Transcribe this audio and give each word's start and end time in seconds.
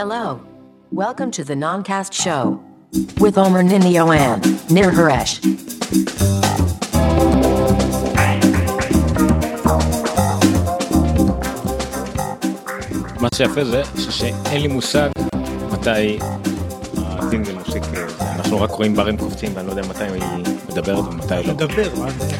Hello. 0.00 0.40
Welcome 0.92 1.32
to 1.32 1.42
the 1.42 1.56
Noncast 1.56 2.12
Show 2.12 2.62
with 3.18 3.36
Omer 3.36 3.64
Ninio 3.64 4.04
and 4.16 4.44
Nir 4.70 4.90
Haresh. 4.92 5.32
מה 13.20 13.28
שיפה 13.34 13.64
זה 13.64 13.82
שאין 14.10 14.62
לי 14.62 14.68
מושג 14.68 15.08
מתי 15.72 16.18
הדינגל 16.94 17.54
מוסיק, 17.54 17.82
אנחנו 18.20 18.60
רק 18.60 18.70
רואים 18.70 18.94
ברים 18.94 19.16
קופצים 19.16 19.52
ואני 19.54 19.66
לא 19.66 19.72
יודע 19.72 19.88
מתי 19.88 20.04
היא 20.04 20.44
מדברת 20.68 21.04
ומתי 21.04 21.34
לא. 21.34 21.40
לדבר, 21.40 21.88
מה 21.98 22.10
זה? 22.10 22.36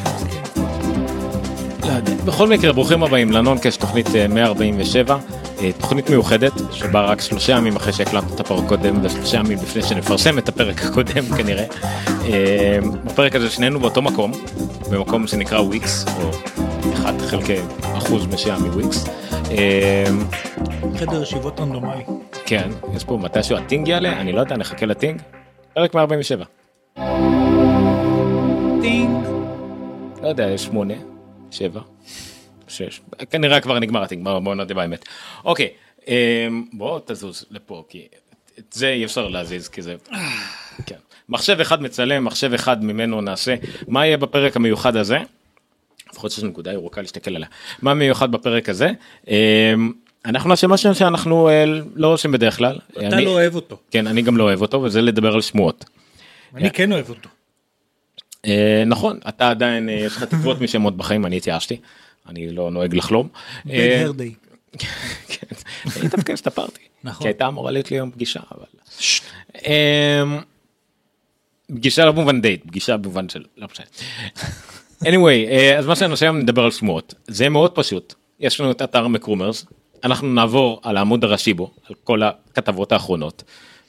לא 1.83 1.91
יודע. 1.91 2.13
בכל 2.25 2.47
מקרה 2.47 2.73
ברוכים 2.73 3.03
הבאים 3.03 3.31
לנונקש 3.31 3.77
תוכנית 3.77 4.15
אה, 4.15 4.27
147 4.27 5.13
אה, 5.13 5.38
תוכנית 5.77 6.09
מיוחדת 6.09 6.53
שבה 6.71 7.01
רק 7.01 7.21
שלושה 7.21 7.53
ימים 7.53 7.75
אחרי 7.75 7.93
שהקלטנו 7.93 8.35
את 8.35 8.39
הפרק 8.39 8.63
הקודם 8.65 9.05
ושלושה 9.05 9.37
ימים 9.37 9.57
לפני 9.63 9.81
שנפרסם 9.83 10.37
את 10.37 10.49
הפרק 10.49 10.81
הקודם 10.85 11.25
כנראה. 11.37 11.65
אה, 12.07 12.77
בפרק 13.05 13.35
הזה 13.35 13.49
שנינו 13.49 13.79
באותו 13.79 14.01
מקום 14.01 14.31
במקום 14.91 15.27
שנקרא 15.27 15.59
וויקס 15.59 16.05
או 16.07 16.31
אחד 16.93 17.13
חלקי 17.21 17.57
אחוז 17.81 18.25
מסוים 18.25 18.61
מוויקס. 18.61 19.05
אה, 19.51 20.05
חדר 20.97 21.23
ישיבות 21.23 21.59
רנדומלי. 21.59 22.03
כן 22.45 22.69
יש 22.95 23.03
פה 23.03 23.17
מתישהו 23.17 23.57
הטינג 23.57 23.87
יעלה 23.87 24.21
אני 24.21 24.31
לא 24.31 24.39
יודע 24.39 24.57
נחכה 24.57 24.85
לטינג. 24.85 25.21
פרק 25.73 25.93
147 25.95 26.43
טינג. 28.81 29.25
לא 30.21 30.27
יודע 30.27 30.49
יש 30.49 30.63
שמונה 30.63 30.93
שבע 31.51 31.81
שש 32.69 33.01
כנראה 33.29 33.59
כבר 33.61 33.79
נגמר 33.79 34.03
הטינג 34.03 34.23
בוא 34.23 34.39
בוא 34.39 34.55
נודה 34.55 34.73
באמת 34.73 35.05
אוקיי 35.45 35.69
אמ, 36.07 36.13
בוא 36.73 36.99
תזוז 37.05 37.45
לפה 37.51 37.83
כי 37.89 38.07
את 38.59 38.73
זה 38.73 38.89
אי 38.89 39.05
אפשר 39.05 39.27
להזיז 39.27 39.67
כי 39.67 39.81
זה 39.81 39.95
כן. 40.85 40.95
מחשב 41.29 41.59
אחד 41.59 41.81
מצלם 41.81 42.25
מחשב 42.25 42.53
אחד 42.53 42.83
ממנו 42.83 43.21
נעשה 43.21 43.55
מה 43.87 44.05
יהיה 44.05 44.17
בפרק 44.17 44.55
המיוחד 44.55 44.95
הזה. 44.95 45.17
לפחות 46.11 46.31
שיש 46.31 46.43
נקודה 46.43 46.71
ירוקה 46.73 47.01
להסתכל 47.01 47.35
עליה 47.35 47.47
מה 47.81 47.93
מיוחד 47.93 48.31
בפרק 48.31 48.69
הזה 48.69 48.89
אמ, 49.27 49.91
אנחנו 50.25 50.49
נעשה 50.49 50.67
משהו 50.67 50.95
שאנחנו 50.95 51.49
אה, 51.49 51.65
לא 51.95 52.07
עושים 52.13 52.31
בדרך 52.31 52.57
כלל. 52.57 52.79
אתה 52.91 52.99
אני- 53.07 53.25
לא 53.25 53.29
אוהב 53.31 53.55
אותו. 53.55 53.77
כן 53.91 54.07
אני 54.07 54.21
גם 54.21 54.37
לא 54.37 54.43
אוהב 54.43 54.61
אותו 54.61 54.81
וזה 54.81 55.01
לדבר 55.01 55.33
על 55.33 55.41
שמועות. 55.41 55.85
אני 56.55 56.71
כן 56.71 56.91
אוהב 56.91 57.09
אותו. 57.09 57.29
אה, 58.45 58.83
נכון 58.87 59.19
אתה 59.29 59.49
עדיין 59.49 59.89
אה, 59.89 59.93
יש 59.93 60.15
לך 60.17 60.23
תקוות 60.23 60.61
משמות 60.61 60.97
בחיים 60.97 61.25
אני 61.25 61.37
התייאשתי 61.37 61.77
אני 62.29 62.51
לא 62.51 62.71
נוהג 62.71 62.95
לחלום. 62.95 63.27
בן 63.65 63.71
אה, 63.71 64.01
הרדי. 64.01 64.33
כן, 65.31 65.55
אני 65.99 66.07
דווקא 66.07 66.31
השתפרתי. 66.31 66.81
נכון. 67.03 67.21
כי 67.21 67.27
הייתה 67.27 67.47
אמורה 67.47 67.71
להיות 67.71 67.91
לי 67.91 67.97
היום 67.97 68.11
פגישה 68.11 68.39
אבל. 68.51 68.65
אמ, 69.65 70.39
פגישה 71.67 72.05
לא 72.05 72.11
במובן 72.11 72.41
דייט 72.41 72.63
פגישה 72.67 72.97
במובן 72.97 73.29
של 73.29 73.43
לא 73.57 73.67
משנה. 73.71 73.85
anyway 75.03 75.49
אה, 75.49 75.77
אז 75.77 75.87
מה 75.87 75.95
שנעשה 75.95 76.25
היום 76.25 76.37
נדבר 76.39 76.63
על 76.63 76.71
שמועות 76.71 77.13
זה 77.27 77.49
מאוד 77.49 77.71
פשוט 77.75 78.13
יש 78.39 78.59
לנו 78.59 78.71
את 78.71 78.81
אתר 78.81 79.07
מקרומרס 79.07 79.65
אנחנו 80.03 80.27
נעבור 80.27 80.79
על 80.83 80.97
העמוד 80.97 81.23
הראשי 81.23 81.53
בו 81.53 81.71
על 81.89 81.95
כל 82.03 82.21
הכתבות 82.23 82.91
האחרונות. 82.91 83.43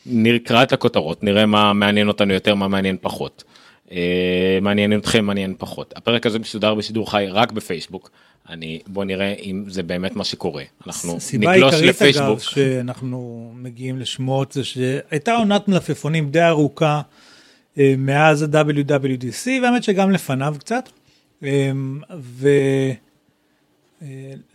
נקרא 0.07 0.63
את 0.63 0.73
הכותרות 0.73 1.25
נראה 1.25 1.47
מה 1.47 1.73
מעניין 1.73 2.09
אותנו 2.09 2.35
יותר 2.35 2.55
מה 2.55 2.69
מעניין 2.69 2.97
פחות. 3.01 3.45
אה, 3.93 4.59
מעניין 4.63 4.99
אתכם 4.99 5.25
מעניין 5.25 5.55
פחות 5.59 5.93
הפרק 5.97 6.27
הזה 6.27 6.39
משודר 6.39 6.75
בשידור 6.75 7.11
חי 7.11 7.27
רק 7.31 7.53
בפייסבוק 7.53 8.11
אני 8.49 8.81
בוא 8.87 9.05
נראה 9.05 9.35
אם 9.35 9.65
זה 9.69 9.83
באמת 9.83 10.17
מה 10.17 10.25
שקורה 10.25 10.63
אנחנו 10.87 11.21
סיבה 11.21 11.53
נגלוש 11.53 11.75
עיקרית 11.75 11.91
לפייסבוק 11.91 12.27
אגב 12.27 12.39
שאנחנו 12.39 13.51
מגיעים 13.57 13.99
לשמועות 13.99 14.53
זה 14.53 14.65
שהייתה 14.65 15.35
עונת 15.35 15.69
מלפפונים 15.69 16.31
די 16.31 16.43
ארוכה 16.43 17.00
אה, 17.79 17.95
מאז 17.99 18.43
ה-WWDC 18.43 19.47
והאמת 19.62 19.83
שגם 19.83 20.11
לפניו 20.11 20.55
קצת. 20.59 20.89
אה, 21.45 21.71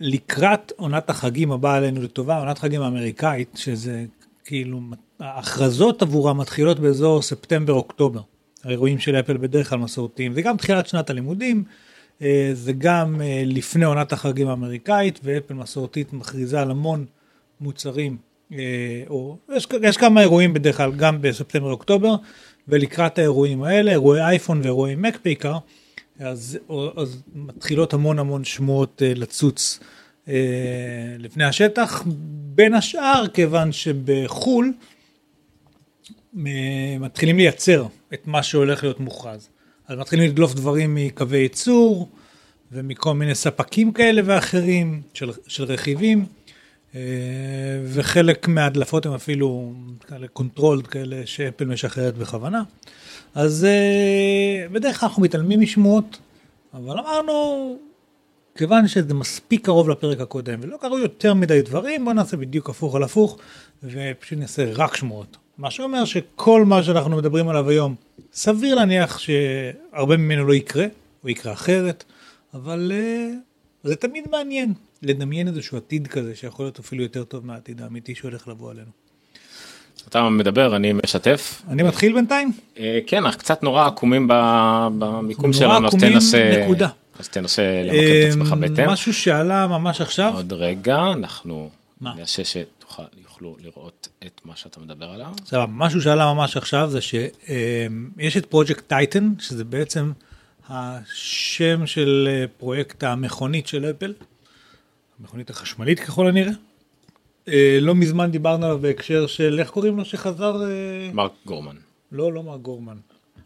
ולקראת 0.00 0.72
עונת 0.76 1.10
החגים 1.10 1.52
הבאה 1.52 1.76
עלינו 1.76 2.02
לטובה 2.02 2.38
עונת 2.38 2.58
חגים 2.58 2.82
האמריקאית 2.82 3.50
שזה 3.54 4.04
כאילו 4.44 4.80
ההכרזות 5.20 6.02
עבורה 6.02 6.32
מתחילות 6.32 6.80
באזור 6.80 7.22
ספטמבר 7.22 7.72
אוקטובר. 7.72 8.20
האירועים 8.66 8.98
של 8.98 9.16
אפל 9.16 9.36
בדרך 9.36 9.70
כלל 9.70 9.78
מסורתיים 9.78 10.32
זה 10.32 10.42
גם 10.42 10.56
תחילת 10.56 10.86
שנת 10.86 11.10
הלימודים 11.10 11.64
אה, 12.22 12.50
זה 12.52 12.72
גם 12.72 13.20
אה, 13.20 13.42
לפני 13.46 13.84
עונת 13.84 14.12
החגים 14.12 14.48
האמריקאית 14.48 15.20
ואפל 15.24 15.54
מסורתית 15.54 16.12
מכריזה 16.12 16.60
על 16.60 16.70
המון 16.70 17.04
מוצרים 17.60 18.16
אה, 18.52 18.58
או 19.08 19.36
יש, 19.56 19.66
יש 19.82 19.96
כמה 19.96 20.20
אירועים 20.20 20.54
בדרך 20.54 20.76
כלל 20.76 20.92
גם 20.92 21.22
בספטמבר 21.22 21.70
אוקטובר 21.70 22.14
ולקראת 22.68 23.18
האירועים 23.18 23.62
האלה 23.62 23.90
אירועי 23.90 24.20
אייפון 24.20 24.60
ואירועי 24.62 24.94
מק 24.94 25.18
בעיקר 25.24 25.58
אז, 26.18 26.58
אז 26.96 27.22
מתחילות 27.34 27.94
המון 27.94 28.18
המון 28.18 28.44
שמועות 28.44 29.02
לצוץ 29.04 29.80
לפני 31.18 31.44
השטח. 31.44 32.02
בין 32.54 32.74
השאר 32.74 33.24
כיוון 33.34 33.72
שבחול 33.72 34.72
מתחילים 37.00 37.36
לייצר 37.36 37.86
את 38.14 38.26
מה 38.26 38.42
שהולך 38.42 38.82
להיות 38.82 39.00
מוכרז. 39.00 39.48
אז 39.88 39.98
מתחילים 39.98 40.30
לדלוף 40.30 40.54
דברים 40.54 40.94
מקווי 40.94 41.38
ייצור 41.38 42.08
ומכל 42.72 43.14
מיני 43.14 43.34
ספקים 43.34 43.92
כאלה 43.92 44.22
ואחרים 44.24 45.02
של, 45.14 45.30
של 45.46 45.64
רכיבים 45.64 46.26
אה, 46.94 47.00
וחלק 47.84 48.48
מההדלפות 48.48 49.06
הם 49.06 49.12
אפילו 49.12 49.72
כאלה 50.06 50.28
controlled 50.28 50.86
כאלה 50.86 51.26
שאפל 51.26 51.64
משחררת 51.64 52.16
בכוונה. 52.16 52.62
אז 53.34 53.64
אה, 53.64 54.68
בדרך 54.72 55.00
כלל 55.00 55.08
אנחנו 55.08 55.22
מתעלמים 55.22 55.60
משמועות 55.60 56.18
אבל 56.74 56.98
אמרנו 56.98 57.76
כיוון 58.56 58.88
שזה 58.88 59.14
מספיק 59.14 59.64
קרוב 59.64 59.88
לפרק 59.88 60.20
הקודם 60.20 60.58
ולא 60.62 60.76
קרו 60.80 60.98
יותר 60.98 61.34
מדי 61.34 61.62
דברים 61.62 62.04
בוא 62.04 62.12
נעשה 62.12 62.36
בדיוק 62.36 62.70
הפוך 62.70 62.94
על 62.94 63.02
הפוך 63.02 63.38
ופשוט 63.82 64.38
נעשה 64.38 64.72
רק 64.72 64.96
שמועות. 64.96 65.36
מה 65.58 65.70
שאומר 65.70 66.04
שכל 66.04 66.64
מה 66.64 66.82
שאנחנו 66.82 67.16
מדברים 67.16 67.48
עליו 67.48 67.68
היום 67.68 67.94
סביר 68.32 68.74
להניח 68.74 69.18
שהרבה 69.18 70.16
ממנו 70.16 70.46
לא 70.46 70.54
יקרה 70.54 70.86
או 71.24 71.28
יקרה 71.28 71.52
אחרת 71.52 72.04
אבל 72.54 72.92
uh, 72.94 73.88
זה 73.88 73.96
תמיד 73.96 74.24
מעניין 74.30 74.72
לדמיין 75.02 75.48
איזשהו 75.48 75.76
עתיד 75.76 76.06
כזה 76.06 76.36
שיכול 76.36 76.66
להיות 76.66 76.78
אפילו 76.78 77.02
יותר 77.02 77.24
טוב 77.24 77.46
מהעתיד 77.46 77.82
האמיתי 77.82 78.14
שהולך 78.14 78.48
לבוא 78.48 78.70
עלינו. 78.70 78.90
אתה 80.08 80.28
מדבר 80.28 80.76
אני 80.76 80.92
משתף 80.92 81.62
אני 81.68 81.82
מתחיל 81.82 82.12
בינתיים? 82.12 82.52
אה, 82.78 82.98
כן 83.06 83.24
אנחנו 83.24 83.40
קצת 83.40 83.62
נורא 83.62 83.86
עקומים 83.86 84.28
במיקום 84.28 85.44
נורא 85.44 85.52
שלנו 85.52 85.86
אז 85.86 85.94
עקומים, 85.94 86.12
תנסה 86.12 86.62
נקודה. 86.64 86.88
אז 87.18 87.28
תנסה 87.28 87.82
למקד 87.84 88.26
את 88.26 88.28
עצמך 88.30 88.52
אה, 88.52 88.56
בהתאם 88.56 88.88
משהו 88.88 89.14
שעלה 89.14 89.66
ממש 89.66 90.00
עכשיו 90.00 90.32
עוד 90.34 90.52
רגע 90.52 90.98
אנחנו 91.12 91.70
מה? 92.00 92.14
נעשה 92.14 92.42
שיוכלו 92.44 93.56
לראות 93.60 94.08
את 94.26 94.40
מה 94.44 94.56
שאתה 94.56 94.80
מדבר 94.80 95.10
עליו 95.10 95.32
סבבה, 95.44 95.66
משהו 95.68 96.02
שעלה 96.02 96.34
ממש 96.34 96.56
עכשיו 96.56 96.90
זה 96.90 97.00
שיש 97.00 98.36
את 98.36 98.46
פרויקט 98.46 98.88
טייטן, 98.88 99.32
שזה 99.38 99.64
בעצם 99.64 100.12
השם 100.68 101.86
של 101.86 102.28
אה, 102.30 102.44
פרויקט 102.58 103.04
המכונית 103.04 103.66
של 103.66 103.90
אפל, 103.90 104.14
המכונית 105.20 105.50
החשמלית 105.50 106.00
ככל 106.00 106.28
הנראה. 106.28 106.52
אה, 107.48 107.78
לא 107.80 107.94
מזמן 107.94 108.30
דיברנו 108.30 108.66
עליו 108.66 108.78
בהקשר 108.78 109.26
של 109.26 109.60
איך 109.60 109.70
קוראים 109.70 109.96
לו 109.96 110.04
שחזר, 110.04 110.62
אה, 110.62 111.10
מרק 111.12 111.32
גורמן 111.46 111.76
לא, 112.12 112.32
לא 112.32 112.42
מר 112.42 112.56
גורמן. 112.56 112.96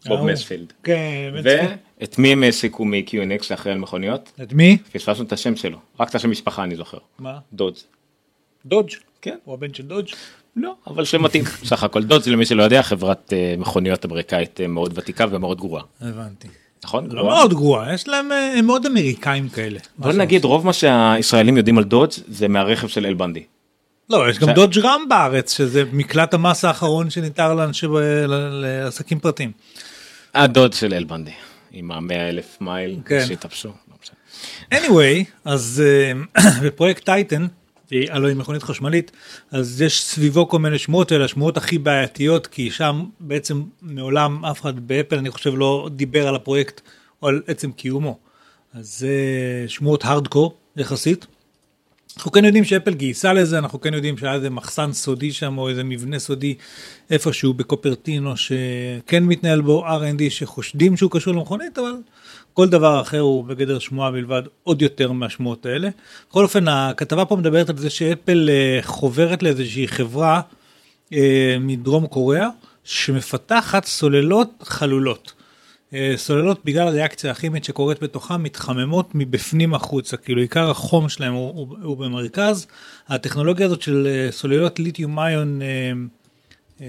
בוב. 0.06 0.30
מספילד 0.30 0.72
כן. 0.82 1.32
ואת 1.42 2.18
מי 2.18 2.32
הם 2.32 2.42
העסיקו 2.42 2.84
מ-QNX 2.84 3.42
שאחראי 3.42 3.72
על 3.72 3.78
מכוניות 3.78 4.32
את 4.42 4.52
מי? 4.52 4.78
פספסנו 4.92 5.24
את 5.24 5.32
השם 5.32 5.56
שלו 5.56 5.78
רק 6.00 6.10
את 6.10 6.14
השם 6.14 6.30
משפחה 6.30 6.64
אני 6.64 6.76
זוכר 6.76 6.98
מה? 7.18 7.38
דודס 7.52 7.86
דודג'. 8.66 8.90
כן 9.22 9.36
הוא 9.44 9.54
הבן 9.54 9.74
של 9.74 9.82
דודג'. 9.82 10.08
לא 10.56 10.74
אבל 10.86 11.04
שם 11.04 11.22
מתאים 11.22 11.44
סך 11.70 11.84
הכל 11.84 12.02
דודס 12.02 12.26
למי 12.26 12.46
שלא 12.46 12.62
יודע 12.62 12.82
חברת 12.82 13.32
אה, 13.32 13.54
מכוניות 13.58 14.04
אמריקאית 14.04 14.60
אה, 14.60 14.66
מאוד 14.66 14.98
ותיקה 14.98 15.26
ומאוד 15.30 15.58
גרועה 15.58 15.82
הבנתי. 16.00 16.48
נכון? 16.84 17.04
לא 17.04 17.10
גרועה? 17.10 17.24
מאוד 17.36 17.54
גרועה, 17.54 17.94
יש 17.94 18.08
להם, 18.08 18.32
אה, 18.32 18.54
הם 18.58 18.66
מאוד 18.66 18.86
אמריקאים 18.86 19.48
כאלה. 19.48 19.78
בוא. 19.98 20.12
נגיד 20.12 20.44
רוב 20.44 20.66
מה 20.66 20.72
שהישראלים 20.72 21.56
יודעים 21.56 21.78
על 21.78 21.84
דודס 21.84 22.20
זה 22.28 22.48
מהרכב 22.48 22.88
של 22.88 23.06
אל 23.06 23.14
בנדי. 23.14 23.44
לא, 24.10 24.30
יש 24.30 24.38
גם 24.38 24.50
Dodge 24.50 24.78
Ram 24.78 25.00
בארץ, 25.08 25.56
שזה 25.56 25.84
מקלט 25.92 26.34
המס 26.34 26.64
האחרון 26.64 27.10
שנותר 27.10 27.54
לאנשי, 27.54 27.86
ל- 27.86 28.26
לעסקים 28.62 29.18
פרטיים. 29.18 29.52
הדוד 30.34 30.72
של 30.72 30.94
אל 30.94 31.04
בנדי 31.04 31.30
עם 31.72 31.92
המאה 31.92 32.28
אלף 32.28 32.58
מייל 32.60 32.96
כן. 33.04 33.24
שהתאפשו. 33.26 33.68
לא 33.68 34.76
anyway, 34.78 35.24
אז 35.44 35.82
בפרויקט 36.64 37.04
Titan, 37.04 37.46
הלוא 37.92 38.28
היא 38.28 38.36
מכונית 38.36 38.62
חשמלית, 38.62 39.10
אז 39.50 39.82
יש 39.82 40.04
סביבו 40.04 40.48
כל 40.48 40.58
מיני 40.58 40.78
שמועות, 40.78 41.12
אלה 41.12 41.24
השמועות 41.24 41.56
הכי 41.56 41.78
בעייתיות, 41.78 42.46
כי 42.46 42.70
שם 42.70 43.04
בעצם 43.20 43.62
מעולם 43.82 44.44
אף 44.44 44.60
אחד 44.60 44.80
באפל, 44.80 45.16
אני 45.16 45.30
חושב, 45.30 45.52
לא 45.56 45.88
דיבר 45.92 46.28
על 46.28 46.34
הפרויקט 46.34 46.80
או 47.22 47.28
על 47.28 47.42
עצם 47.46 47.72
קיומו. 47.72 48.18
אז 48.74 48.98
זה 48.98 49.14
שמועות 49.66 50.04
הארדקור 50.04 50.54
יחסית. 50.76 51.26
אנחנו 52.16 52.32
כן 52.32 52.44
יודעים 52.44 52.64
שאפל 52.64 52.94
גייסה 52.94 53.32
לזה, 53.32 53.58
אנחנו 53.58 53.80
כן 53.80 53.94
יודעים 53.94 54.18
שהיה 54.18 54.34
איזה 54.34 54.50
מחסן 54.50 54.92
סודי 54.92 55.32
שם, 55.32 55.58
או 55.58 55.68
איזה 55.68 55.84
מבנה 55.84 56.18
סודי 56.18 56.54
איפשהו 57.10 57.54
בקופרטינו, 57.54 58.36
שכן 58.36 59.24
מתנהל 59.24 59.60
בו 59.60 59.86
R&D, 59.86 60.22
שחושדים 60.30 60.96
שהוא 60.96 61.10
קשור 61.10 61.34
למכונית, 61.34 61.78
אבל 61.78 61.92
כל 62.52 62.68
דבר 62.68 63.00
אחר 63.00 63.20
הוא 63.20 63.44
בגדר 63.44 63.78
שמועה 63.78 64.10
בלבד, 64.10 64.42
עוד 64.62 64.82
יותר 64.82 65.12
מהשמועות 65.12 65.66
האלה. 65.66 65.88
בכל 66.30 66.42
אופן, 66.42 66.68
הכתבה 66.68 67.24
פה 67.24 67.36
מדברת 67.36 67.68
על 67.68 67.76
זה 67.76 67.90
שאפל 67.90 68.50
אה, 68.50 68.78
חוברת 68.82 69.42
לאיזושהי 69.42 69.88
חברה 69.88 70.40
אה, 71.12 71.56
מדרום 71.60 72.06
קוריאה, 72.06 72.48
שמפתחת 72.84 73.84
סוללות 73.84 74.50
חלולות. 74.62 75.32
אה, 75.94 76.12
סוללות 76.16 76.64
בגלל 76.64 76.88
הריאקציה 76.88 77.30
הכימית 77.30 77.64
שקורית 77.64 78.02
בתוכן 78.02 78.36
מתחממות 78.36 79.10
מבפנים 79.14 79.74
החוצה, 79.74 80.16
כאילו 80.16 80.40
עיקר 80.40 80.70
החום 80.70 81.08
שלהם 81.08 81.32
הוא, 81.32 81.50
הוא, 81.54 81.76
הוא 81.82 81.96
במרכז. 81.96 82.66
הטכנולוגיה 83.08 83.66
הזאת 83.66 83.82
של 83.82 84.28
סוללות 84.30 84.78
ליתיום 84.78 85.18
איון 85.18 85.62
אה, 85.62 85.92
אה, 86.80 86.86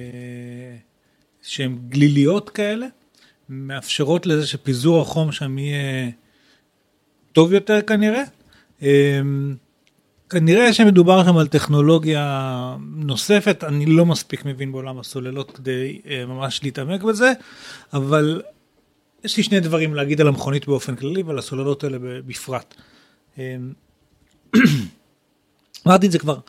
שהן 1.42 1.78
גליליות 1.90 2.50
כאלה, 2.50 2.88
מאפשרות 3.52 4.26
לזה 4.26 4.48
שפיזור 4.48 5.02
החום 5.02 5.32
שם 5.32 5.58
יהיה 5.58 6.10
טוב 7.32 7.54
יותר 7.54 7.82
כנראה. 7.82 8.24
אה, 8.84 9.22
כנראה 10.30 10.74
שמדובר 10.74 11.24
שם 11.26 11.38
על 11.38 11.48
טכנולוגיה 11.48 12.76
נוספת, 12.96 13.64
אני 13.64 13.86
לא 13.86 14.06
מספיק 14.06 14.46
מבין 14.46 14.72
בעולם 14.72 15.00
הסוללות 15.00 15.52
כדי 15.52 16.02
אה, 16.10 16.26
ממש 16.26 16.64
להתעמק 16.64 17.04
בזה, 17.04 17.32
אבל 17.94 18.42
יש 19.24 19.38
לי 19.38 19.44
שני 19.44 19.60
דברים 19.60 19.94
להגיד 19.94 20.22
על 20.22 20.28
המכונית 20.28 20.68
באופן 20.68 20.96
כללי 20.96 21.22
ועל 21.22 21.40
הסוללות 21.40 21.84
האלה 21.84 21.98
בפרט. 22.02 22.76
אמ, 23.38 23.74
אמרתי 25.88 26.08
את 26.08 26.12
זה 26.12 26.20
כבר, 26.20 26.40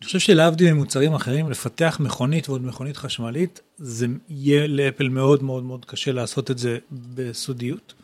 אני 0.00 0.06
חושב 0.06 0.18
שלהבדיל 0.18 0.72
ממוצרים 0.72 1.14
אחרים, 1.14 1.50
לפתח 1.50 1.96
מכונית 2.00 2.48
ועוד 2.48 2.64
מכונית 2.64 2.96
חשמלית, 2.96 3.60
זה 3.78 4.06
יהיה 4.28 4.66
לאפל 4.66 5.08
מאוד 5.08 5.42
מאוד 5.42 5.64
מאוד 5.64 5.84
קשה 5.84 6.12
לעשות 6.12 6.50
את 6.50 6.58
זה 6.58 6.78
בסודיות. 6.92 7.94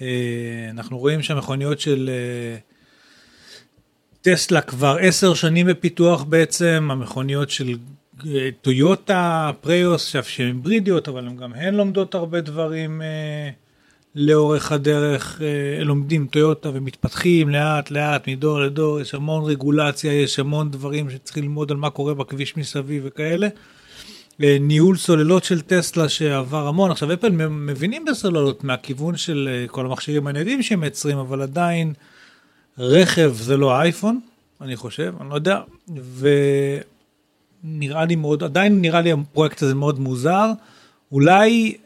אה, 0.00 0.68
אנחנו 0.70 0.98
רואים 0.98 1.22
שהמכוניות 1.22 1.80
של 1.80 2.10
אה, 2.12 2.58
טסלה 4.22 4.60
כבר 4.60 4.96
עשר 5.00 5.34
שנים 5.34 5.66
בפיתוח 5.66 6.22
בעצם, 6.22 6.88
המכוניות 6.92 7.50
של 7.50 7.74
טויוטה, 8.62 9.50
פריוס, 9.60 10.16
שהן 10.22 10.46
היברידיות, 10.46 11.08
אבל 11.08 11.26
הן 11.26 11.36
גם 11.36 11.52
הן 11.52 11.74
לומדות 11.74 12.14
הרבה 12.14 12.40
דברים 12.40 13.02
אה, 13.02 13.50
לאורך 14.14 14.72
הדרך, 14.72 15.40
אה, 15.42 15.84
לומדים 15.84 16.26
טויוטה 16.26 16.70
ומתפתחים 16.74 17.48
לאט 17.48 17.90
לאט 17.90 18.28
מדור 18.28 18.60
לדור, 18.60 19.00
יש 19.00 19.14
המון 19.14 19.44
רגולציה, 19.44 20.12
יש 20.12 20.38
המון 20.38 20.70
דברים 20.70 21.10
שצריך 21.10 21.38
ללמוד 21.38 21.70
על 21.70 21.76
מה 21.76 21.90
קורה 21.90 22.14
בכביש 22.14 22.56
מסביב 22.56 23.02
וכאלה. 23.06 23.48
אה, 24.42 24.56
ניהול 24.60 24.96
סוללות 24.96 25.44
של 25.44 25.60
טסלה 25.60 26.08
שעבר 26.08 26.66
המון, 26.66 26.90
עכשיו 26.90 27.12
אפל 27.12 27.28
מבינים 27.50 28.04
בסוללות 28.04 28.64
מהכיוון 28.64 29.16
של 29.16 29.48
אה, 29.52 29.68
כל 29.68 29.86
המכשירים 29.86 30.26
הניידים 30.26 30.62
שהם 30.62 30.80
מייצרים, 30.80 31.18
אבל 31.18 31.42
עדיין 31.42 31.92
רכב 32.78 33.32
זה 33.34 33.56
לא 33.56 33.80
אייפון, 33.80 34.20
אני 34.60 34.76
חושב, 34.76 35.14
אני 35.20 35.30
לא 35.30 35.34
יודע, 35.34 35.60
ו... 35.98 36.28
נראה 37.64 38.04
לי 38.04 38.16
מאוד, 38.16 38.44
עדיין 38.44 38.80
נראה 38.80 39.00
לי 39.00 39.12
הפרויקט 39.12 39.62
הזה 39.62 39.74
מאוד 39.74 40.00
מוזר. 40.00 40.50
אולי, 41.12 41.76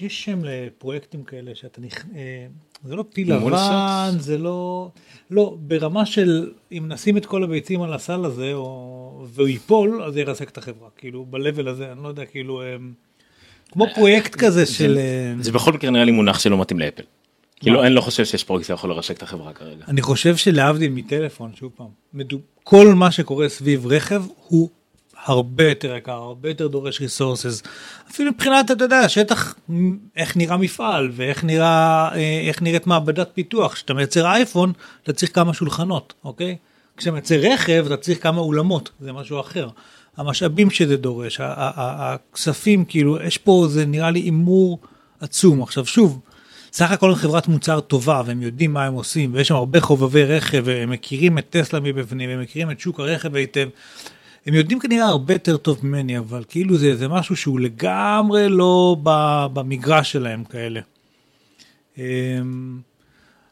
יש 0.00 0.24
שם 0.24 0.40
לפרויקטים 0.44 1.24
כאלה 1.24 1.54
שאתה 1.54 1.80
נכ... 1.80 2.04
אה, 2.16 2.46
זה 2.84 2.96
לא 2.96 3.04
פיל 3.12 3.34
לבן, 3.34 4.10
זה 4.18 4.38
לא... 4.38 4.90
לא, 5.30 5.56
ברמה 5.60 6.06
של 6.06 6.50
אם 6.72 6.84
נשים 6.88 7.16
את 7.16 7.26
כל 7.26 7.44
הביצים 7.44 7.82
על 7.82 7.92
הסל 7.92 8.24
הזה, 8.24 8.52
או... 8.52 9.24
והוא 9.26 9.48
ייפול, 9.48 10.02
אז 10.02 10.14
זה 10.14 10.20
ירסק 10.20 10.48
את 10.48 10.58
החברה. 10.58 10.88
כאילו, 10.96 11.24
ב-level 11.30 11.68
הזה, 11.68 11.92
אני 11.92 12.02
לא 12.02 12.08
יודע, 12.08 12.24
כאילו... 12.24 12.62
אה, 12.62 12.76
כמו 13.72 13.84
אה, 13.84 13.94
פרויקט 13.94 14.34
כזה 14.34 14.66
של... 14.66 14.98
זה 15.40 15.52
בכל 15.52 15.72
מקרה 15.72 15.90
נראה 15.90 16.04
לי 16.04 16.12
מונח 16.12 16.38
שלא 16.38 16.60
מתאים 16.60 16.80
לאפל. 16.80 17.02
כאילו 17.60 17.82
אני 17.82 17.94
לא 17.94 18.00
חושב 18.00 18.24
שיש 18.24 18.44
פרויקט 18.44 18.66
שיכול 18.66 18.90
לרשק 18.90 19.16
את 19.16 19.22
החברה 19.22 19.52
כרגע. 19.52 19.84
אני 19.88 20.02
חושב 20.02 20.36
שלהבדיל 20.36 20.92
מטלפון, 20.92 21.50
שוב 21.54 21.72
פעם, 21.76 21.88
כל 22.64 22.94
מה 22.94 23.10
שקורה 23.10 23.48
סביב 23.48 23.86
רכב 23.86 24.22
הוא 24.46 24.68
הרבה 25.26 25.68
יותר 25.68 25.96
יקר, 25.96 26.12
הרבה 26.12 26.48
יותר 26.48 26.66
דורש 26.66 27.00
ריסורסס. 27.00 27.62
אפילו 28.10 28.30
מבחינת, 28.30 28.70
אתה 28.70 28.84
יודע, 28.84 29.08
שטח, 29.08 29.54
איך 30.16 30.36
נראה 30.36 30.56
מפעל 30.56 31.10
ואיך 31.12 31.44
נראה, 31.44 32.08
אה, 32.14 32.40
איך 32.48 32.62
נראית 32.62 32.86
מעבדת 32.86 33.30
פיתוח. 33.34 33.74
כשאתה 33.74 33.94
מייצר 33.94 34.26
אייפון, 34.26 34.72
אתה 35.02 35.12
צריך 35.12 35.34
כמה 35.34 35.54
שולחנות, 35.54 36.14
אוקיי? 36.24 36.56
כשאתה 36.96 37.10
מייצר 37.10 37.34
רכב, 37.34 37.84
אתה 37.86 37.96
צריך 37.96 38.22
כמה 38.22 38.40
אולמות, 38.40 38.90
זה 39.00 39.12
משהו 39.12 39.40
אחר. 39.40 39.68
המשאבים 40.16 40.70
שזה 40.70 40.96
דורש, 40.96 41.40
הכספים, 41.40 42.84
כאילו, 42.84 43.22
יש 43.22 43.38
פה, 43.38 43.66
זה 43.68 43.86
נראה 43.86 44.10
לי 44.10 44.20
הימור 44.20 44.78
עצום. 45.20 45.62
עכשיו 45.62 45.86
שוב, 45.86 46.20
סך 46.72 46.90
הכל 46.90 47.14
חברת 47.14 47.48
מוצר 47.48 47.80
טובה 47.80 48.22
והם 48.26 48.42
יודעים 48.42 48.72
מה 48.72 48.84
הם 48.84 48.94
עושים 48.94 49.34
ויש 49.34 49.48
שם 49.48 49.54
הרבה 49.54 49.80
חובבי 49.80 50.24
רכב 50.24 50.62
והם 50.64 50.90
מכירים 50.90 51.38
את 51.38 51.46
טסלה 51.50 51.80
מבפנים 51.80 52.30
והם 52.30 52.40
מכירים 52.40 52.70
את 52.70 52.80
שוק 52.80 53.00
הרכב 53.00 53.34
היטב 53.34 53.68
הם 54.46 54.54
יודעים 54.54 54.80
כנראה 54.80 55.06
הרבה 55.06 55.34
יותר 55.34 55.56
טוב 55.56 55.78
ממני, 55.82 56.18
אבל 56.18 56.44
כאילו 56.48 56.76
זה, 56.76 56.96
זה 56.96 57.08
משהו 57.08 57.36
שהוא 57.36 57.60
לגמרי 57.60 58.48
לא 58.48 58.96
במגרש 59.52 60.12
שלהם 60.12 60.44
כאלה. 60.44 60.80
אמ, 61.98 62.80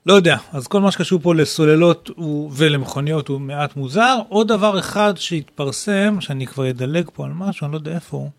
לא 0.07 0.15
יודע, 0.15 0.37
אז 0.53 0.67
כל 0.67 0.81
מה 0.81 0.91
שקשור 0.91 1.21
פה 1.23 1.35
לסוללות 1.35 2.11
הוא, 2.17 2.51
ולמכוניות 2.55 3.29
הוא 3.29 3.41
מעט 3.41 3.77
מוזר. 3.77 4.19
עוד 4.29 4.49
דבר 4.49 4.79
אחד 4.79 5.15
שהתפרסם, 5.17 6.21
שאני 6.21 6.47
כבר 6.47 6.71
אדלג 6.71 7.11
פה 7.15 7.25
על 7.25 7.33
משהו, 7.33 7.65
אני 7.65 7.73
לא 7.73 7.79
יודע 7.79 7.95
איפה 7.95 8.17
הוא, 8.17 8.31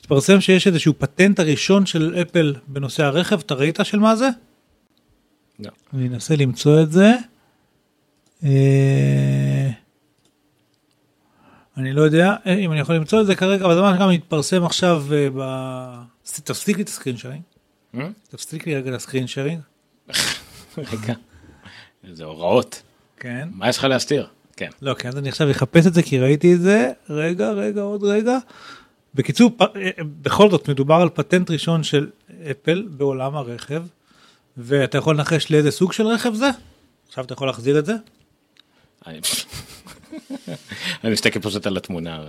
התפרסם 0.00 0.40
שיש 0.40 0.66
איזשהו 0.66 0.94
פטנט 0.98 1.40
הראשון 1.40 1.86
של 1.86 2.14
אפל 2.22 2.54
בנושא 2.66 3.04
הרכב, 3.04 3.40
אתה 3.40 3.54
ראית 3.54 3.78
של 3.82 3.98
מה 3.98 4.16
זה? 4.16 4.28
לא. 5.60 5.70
אני 5.94 6.08
אנסה 6.08 6.36
למצוא 6.36 6.82
את 6.82 6.92
זה. 6.92 7.12
אה... 8.44 9.81
אני 11.76 11.92
לא 11.92 12.02
יודע 12.02 12.34
אה, 12.46 12.54
אם 12.54 12.72
אני 12.72 12.80
יכול 12.80 12.94
למצוא 12.94 13.20
את 13.20 13.26
זה 13.26 13.34
כרגע, 13.34 13.64
אבל 13.64 13.74
זה 13.74 13.80
מה 13.80 13.96
שגם 13.96 14.10
מתפרסם 14.10 14.64
עכשיו 14.64 15.04
אה, 15.12 15.28
ב... 15.36 15.42
תפסיק 16.44 16.76
לי 16.76 16.82
את 16.82 16.88
הסקרין 16.88 17.16
שרינג. 17.16 17.42
אה? 17.94 18.08
תפסיק 18.28 18.66
לי 18.66 18.76
רגע 18.76 18.90
את 18.90 18.94
הסקרין 18.94 19.26
שרינג. 19.26 19.60
רגע, 20.78 21.14
איזה 22.08 22.24
הוראות. 22.24 22.82
כן. 23.16 23.48
מה 23.52 23.68
יש 23.68 23.78
לך 23.78 23.84
להסתיר? 23.84 24.26
כן. 24.56 24.70
לא, 24.82 24.94
כן, 24.94 25.08
אז 25.08 25.18
אני 25.18 25.28
עכשיו 25.28 25.50
אחפש 25.50 25.86
את 25.86 25.94
זה 25.94 26.02
כי 26.02 26.18
ראיתי 26.18 26.54
את 26.54 26.60
זה. 26.60 26.92
רגע, 27.10 27.50
רגע, 27.50 27.80
עוד 27.80 28.02
רגע. 28.02 28.38
בקיצור, 29.14 29.50
בכל 29.98 30.50
זאת 30.50 30.68
מדובר 30.68 30.94
על 30.94 31.08
פטנט 31.08 31.50
ראשון 31.50 31.82
של 31.82 32.10
אפל 32.50 32.86
בעולם 32.90 33.36
הרכב, 33.36 33.82
ואתה 34.56 34.98
יכול 34.98 35.14
לנחש 35.14 35.50
לאיזה 35.50 35.70
סוג 35.70 35.92
של 35.92 36.06
רכב 36.06 36.34
זה? 36.34 36.50
עכשיו 37.08 37.24
אתה 37.24 37.32
יכול 37.32 37.46
להחזיר 37.46 37.78
את 37.78 37.86
זה? 37.86 37.94
אני 41.04 41.12
מסתכל 41.12 41.40
פשוט 41.40 41.66
על 41.66 41.76
התמונה. 41.76 42.20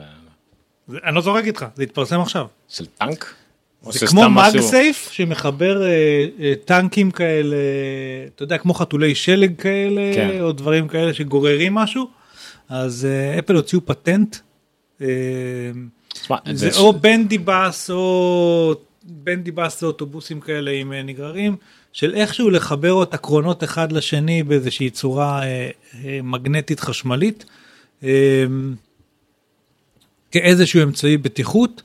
אני 1.03 1.15
לא 1.15 1.21
זורק 1.21 1.45
איתך, 1.45 1.65
זה 1.75 1.83
התפרסם 1.83 2.21
עכשיו. 2.21 2.45
של 2.69 2.85
טנק? 2.85 3.33
זה 3.89 4.07
כמו 4.07 4.29
מגסייף 4.29 5.11
שמחבר 5.11 5.83
אה, 5.83 5.89
אה, 6.39 6.53
טנקים 6.65 7.11
כאלה, 7.11 7.55
אתה 8.35 8.43
יודע, 8.43 8.57
כמו 8.57 8.73
חתולי 8.73 9.15
שלג 9.15 9.61
כאלה, 9.61 10.11
כן. 10.15 10.41
או 10.41 10.51
דברים 10.51 10.87
כאלה 10.87 11.13
שגוררים 11.13 11.75
משהו. 11.75 12.07
אז 12.69 13.05
אה, 13.05 13.39
אפל 13.39 13.55
הוציאו 13.55 13.85
פטנט. 13.85 14.35
זה 16.53 16.69
או 16.77 16.93
בנדי 16.93 17.37
בס 17.37 17.89
או 17.89 18.75
בנדי 19.03 19.51
בס 19.51 19.83
אוטובוסים 19.83 20.39
כאלה 20.39 20.71
עם 20.71 20.93
נגררים. 20.93 21.55
של 21.93 22.15
איכשהו 22.15 22.49
לחבר 22.49 23.03
את 23.03 23.13
הקרונות 23.13 23.63
אחד 23.63 23.91
לשני 23.91 24.43
באיזושהי 24.43 24.89
צורה 24.89 25.43
אה, 25.43 25.69
אה, 26.05 26.19
מגנטית 26.23 26.79
חשמלית, 26.79 27.45
כאיזשהו 30.31 30.83
אמצעי 30.83 31.17
בטיחות. 31.17 31.81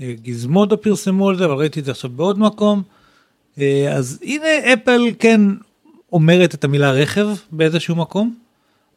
אה, 0.00 0.12
גיזמודו 0.22 0.80
פרסמו 0.82 1.28
על 1.28 1.36
זה, 1.36 1.44
אבל 1.44 1.54
ראיתי 1.54 1.80
את 1.80 1.84
זה 1.84 1.90
עכשיו 1.90 2.10
בעוד 2.10 2.38
מקום. 2.38 2.82
אה, 3.58 3.92
אז 3.92 4.20
הנה 4.22 4.72
אפל 4.72 5.02
כן 5.18 5.40
אומרת 6.12 6.54
את 6.54 6.64
המילה 6.64 6.92
רכב 6.92 7.28
באיזשהו 7.52 7.96
מקום. 7.96 8.34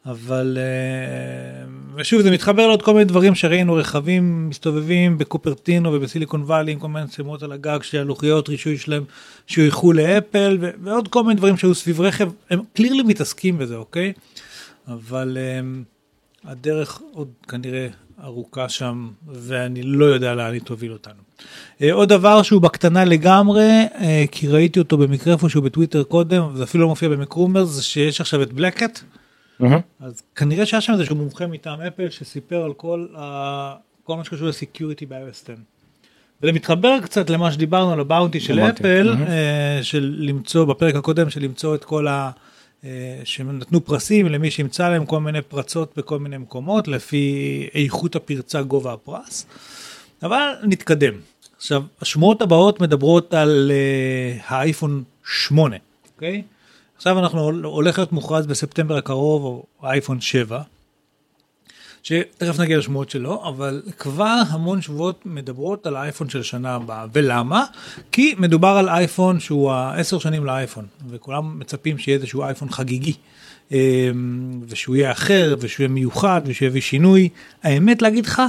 אבל 0.06 0.58
אה, 0.60 1.66
ושוב 1.94 2.22
זה 2.22 2.30
מתחבר 2.30 2.66
לעוד 2.66 2.82
כל 2.82 2.92
מיני 2.92 3.04
דברים 3.04 3.34
שראינו 3.34 3.74
רכבים 3.74 4.48
מסתובבים 4.48 5.18
בקופרטינו 5.18 5.92
ובסיליקון 5.92 6.42
וואלי 6.42 6.72
עם 6.72 6.78
כל 6.78 6.88
מיני 6.88 7.04
מצלמות 7.04 7.42
על 7.42 7.52
הגג 7.52 7.78
שהלוחיות 7.82 8.48
רישוי 8.48 8.78
שלהם 8.78 9.04
שויכו 9.46 9.92
לאפל 9.92 10.58
ועוד 10.82 11.08
כל 11.08 11.22
מיני 11.22 11.34
דברים 11.34 11.56
שהיו 11.56 11.74
סביב 11.74 12.00
רכב 12.00 12.30
הם 12.50 12.60
קלירלי 12.74 13.02
מתעסקים 13.02 13.58
בזה 13.58 13.76
אוקיי 13.76 14.12
אבל 14.88 15.38
um, 15.60 15.97
הדרך 16.48 17.02
עוד 17.12 17.28
כנראה 17.48 17.88
ארוכה 18.24 18.68
שם 18.68 19.08
ואני 19.26 19.82
לא 19.82 20.04
יודע 20.04 20.34
לאן 20.34 20.52
היא 20.52 20.60
תוביל 20.60 20.92
אותנו. 20.92 21.22
Uh, 21.78 21.84
עוד 21.92 22.08
דבר 22.08 22.42
שהוא 22.42 22.62
בקטנה 22.62 23.04
לגמרי 23.04 23.86
uh, 23.92 23.98
כי 24.30 24.48
ראיתי 24.48 24.78
אותו 24.78 24.96
במקרה 24.98 25.32
איפשהו 25.32 25.62
בטוויטר 25.62 26.02
קודם 26.02 26.56
זה 26.56 26.64
אפילו 26.64 26.82
לא 26.82 26.88
מופיע 26.88 27.08
במקרומר 27.08 27.64
זה 27.64 27.82
שיש 27.82 28.20
עכשיו 28.20 28.42
את 28.42 28.52
בלקט. 28.52 29.00
אז 30.00 30.22
כנראה 30.36 30.66
שהיה 30.66 30.80
שם 30.80 30.92
איזשהו 30.92 31.16
מומחה 31.16 31.46
מטעם 31.46 31.80
אפל 31.80 32.10
שסיפר 32.10 32.62
על 32.62 32.72
כל, 32.72 33.06
ה... 33.18 33.74
כל 34.04 34.16
מה 34.16 34.24
שקשור 34.24 34.48
לסקיוריטי 34.48 35.06
ב-iOS 35.06 35.44
10. 35.44 35.54
וזה 36.42 36.52
מתחבר 36.52 37.00
קצת 37.02 37.30
למה 37.30 37.52
שדיברנו 37.52 37.92
על 37.92 38.00
הבאונטי 38.00 38.40
של 38.40 38.60
אפל. 38.60 39.16
אה, 39.28 39.78
של 39.82 40.14
למצוא 40.18 40.64
בפרק 40.64 40.94
הקודם, 40.94 41.30
של 41.30 41.42
למצוא 41.42 41.74
את 41.74 41.84
כל 41.84 42.08
ה... 42.08 42.30
אה, 42.84 43.20
שנתנו 43.24 43.84
פרסים 43.84 44.26
למי 44.26 44.50
שימצא 44.50 44.88
להם 44.88 45.06
כל 45.06 45.20
מיני 45.20 45.42
פרצות 45.42 45.92
בכל 45.96 46.18
מיני 46.18 46.38
מקומות 46.38 46.88
לפי 46.88 47.68
איכות 47.74 48.16
הפרצה 48.16 48.62
גובה 48.62 48.92
הפרס. 48.92 49.46
אבל 50.22 50.52
נתקדם. 50.62 51.14
עכשיו 51.56 51.82
השמועות 52.00 52.42
הבאות 52.42 52.80
מדברות 52.80 53.34
על 53.34 53.70
אה, 53.74 54.38
האייפון 54.46 55.02
8, 55.24 55.76
אוקיי? 56.14 56.42
עכשיו 56.96 57.18
אנחנו 57.18 57.50
הולך 57.64 57.98
להיות 57.98 58.12
מוכרז 58.12 58.46
בספטמבר 58.46 58.96
הקרוב 58.96 59.44
או 59.44 59.64
האייפון 59.82 60.20
7. 60.20 60.62
שתכף 62.08 62.60
נגיע 62.60 62.78
לשמועות 62.78 63.10
שלו, 63.10 63.48
אבל 63.48 63.82
כבר 63.98 64.34
המון 64.48 64.82
שבועות 64.82 65.26
מדברות 65.26 65.86
על 65.86 65.96
האייפון 65.96 66.28
של 66.28 66.42
שנה 66.42 66.74
הבאה. 66.74 67.06
ולמה? 67.12 67.64
כי 68.12 68.34
מדובר 68.38 68.68
על 68.68 68.88
אייפון 68.88 69.40
שהוא 69.40 69.72
העשר 69.72 70.18
שנים 70.18 70.44
לאייפון, 70.44 70.86
וכולם 71.08 71.58
מצפים 71.58 71.98
שיהיה 71.98 72.16
איזשהו 72.16 72.42
אייפון 72.42 72.70
חגיגי, 72.70 73.14
אמ, 73.72 73.76
ושהוא 74.68 74.96
יהיה 74.96 75.12
אחר, 75.12 75.56
ושהוא 75.60 75.84
יהיה 75.84 75.94
מיוחד, 75.94 76.40
ושהוא 76.44 76.66
יביא 76.66 76.80
שינוי. 76.80 77.28
האמת 77.62 78.02
להגיד 78.02 78.26
לך, 78.26 78.42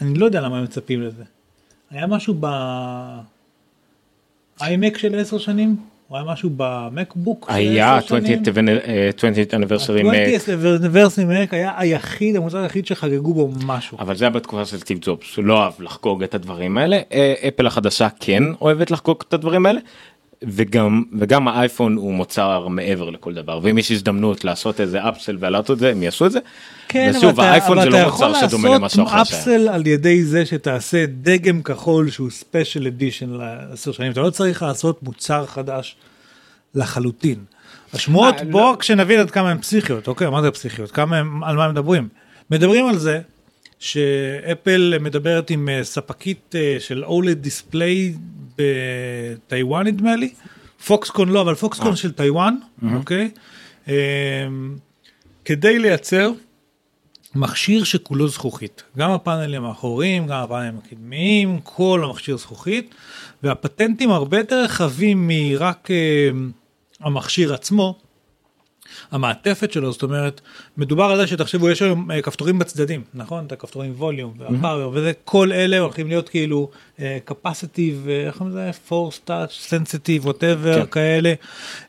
אני 0.00 0.14
לא 0.14 0.24
יודע 0.24 0.40
למה 0.40 0.58
הם 0.58 0.64
מצפים 0.64 1.02
לזה. 1.02 1.24
היה 1.90 2.06
משהו 2.06 2.34
ב... 2.40 2.46
iMac 4.60 4.98
של 4.98 5.18
עשר 5.18 5.38
שנים? 5.38 5.76
או 6.10 6.16
היה 6.16 6.24
משהו 6.24 6.50
במקבוק 6.56 7.46
היה 7.48 7.96
עשר 7.96 8.06
שנים? 8.20 8.42
20th 8.42 8.68
אה, 8.88 9.10
20th 9.18 9.50
anniversary 9.50 10.04
Mac, 10.04 10.50
ה-20th 10.50 10.82
anniversary 10.82 11.48
Mac 11.48 11.48
היה 11.50 11.72
היחיד, 11.76 12.36
המוצר 12.36 12.58
היחיד 12.58 12.86
שחגגו 12.86 13.34
בו 13.34 13.50
משהו. 13.66 13.98
אבל 14.00 14.16
זה 14.16 14.24
היה 14.24 14.30
בתקופה 14.30 14.64
של 14.64 14.78
סטיב 14.78 14.98
ג'ובס 15.00 15.36
הוא 15.36 15.44
לא 15.44 15.62
אהב 15.62 15.72
לחגוג 15.80 16.22
את 16.22 16.34
הדברים 16.34 16.78
האלה 16.78 17.00
אה, 17.12 17.34
אפל 17.48 17.66
החדשה 17.66 18.08
כן 18.20 18.42
אוהבת 18.60 18.90
לחגוג 18.90 19.24
את 19.28 19.34
הדברים 19.34 19.66
האלה. 19.66 19.80
וגם 20.42 21.02
וגם 21.18 21.48
האייפון 21.48 21.96
הוא 21.96 22.14
מוצר 22.14 22.68
מעבר 22.68 23.10
לכל 23.10 23.34
דבר 23.34 23.60
ואם 23.62 23.78
יש 23.78 23.90
הזדמנות 23.92 24.44
לעשות 24.44 24.80
איזה 24.80 25.08
אפסל 25.08 25.36
ולעשות 25.40 25.70
את 25.70 25.78
זה 25.78 25.90
הם 25.90 26.02
יעשו 26.02 26.26
את 26.26 26.32
זה. 26.32 26.38
כן, 26.88 27.12
ושוב, 27.16 27.24
אבל 27.30 27.42
אתה- 27.42 27.50
האייפון 27.50 27.78
אבל 27.78 27.90
זה 27.90 27.96
אתה 27.96 28.02
לא 28.06 28.08
יכול 28.08 28.28
לעשות. 28.28 29.08
אפסל 29.08 29.68
על 29.68 29.86
ידי 29.86 30.24
זה 30.24 30.46
שתעשה 30.46 31.04
דגם 31.22 31.62
כחול 31.62 32.10
שהוא 32.10 32.30
special 32.30 32.86
edition 32.86 33.30
לעשר 33.30 33.92
שנים, 33.92 34.12
אתה 34.12 34.20
לא 34.20 34.30
צריך 34.30 34.62
לעשות 34.62 35.02
מוצר 35.02 35.46
חדש 35.46 35.96
לחלוטין. 36.74 37.38
השמועות, 37.92 38.34
אה, 38.38 38.44
בוא 38.44 38.60
לא. 38.72 38.76
כשנבין 38.80 39.20
עד 39.20 39.30
כמה 39.30 39.50
הן 39.50 39.58
פסיכיות, 39.58 40.08
אוקיי, 40.08 40.30
מה 40.30 40.42
זה 40.42 40.50
פסיכיות? 40.50 40.90
כמה 40.90 41.16
הם, 41.18 41.44
על 41.44 41.56
מה 41.56 41.64
הם 41.64 41.70
מדברים? 41.70 42.08
מדברים 42.50 42.86
על 42.86 42.98
זה 42.98 43.20
שאפל 43.78 44.94
מדברת 45.00 45.50
עם 45.50 45.68
אה, 45.68 45.84
ספקית 45.84 46.54
אה, 46.54 46.76
של 46.78 47.04
OLED 47.04 47.38
display 47.42 48.14
בטיוואן 48.58 49.86
נדמה 49.86 50.16
לי, 50.16 50.32
פוקסקון 50.86 51.28
לא, 51.28 51.40
אבל 51.40 51.54
פוקסקון 51.54 51.96
של 51.96 52.12
טיוואן, 52.12 52.54
אוקיי? 52.94 53.30
אה, 53.88 53.94
כדי 55.44 55.78
לייצר 55.78 56.30
מכשיר 57.34 57.84
שכולו 57.84 58.28
זכוכית, 58.28 58.82
גם 58.98 59.10
הפאנלים 59.10 59.64
האחוריים, 59.64 60.26
גם 60.26 60.42
הפאנלים 60.42 60.78
הקדמיים, 60.84 61.60
כל 61.62 62.02
המכשיר 62.04 62.36
זכוכית, 62.36 62.94
והפטנטים 63.42 64.10
הרבה 64.10 64.38
יותר 64.38 64.62
רחבים 64.62 65.28
מרק 65.28 65.90
אה, 65.90 66.30
המכשיר 67.00 67.54
עצמו, 67.54 67.98
המעטפת 69.10 69.72
שלו, 69.72 69.92
זאת 69.92 70.02
אומרת, 70.02 70.40
מדובר 70.76 71.04
על 71.04 71.16
זה 71.16 71.26
שתחשבו, 71.26 71.70
יש 71.70 71.82
היום 71.82 72.10
אה, 72.10 72.22
כפתורים 72.22 72.58
בצדדים, 72.58 73.02
נכון? 73.14 73.46
את 73.46 73.52
הכפתורים 73.52 73.92
ווליום 73.96 74.34
והפאוור, 74.38 74.92
וזה, 74.94 75.12
כל 75.24 75.52
אלה 75.52 75.78
הולכים 75.78 76.08
להיות 76.08 76.28
כאילו 76.28 76.70
קפסיטיב, 77.24 78.08
איך 78.26 78.36
קוראים 78.36 78.56
לזה? 78.56 78.72
פורס 78.72 79.18
טאץ', 79.24 79.52
סנסיטיב, 79.52 80.26
ווטאבר, 80.26 80.84
כן. 80.84 80.90
כאלה. 80.90 81.34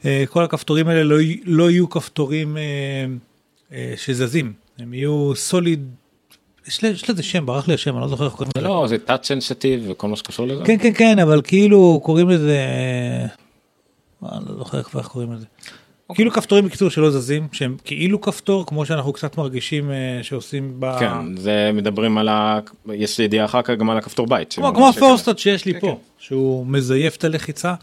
אה, 0.05 0.23
כל 0.29 0.43
הכפתורים 0.43 0.87
האלה 0.87 1.03
לא, 1.03 1.15
לא 1.45 1.71
יהיו 1.71 1.89
כפתורים 1.89 2.57
אה, 2.57 2.63
אה, 3.71 3.93
שזזים, 3.97 4.53
הם 4.79 4.93
יהיו 4.93 5.35
סוליד, 5.35 5.89
יש 6.67 6.83
יש 6.83 7.09
לזה 7.09 7.23
שם, 7.23 7.45
ברח 7.45 7.67
לי 7.67 7.73
השם, 7.73 7.93
אני 7.93 8.01
לא 8.01 8.07
זוכר 8.07 8.25
איך 8.25 8.33
קוראים 8.33 8.51
לזה. 8.55 8.67
לא 8.67 8.85
זה 8.87 8.97
touch 9.07 9.09
sensitive 9.09 9.91
וכל 9.91 10.07
מה 10.07 10.15
שקשור 10.15 10.47
לזה. 10.47 10.65
כן, 10.65 10.77
כן, 10.77 10.93
כן, 10.93 11.19
אבל 11.19 11.41
כאילו 11.41 11.99
קוראים 12.03 12.29
לזה, 12.29 12.57
אה, 12.57 14.37
אני 14.37 14.45
לא 14.49 14.57
זוכר 14.57 14.77
איך 14.79 15.07
קוראים 15.07 15.33
לזה. 15.33 15.45
כאילו 16.15 16.31
כפתורים 16.31 16.65
בקיצור 16.65 16.89
שלא 16.89 17.11
זזים, 17.11 17.47
שהם 17.51 17.77
כאילו 17.83 18.21
כפתור, 18.21 18.65
כמו 18.65 18.85
שאנחנו 18.85 19.13
קצת 19.13 19.37
מרגישים 19.37 19.91
אה, 19.91 20.19
שעושים 20.21 20.75
ב... 20.79 20.99
כן 20.99 21.37
זה 21.37 21.71
מדברים 21.73 22.17
על 22.17 22.29
ה... 22.29 22.59
יש 22.93 23.19
ידיעה 23.19 23.45
אחר 23.45 23.61
כך 23.61 23.69
גם 23.69 23.89
על 23.89 23.97
הכפתור 23.97 24.27
בית. 24.27 24.53
כמו, 24.53 24.73
כמו. 24.73 24.89
הפורסטאט 24.89 25.39
שיש 25.39 25.65
לי 25.65 25.79
פה, 25.79 25.99
שהוא 26.17 26.67
מזייף 26.67 27.15
את 27.15 27.23
הלחיצה. 27.23 27.73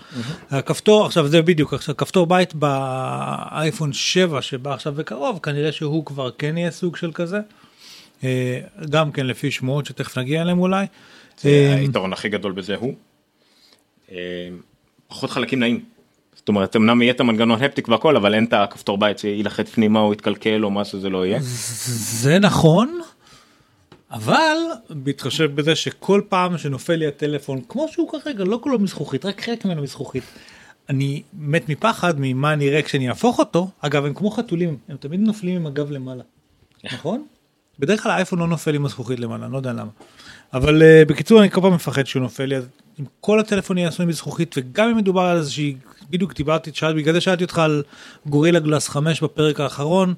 הכפתור, 0.50 1.06
עכשיו 1.06 1.28
זה 1.28 1.42
בדיוק, 1.42 1.74
עכשיו 1.74 1.96
כפתור 1.96 2.26
בית 2.26 2.54
באייפון 2.54 3.92
7 3.92 4.42
שבא 4.42 4.74
עכשיו 4.74 4.92
בקרוב, 4.92 5.38
כנראה 5.42 5.72
שהוא 5.72 6.04
כבר 6.04 6.30
כן 6.38 6.58
יהיה 6.58 6.70
סוג 6.70 6.96
של 6.96 7.12
כזה. 7.12 7.38
אה, 8.24 8.60
גם 8.90 9.12
כן 9.12 9.26
לפי 9.26 9.50
שמועות 9.50 9.86
שתכף 9.86 10.18
נגיע 10.18 10.42
אליהם 10.42 10.58
אולי. 10.58 10.86
אה, 11.44 11.74
היתרון 11.74 12.12
הכי 12.12 12.28
גדול 12.28 12.52
בזה 12.52 12.74
הוא 12.74 12.94
אה, 14.12 14.48
פחות 15.08 15.30
חלקים 15.30 15.60
נעים. 15.60 15.95
זאת 16.46 16.48
אומרת 16.48 16.76
אמנם 16.76 17.02
יהיה 17.02 17.12
את 17.12 17.20
המנגנון 17.20 17.62
הפטיק 17.62 17.88
והכל 17.88 18.16
אבל 18.16 18.34
אין 18.34 18.44
את 18.44 18.52
הכפתור 18.52 18.98
בית 18.98 19.18
שיילחץ 19.18 19.70
פנימה 19.70 20.00
או 20.00 20.12
יתקלקל 20.12 20.64
או 20.64 20.70
מה 20.70 20.84
שזה 20.84 21.10
לא 21.10 21.26
יהיה. 21.26 21.38
זה 21.42 22.38
נכון, 22.38 23.00
אבל 24.10 24.56
בהתחשב 24.90 25.54
בזה 25.54 25.74
שכל 25.74 26.20
פעם 26.28 26.58
שנופל 26.58 26.94
לי 26.94 27.06
הטלפון, 27.06 27.60
כמו 27.68 27.86
שהוא 27.88 28.10
כרגע, 28.10 28.44
לא 28.44 28.58
כולו 28.62 28.78
מזכוכית, 28.78 29.26
רק 29.26 29.40
חלק 29.40 29.64
ממנו 29.64 29.82
מזכוכית, 29.82 30.22
אני 30.88 31.22
מת 31.34 31.68
מפחד 31.68 32.14
ממה 32.18 32.54
נראה 32.54 32.82
כשאני 32.82 33.08
אהפוך 33.08 33.38
אותו. 33.38 33.68
אגב, 33.80 34.04
הם 34.04 34.14
כמו 34.14 34.30
חתולים, 34.30 34.76
הם 34.88 34.96
תמיד 34.96 35.20
נופלים 35.20 35.56
עם 35.56 35.66
הגב 35.66 35.90
למעלה, 35.90 36.22
נכון? 36.84 37.24
בדרך 37.78 38.02
כלל 38.02 38.12
האייפון 38.12 38.38
לא 38.38 38.46
נופל 38.46 38.74
עם 38.74 38.84
הזכוכית 38.84 39.20
למעלה, 39.20 39.44
אני 39.44 39.52
לא 39.52 39.56
יודע 39.56 39.72
למה. 39.72 39.90
אבל 40.52 40.82
uh, 40.82 41.08
בקיצור, 41.08 41.40
אני 41.40 41.50
כל 41.50 41.60
פעם 41.60 41.74
מפחד 41.74 42.06
שהוא 42.06 42.22
נופל 42.22 42.44
לי, 42.44 42.56
אז 42.56 42.68
אם 43.00 43.04
כל 43.20 43.40
הטלפון 43.40 43.78
יהיה 43.78 43.88
עשוי 43.88 44.06
מזכוכית, 44.06 44.54
וגם 44.58 44.88
אם 44.88 44.96
מדובר 44.96 45.22
על 45.22 45.36
איזושהי, 45.36 45.76
בדיוק 46.10 46.34
דיברתי, 46.34 46.70
שאלת, 46.74 46.96
בגלל 46.96 47.14
זה 47.14 47.20
שאלתי 47.20 47.44
אותך 47.44 47.58
על 47.58 47.82
גורילה 48.26 48.58
גלאס 48.58 48.88
5 48.88 49.22
בפרק 49.22 49.60
האחרון, 49.60 50.14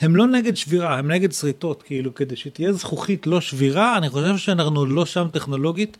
הם 0.00 0.16
לא 0.16 0.26
נגד 0.26 0.56
שבירה, 0.56 0.98
הם 0.98 1.10
נגד 1.10 1.32
שריטות, 1.32 1.82
כאילו, 1.82 2.14
כדי 2.14 2.36
שתהיה 2.36 2.72
זכוכית 2.72 3.26
לא 3.26 3.40
שבירה, 3.40 3.98
אני 3.98 4.10
חושב 4.10 4.36
שאנחנו 4.36 4.86
לא 4.86 5.06
שם 5.06 5.26
טכנולוגית. 5.32 5.96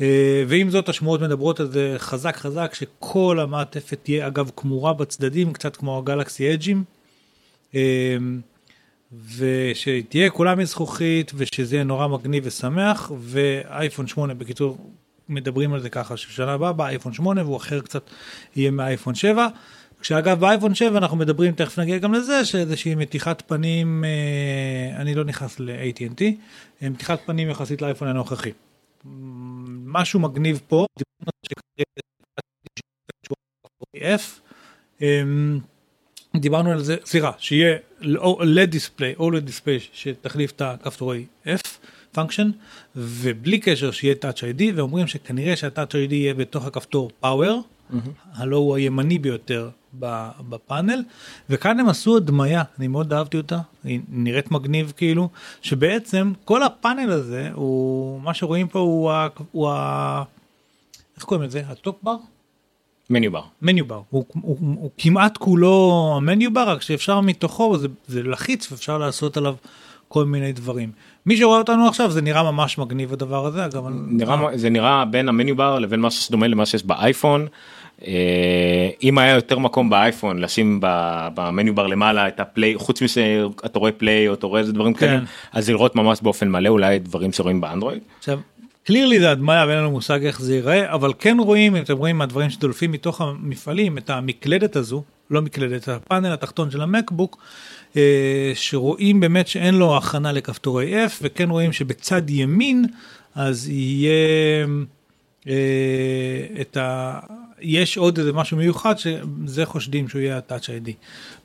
אה, 0.00 0.44
ועם 0.48 0.70
זאת 0.70 0.88
השמועות 0.88 1.20
מדברות 1.20 1.60
על 1.60 1.72
זה 1.72 1.94
חזק 1.98 2.36
חזק, 2.36 2.74
שכל 2.74 3.38
המעטפת 3.40 3.98
תהיה 4.02 4.26
אגב 4.26 4.50
כמורה 4.56 4.92
בצדדים, 4.92 5.52
קצת 5.52 5.76
כמו 5.76 5.98
הגלקסי 5.98 6.54
אג'ים. 6.54 6.84
אה, 7.74 8.16
ושתהיה 9.38 10.30
כולה 10.30 10.54
מזכוכית, 10.54 11.32
ושזה 11.34 11.76
יהיה 11.76 11.84
נורא 11.84 12.08
מגניב 12.08 12.44
ושמח, 12.46 13.12
ואייפון 13.20 14.06
8 14.06 14.34
בקיצור 14.34 14.90
מדברים 15.28 15.74
על 15.74 15.80
זה 15.80 15.90
ככה, 15.90 16.16
ששנה 16.16 16.52
הבאה 16.52 16.72
בא 16.72 16.86
אייפון 16.86 17.12
8 17.12 17.42
והוא 17.42 17.56
אחר 17.56 17.80
קצת 17.80 18.10
יהיה 18.56 18.70
מאייפון 18.70 19.14
7. 19.14 19.48
כשאגב 20.00 20.40
באייפון 20.40 20.74
7 20.74 20.98
אנחנו 20.98 21.16
מדברים, 21.16 21.52
תכף 21.52 21.78
נגיע 21.78 21.98
גם 21.98 22.14
לזה, 22.14 22.44
שאיזושהי 22.44 22.94
מתיחת 22.94 23.42
פנים, 23.46 24.04
אה, 24.04 25.00
אני 25.00 25.14
לא 25.14 25.24
נכנס 25.24 25.60
ל-AT&T, 25.60 26.22
אה, 26.82 26.88
מתיחת 26.88 27.20
פנים 27.26 27.50
יחסית 27.50 27.82
לאייפון 27.82 28.08
הנוכחי. 28.08 28.50
משהו 29.84 30.20
מגניב 30.20 30.60
פה, 30.68 30.86
דיברנו 36.36 36.70
על 36.70 36.78
זה 36.78 36.84
זה, 36.84 36.96
סליחה, 37.04 37.30
שיהיה 37.38 37.78
LED 38.02 38.66
display, 38.66 39.14
OLED 39.18 39.40
display 39.40 39.78
שתחליף 39.92 40.50
את 40.50 40.60
הכפתורי 40.60 41.26
F 41.46 41.68
function, 42.14 42.50
ובלי 42.96 43.58
קשר 43.58 43.90
שיהיה 43.90 44.14
Touch 44.22 44.38
ID, 44.38 44.62
ואומרים 44.74 45.06
שכנראה 45.06 45.56
שה-Touch 45.56 45.92
ID 45.92 46.14
יהיה 46.14 46.34
בתוך 46.34 46.66
הכפתור 46.66 47.10
Power, 47.24 47.52
הלא 48.34 48.56
הוא 48.56 48.76
הימני 48.76 49.18
ביותר 49.18 49.70
בפאנל, 50.48 51.02
וכאן 51.50 51.80
הם 51.80 51.88
עשו 51.88 52.16
הדמיה, 52.16 52.62
אני 52.78 52.88
מאוד 52.88 53.12
אהבתי 53.12 53.36
אותה, 53.36 53.58
היא 53.84 54.00
נראית 54.08 54.50
מגניב 54.50 54.92
כאילו, 54.96 55.28
שבעצם 55.62 56.32
כל 56.44 56.62
הפאנל 56.62 57.10
הזה, 57.12 57.50
הוא, 57.54 58.20
מה 58.20 58.34
שרואים 58.34 58.68
פה 58.68 58.78
הוא 58.78 59.10
ה... 59.10 59.28
הוא 59.52 59.70
ה 59.70 60.22
איך 61.16 61.24
קוראים 61.24 61.46
לזה? 61.46 61.62
ה 61.66 61.73
top 61.73 61.96
bar? 62.02 62.16
Menu 63.10 63.32
bar. 63.32 63.42
Menu 63.62 63.86
bar, 63.86 64.02
הוא, 64.10 64.24
הוא, 64.28 64.42
הוא, 64.42 64.56
הוא 64.60 64.90
כמעט 64.98 65.36
כולו 65.36 66.12
ה 66.16 66.23
menu 66.23 66.52
bar, 66.54 66.68
רק 66.68 66.82
שאפשר 66.82 67.20
מתוכו, 67.20 67.78
זה, 67.78 67.88
זה 68.06 68.22
לחיץ 68.22 68.72
ואפשר 68.72 68.98
לעשות 68.98 69.36
עליו 69.36 69.54
כל 70.14 70.24
מיני 70.24 70.52
דברים. 70.52 70.90
מי 71.26 71.36
שרואה 71.36 71.58
אותנו 71.58 71.88
עכשיו 71.88 72.10
זה 72.10 72.22
נראה 72.22 72.42
ממש 72.42 72.78
מגניב 72.78 73.12
הדבר 73.12 73.46
הזה, 73.46 73.64
אגב, 73.64 73.84
נראה 74.08 74.36
זה 74.54 74.70
נראה 74.70 75.04
בין 75.04 75.28
המניו 75.28 75.56
בר 75.56 75.78
לבין 75.78 76.00
משהו 76.00 76.22
שדומה 76.22 76.46
למה 76.46 76.66
שיש 76.66 76.84
באייפון 76.84 77.46
אה, 78.06 78.88
אם 79.02 79.18
היה 79.18 79.34
יותר 79.34 79.58
מקום 79.58 79.90
באייפון 79.90 80.38
לשים 80.38 80.80
במניו 81.34 81.74
בר 81.74 81.86
למעלה 81.86 82.28
את 82.28 82.40
הפליי 82.40 82.74
חוץ 82.76 83.02
מזה 83.02 83.44
אתה 83.64 83.78
רואה 83.78 83.92
פליי 83.92 84.28
או 84.28 84.34
אתה 84.34 84.46
רואה 84.46 84.60
איזה 84.60 84.72
דברים 84.72 84.94
כאלה 84.94 85.18
כן. 85.18 85.24
אז 85.52 85.70
לראות 85.70 85.96
ממש 85.96 86.18
באופן 86.22 86.48
מלא 86.48 86.68
אולי 86.68 86.98
דברים 86.98 87.32
שרואים 87.32 87.60
באנדרואיד. 87.60 88.00
עכשיו, 88.18 88.38
קלירלי 88.84 89.20
זה 89.20 89.30
הדמיה 89.30 89.64
ואין 89.68 89.78
לנו 89.78 89.90
מושג 89.90 90.24
איך 90.24 90.40
זה 90.40 90.54
ייראה, 90.54 90.92
אבל 90.92 91.12
כן 91.18 91.36
רואים, 91.40 91.76
אם 91.76 91.82
אתם 91.82 91.96
רואים 91.96 92.18
מהדברים 92.18 92.50
שדולפים 92.50 92.92
מתוך 92.92 93.20
המפעלים, 93.20 93.98
את 93.98 94.10
המקלדת 94.10 94.76
הזו, 94.76 95.02
לא 95.30 95.42
מקלדת, 95.42 95.88
הפאנל 95.88 96.32
התחתון 96.32 96.70
של 96.70 96.80
המקבוק, 96.80 97.38
שרואים 98.54 99.20
באמת 99.20 99.48
שאין 99.48 99.74
לו 99.74 99.96
הכנה 99.96 100.32
לכפתורי 100.32 101.06
F, 101.06 101.10
וכן 101.22 101.50
רואים 101.50 101.72
שבצד 101.72 102.30
ימין, 102.30 102.84
אז 103.34 103.68
יהיה 103.68 104.66
אה, 105.48 105.52
את 106.60 106.76
ה... 106.76 107.18
יש 107.60 107.98
עוד 107.98 108.18
איזה 108.18 108.32
משהו 108.32 108.56
מיוחד 108.56 108.94
שזה 108.98 109.66
חושדים 109.66 110.08
שהוא 110.08 110.20
יהיה 110.20 110.36
ה-Touch 110.36 110.64
ID. 110.64 110.90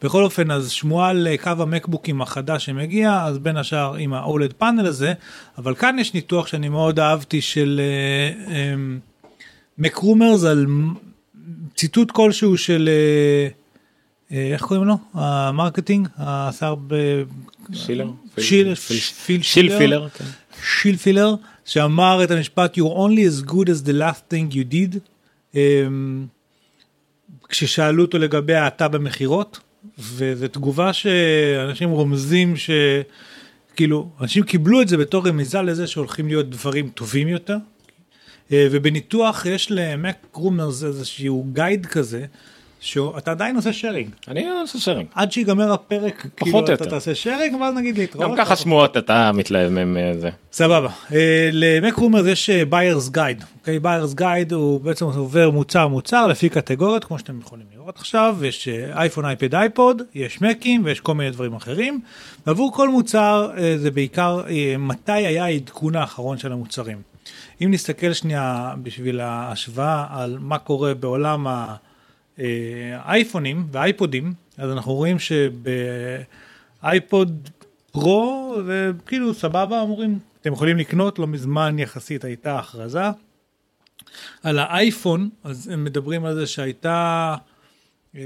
בכל 0.02 0.24
אופן 0.24 0.52
אז 0.52 0.70
שמועה 0.72 1.10
על 1.10 1.28
קו 1.44 1.50
המקבוקים 1.50 2.22
החדש 2.22 2.66
שמגיע 2.66 3.24
אז 3.24 3.38
בין 3.38 3.58
השאר 3.58 3.96
עם 3.96 4.14
ה-OLED 4.14 4.54
פאנל 4.58 4.86
הזה 4.86 5.14
אבל 5.58 5.76
כאן 5.76 6.00
יש 6.00 6.14
ניתוח 6.14 6.48
שאני 6.48 6.70
מאוד 6.70 7.00
אהבתי 7.00 7.42
של 7.42 7.82
MacRumors 9.78 10.44
על 10.44 10.66
ציטוט 11.76 12.12
כלשהו 12.12 12.58
של 12.58 12.90
אה, 12.90 12.96
אה, 12.96 13.50
איך 14.32 14.62
קוראים 14.62 14.86
לו 14.88 14.98
ה 15.14 15.23
marketing 15.23 16.08
השר 16.18 16.76
ב... 16.88 17.24
שילר? 17.74 18.10
שיל, 18.40 18.76
פיל- 18.76 18.98
פיל 19.00 19.42
שיל 19.42 19.78
פילר. 19.78 20.10
כן. 20.10 20.26
שיל 20.82 20.98
פילר 20.98 21.36
שאמר 21.66 22.24
את 22.24 22.32
המשפט 22.32 22.78
you're 22.78 22.82
only 22.98 23.20
as 23.44 23.50
good 23.52 23.66
as 23.70 23.86
the 23.88 23.94
last 23.94 24.34
thing 24.34 24.54
you 24.54 24.74
did 24.74 24.98
אמ, 25.56 26.26
כששאלו 27.50 28.04
אותו 28.04 28.18
לגבי 28.18 28.56
האטה 28.56 28.88
במכירות 28.88 29.60
וזו 30.00 30.48
תגובה 30.48 30.94
שאנשים 30.94 31.90
רומזים 31.90 32.54
שכאילו 33.74 34.10
אנשים 34.22 34.44
קיבלו 34.44 34.82
את 34.82 34.88
זה 34.88 34.98
בתור 34.98 35.28
רמיזה 35.28 35.62
לזה 35.62 35.88
שהולכים 35.88 36.28
להיות 36.28 36.50
דברים 36.50 36.90
טובים 36.90 37.28
יותר 37.28 37.58
אה, 38.52 38.68
ובניתוח 38.72 39.46
יש 39.46 39.68
ל 39.72 40.16
MacRumors 40.34 40.84
איזשהו 40.84 41.48
guide 41.54 41.86
כזה 41.86 42.26
שאתה 42.80 43.32
עדיין 43.32 43.56
עושה 43.56 43.74
sharing 43.74 44.10
אני 44.28 44.50
עושה 44.62 44.80
sharing. 44.80 45.06
עד 45.16 45.32
שיגמר 45.32 45.74
הפרק 45.74 46.28
כאילו 46.38 46.60
אתה. 46.60 46.86
תעשה 46.86 47.16
sharing 47.16 47.62
ואז 47.62 47.76
נגיד 47.76 47.98
להתראות. 47.98 48.26
גם 48.26 48.38
ככה 48.38 48.56
שמועות 48.56 48.98
אתה 48.98 49.32
מתלהב 49.34 49.72
מהם 49.72 49.98
אה, 49.98 50.14
זה. 50.20 50.30
סבבה. 50.52 50.90
אה, 51.14 51.50
ל 51.52 51.96
MacRumors 51.96 52.28
יש 52.28 52.50
buyer's 52.50 53.10
guide. 53.10 53.44
אוקיי, 53.60 53.80
buyer's 53.80 54.14
guide 54.14 54.54
הוא 54.54 54.82
בעצם 54.82 55.06
עובר 55.06 55.50
מוצר 55.50 55.88
מוצר 55.88 56.28
לפי 56.28 56.50
קטגוריות 56.50 57.04
כמו 57.04 57.20
שאתם 57.20 57.40
יכולים 57.40 57.66
לראות 57.74 57.98
עכשיו. 57.98 58.38
יש 58.46 58.68
אה, 58.68 59.00
אייפון 59.02 59.26
אייפד 59.26 59.56
אייפוד, 59.56 60.02
יש 60.16 60.42
מקים 60.42 60.82
ויש 60.86 61.00
כל 61.00 61.14
מיני 61.16 61.32
דברים 61.32 61.54
אחרים. 61.54 62.02
ועבור 62.48 62.74
כל 62.74 62.90
מוצר 62.90 63.52
אה, 63.58 63.78
זה 63.78 63.92
בעיקר 63.92 64.42
אה, 64.50 64.76
מתי 64.80 65.12
היה 65.12 65.46
העדכון 65.46 65.96
האחרון 65.96 66.38
של 66.38 66.52
המוצרים. 66.52 66.98
אם 67.62 67.72
נסתכל 67.72 68.14
שנייה 68.14 68.74
בשביל 68.84 69.20
ההשוואה 69.20 70.06
על 70.10 70.38
מה 70.40 70.58
קורה 70.58 70.94
בעולם 70.94 71.48
האייפונים 72.96 73.68
והאייפודים, 73.72 74.34
אז 74.58 74.72
אנחנו 74.72 74.94
רואים 74.94 75.18
שבאייפוד 76.80 77.50
פרו 77.92 78.56
זה 78.66 78.92
כאילו 79.06 79.34
סבבה 79.34 79.84
אמורים, 79.84 80.20
אתם 80.42 80.54
יכולים 80.54 80.78
לקנות, 80.78 81.20
לא 81.20 81.28
מזמן 81.28 81.80
יחסית 81.80 82.24
הייתה 82.24 82.60
הכרזה. 82.60 83.04
על 84.44 84.60
האייפון, 84.60 85.30
אז 85.44 85.68
הם 85.68 85.84
מדברים 85.84 86.26
על 86.26 86.36
זה 86.36 86.48
שהייתה 86.48 87.36
אה, 88.16 88.22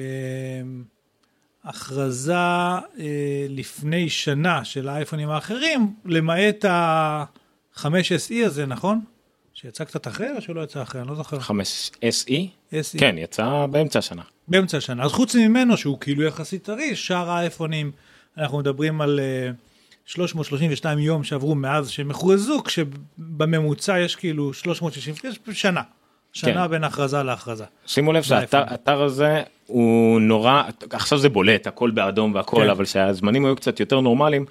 הכרזה 1.64 2.34
אה, 2.34 3.46
לפני 3.50 4.10
שנה 4.10 4.66
של 4.66 4.90
האייפונים 4.90 5.30
האחרים, 5.30 5.96
למעט 6.06 6.66
ה-5SE 6.66 8.46
הזה, 8.46 8.66
נכון? 8.66 9.02
שיצא 9.64 9.84
קצת 9.84 10.08
אחרי 10.08 10.28
או 10.36 10.42
שלא 10.42 10.62
יצא 10.62 10.82
אחרי? 10.82 11.02
אני 11.02 11.10
לא 11.10 11.16
זוכר. 11.16 11.40
5 11.40 11.92
SE? 12.02 12.32
SE. 12.72 13.00
כן 13.00 13.16
יצא 13.18 13.66
באמצע 13.72 14.00
השנה. 14.00 14.22
באמצע 14.48 14.78
השנה. 14.78 15.04
אז 15.04 15.12
חוץ 15.12 15.36
ממנו, 15.36 15.78
שהוא 15.78 15.98
כאילו 16.00 16.24
יחסית 16.24 16.64
טרי, 16.64 16.96
שאר 16.96 17.30
האייפונים, 17.30 17.92
אנחנו 18.38 18.58
מדברים 18.58 19.02
על 19.02 19.20
אה, 19.20 19.52
332 20.06 21.00
יום 21.00 21.24
שעברו 21.24 21.56
מאז 21.56 21.90
שהם 21.90 22.12
הוכרזו, 22.12 22.64
כשבממוצע 22.64 24.00
יש 24.00 24.16
כאילו 24.16 24.54
360, 24.54 25.14
יש 25.24 25.40
שנה. 25.52 25.82
שנה 26.34 26.64
כן. 26.64 26.68
בין 26.68 26.84
הכרזה 26.84 27.24
להכרזה. 27.24 27.66
שימו 27.86 28.14
לב. 28.14 28.24
שהאתר 28.24 29.04
הזה 29.04 29.42
הוא 29.68 30.22
נורא 30.22 30.64
עכשיו 30.90 31.18
זה 31.18 31.30
בולט 31.30 31.68
הכל 31.68 31.92
באדום 31.92 32.36
והכל 32.36 32.62
כן. 32.64 32.70
אבל 32.70 32.86
שהזמנים 32.86 33.46
היו 33.46 33.56
קצת 33.56 33.80
יותר 33.80 34.00
נורמליים. 34.00 34.46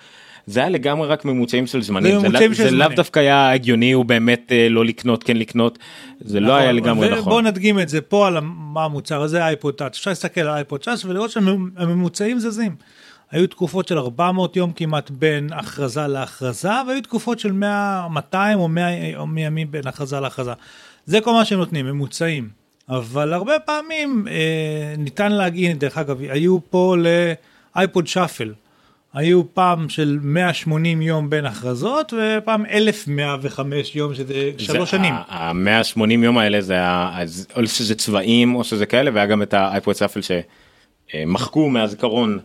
זה 0.47 0.61
היה 0.61 0.69
לגמרי 0.69 1.09
רק 1.09 1.25
ממוצעים 1.25 1.67
של 1.67 1.83
זמנים, 1.83 2.21
זה 2.21 2.29
זה, 2.29 2.29
לא- 2.29 2.55
זה 2.55 2.71
לאו. 2.71 2.89
דווקא 2.97 3.21
היה 3.21 3.53
הגיוני 3.53 3.93
הוא 3.93 4.05
באמת 4.05 4.53
אה, 4.53 4.69
לא 4.71 4.85
לקנות 4.85 5.25
כן 5.25 5.37
לקנות 5.37 5.79
זה 6.21 6.41
לא 6.41 6.53
היה 6.55 6.73
לגמרי 6.73 7.11
נכון. 7.11 7.47
נדגים 7.47 7.81
את 7.81 7.89
זה 7.89 8.01
פה 8.01 8.27
על 8.27 8.39
מה 8.43 8.85
המוצר 8.85 9.23
הזה, 9.23 9.45
אייפוד 9.47 9.75
טאץ'. 9.75 9.97
אפשר 9.97 10.11
להסתכל 10.11 10.41
על 10.41 10.49
אייפוד 10.49 10.81
טאץ' 10.81 11.05
ולראות 11.05 11.31
שהממוצעים 11.31 12.39
זזים. 12.39 12.77
היו 13.31 13.47
תקופות 13.47 13.89
של 13.89 13.99
400 13.99 14.57
יום 14.57 14.73
כמעט 14.73 15.11
בין 15.11 15.49
הכרזה 15.53 16.07
להכרזה, 16.07 16.71
והיו 16.89 17.03
תקופות 17.03 17.39
של 17.39 17.53
100, 17.53 18.07
200 18.11 18.59
או 18.59 18.69
100 18.69 19.17
או 19.17 19.27
100 19.27 19.45
ימים 19.45 19.71
בין 19.71 19.87
הכרזה 19.87 20.21
להכרזה. 20.21 20.53
זה 21.07 21.21
כל 21.21 21.33
מה 21.33 21.45
שהם 21.45 21.59
נותנים, 21.59 21.87
ממוצעים. 21.87 22.49
אבל 22.89 23.33
הרבה 23.33 23.59
פעמים 23.59 24.25
אה, 24.31 24.95
ניתן 24.99 25.33
להגיד, 25.33 25.79
דרך 25.79 25.99
אגב, 25.99 26.21
היו 26.21 26.59
פה 26.71 26.97
לאייפוד 27.77 28.07
שאפל. 28.07 28.53
היו 29.15 29.55
פעם 29.55 29.89
של 29.89 30.19
180 30.23 31.03
יום 31.03 31.31
בין 31.31 31.47
הכרזות, 31.47 32.13
ופעם 32.17 32.67
1105 32.67 33.97
יום, 33.97 34.15
שזה 34.15 34.51
שלוש 34.59 34.91
שנים. 34.91 35.15
ה-180 35.15 36.11
יום 36.11 36.39
האלה 36.39 36.61
זה 36.61 36.79
או 37.57 37.67
שזה 37.67 37.95
צבעים 37.95 38.55
או 38.55 38.65
שזה 38.65 38.87
כאלה 38.87 39.11
והיה 39.15 39.27
גם 39.27 39.43
את 39.43 39.55
האייפוד 39.55 39.97
שאפל 39.97 40.21
שמחקו 41.13 41.69
מהזיכרון 41.69 42.39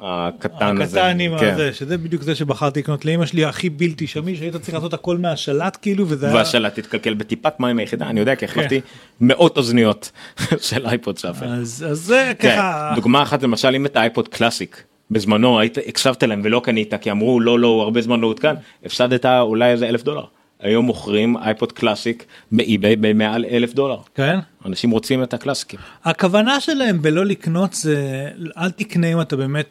הקטן 0.00 0.82
הזה. 0.82 1.04
הקטן 1.04 1.20
עם 1.20 1.38
כן. 1.38 1.54
הזה, 1.54 1.72
שזה 1.72 1.98
בדיוק 1.98 2.22
זה 2.22 2.34
שבחרתי 2.34 2.80
לקנות 2.80 3.04
לאמא 3.04 3.26
שלי 3.26 3.44
הכי 3.44 3.70
בלתי 3.70 4.06
שמיש, 4.06 4.40
היית 4.40 4.56
צריך 4.56 4.74
לעשות 4.74 4.94
הכל 4.94 5.16
מהשלט 5.16 5.78
כאילו, 5.82 6.08
וזה 6.08 6.26
היה... 6.26 6.34
והשלט 6.34 6.78
התקלקל 6.78 7.14
בטיפת 7.14 7.60
מים 7.60 7.78
היחידה 7.78 8.06
אני 8.06 8.20
יודע 8.20 8.34
כי 8.34 8.44
החלפתי 8.44 8.80
מאות 9.20 9.56
אוזניות 9.56 10.10
של 10.68 10.86
אייפוד 10.86 11.18
שאפל. 11.18 11.46
אז 11.46 11.86
אז 11.90 11.98
זה 11.98 12.32
כן, 12.38 12.56
ככה, 12.56 12.92
דוגמה 12.94 13.22
אחת 13.22 13.42
למשל 13.42 13.74
אם 13.74 13.86
את 13.86 13.96
האייפוד 13.96 14.28
קלאסיק 14.28 14.84
בזמנו 15.10 15.60
היית 15.60 15.78
הקשבת 15.86 16.22
להם 16.22 16.40
ולא 16.44 16.60
קנית 16.64 16.94
כי 16.94 17.10
אמרו 17.10 17.40
לא 17.40 17.58
לא 17.58 17.68
הוא 17.68 17.82
הרבה 17.82 18.00
זמן 18.00 18.20
לא 18.20 18.26
עודכן 18.26 18.54
הפסדת 18.84 19.26
אולי 19.26 19.70
איזה 19.70 19.88
אלף 19.88 20.02
דולר. 20.02 20.24
היום 20.60 20.84
מוכרים 20.84 21.36
אייפוד 21.36 21.72
קלאסיק 21.72 22.24
באי-ביי 22.52 22.96
במעל 22.96 23.44
אלף 23.50 23.74
דולר. 23.74 23.98
כן? 24.14 24.38
אנשים 24.66 24.90
רוצים 24.90 25.22
את 25.22 25.34
הקלאסיקים. 25.34 25.80
הכוונה 26.04 26.60
שלהם 26.60 27.02
בלא 27.02 27.26
לקנות 27.26 27.72
זה, 27.72 28.28
אל 28.56 28.70
תקנה 28.70 29.06
אם 29.06 29.20
אתה 29.20 29.36
באמת, 29.36 29.66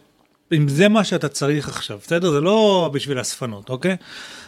אם 0.53 0.67
זה 0.67 0.89
מה 0.89 1.03
שאתה 1.03 1.27
צריך 1.27 1.69
עכשיו, 1.69 1.97
בסדר? 1.97 2.31
זה 2.31 2.41
לא 2.41 2.89
בשביל 2.93 3.21
אספנות, 3.21 3.69
אוקיי? 3.69 3.95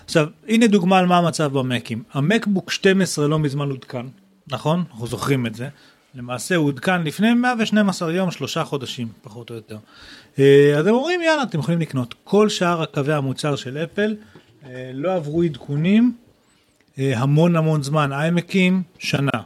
עכשיו, 0.05 0.27
הנה 0.47 0.67
דוגמה 0.67 0.99
על 0.99 1.05
מה 1.05 1.17
המצב 1.17 1.53
במקים. 1.53 2.03
המקבוק 2.13 2.71
12 2.71 3.27
לא 3.27 3.39
מזמן 3.39 3.69
עודכן, 3.69 4.05
נכון? 4.47 4.83
אנחנו 4.91 5.07
זוכרים 5.07 5.45
את 5.45 5.55
זה. 5.55 5.67
למעשה 6.15 6.55
הוא 6.55 6.67
עודכן 6.67 7.03
לפני 7.03 7.33
112 7.33 8.13
יום, 8.13 8.31
שלושה 8.31 8.63
חודשים, 8.63 9.07
פחות 9.21 9.49
או 9.49 9.55
יותר. 9.55 9.77
אה, 10.39 10.73
אז 10.77 10.87
הם 10.87 10.93
אומרים, 10.93 11.21
יאללה, 11.21 11.43
אתם 11.43 11.59
יכולים 11.59 11.79
לקנות. 11.79 12.15
כל 12.23 12.49
שאר 12.49 12.81
הקווי 12.81 13.13
המוצר 13.13 13.55
של 13.55 13.77
אפל 13.77 14.15
אה, 14.65 14.91
לא 14.93 15.13
עברו 15.13 15.41
עדכונים 15.41 16.13
אה, 16.99 17.13
המון 17.15 17.55
המון 17.55 17.83
זמן. 17.83 18.13
איימקים, 18.13 18.83
שנה. 18.99 19.41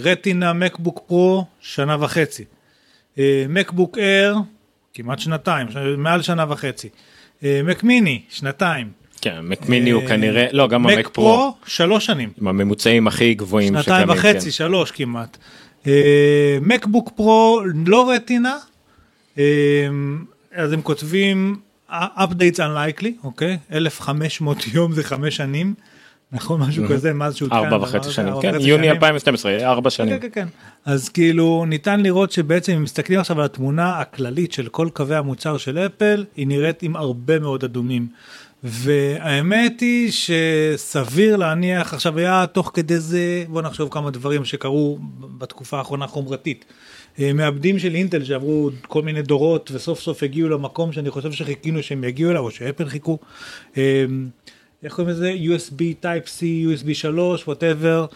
רטינה 0.00 0.52
מקבוק 0.52 1.00
פרו 1.06 1.44
שנה 1.60 1.96
וחצי, 2.04 2.44
מקבוק 3.48 3.98
אייר 3.98 4.36
כמעט 4.94 5.18
שנתיים, 5.18 5.66
מעל 5.98 6.22
שנה 6.22 6.44
וחצי, 6.48 6.88
מק 7.42 7.82
מיני 7.82 8.22
שנתיים, 8.28 8.90
כן, 9.20 9.40
מקמיני 9.42 9.90
הוא 9.90 10.02
אה, 10.02 10.08
כנראה 10.08 10.46
לא 10.52 10.68
גם 10.68 10.82
מק 10.82 10.92
המק 10.92 11.08
פרו 11.08 11.54
שלוש 11.66 12.06
שנים, 12.06 12.30
עם 12.40 12.48
הממוצעים 12.48 13.06
הכי 13.06 13.34
גבוהים 13.34 13.74
שנתיים 13.74 14.08
שקיימים, 14.08 14.16
וחצי, 14.18 14.44
כן. 14.44 14.50
שלוש 14.50 14.90
כמעט, 14.90 15.36
מקבוק 16.60 17.10
פרו 17.16 17.60
לא 17.86 18.10
רטינה, 18.10 18.56
אז 20.54 20.72
הם 20.72 20.82
כותבים 20.82 21.56
updates 21.90 22.58
unlikely, 22.58 23.08
אוקיי, 23.24 23.58
1500 23.72 24.64
יום 24.74 24.92
זה 24.92 25.04
חמש 25.04 25.36
שנים, 25.36 25.74
נכון 26.32 26.60
משהו 26.60 26.84
כזה, 26.88 27.12
מאז 27.12 27.36
שהותקן, 27.36 27.56
ארבע 27.56 27.68
הדבר 27.68 27.82
וחצי 27.82 28.10
שנים, 28.10 28.28
ארבע 28.28 28.42
כן, 28.42 28.60
יוני 28.60 28.84
שנים. 28.84 28.90
2012, 28.90 29.56
ארבע 29.56 29.90
שנים. 29.90 30.18
כן, 30.18 30.20
כן, 30.20 30.28
כן. 30.32 30.46
אז 30.84 31.08
כאילו 31.08 31.64
ניתן 31.68 32.00
לראות 32.00 32.32
שבעצם 32.32 32.72
אם 32.72 32.82
מסתכלים 32.82 33.20
עכשיו 33.20 33.38
על 33.38 33.44
התמונה 33.44 34.00
הכללית 34.00 34.52
של 34.52 34.68
כל 34.68 34.88
קווי 34.92 35.16
המוצר 35.16 35.56
של 35.56 35.78
אפל, 35.78 36.24
היא 36.36 36.46
נראית 36.46 36.82
עם 36.82 36.96
הרבה 36.96 37.38
מאוד 37.38 37.64
אדומים. 37.64 38.06
והאמת 38.64 39.80
היא 39.80 40.10
שסביר 40.12 41.36
להניח, 41.36 41.94
עכשיו 41.94 42.18
היה 42.18 42.46
תוך 42.46 42.70
כדי 42.74 42.98
זה, 42.98 43.44
בוא 43.48 43.62
נחשוב 43.62 43.88
כמה 43.92 44.10
דברים 44.10 44.44
שקרו 44.44 44.98
בתקופה 45.38 45.78
האחרונה 45.78 46.06
חומרתית. 46.06 46.64
אה, 47.18 47.32
מעבדים 47.32 47.78
של 47.78 47.94
אינטל 47.94 48.24
שעברו 48.24 48.70
כל 48.82 49.02
מיני 49.02 49.22
דורות 49.22 49.70
וסוף 49.74 50.00
סוף 50.00 50.22
הגיעו 50.22 50.48
למקום 50.48 50.92
שאני 50.92 51.10
חושב 51.10 51.32
שחיכינו 51.32 51.82
שהם 51.82 52.04
יגיעו 52.04 52.30
אליו, 52.30 52.42
או 52.42 52.50
שאפל 52.50 52.88
חיכו. 52.88 53.18
אה, 53.76 54.04
איך 54.82 54.94
קוראים 54.94 55.14
לזה? 55.14 55.34
USB 55.34 56.04
Type 56.04 56.28
C, 56.38 56.42
USB 56.82 56.94
3, 56.94 57.44
whatever, 57.44 58.14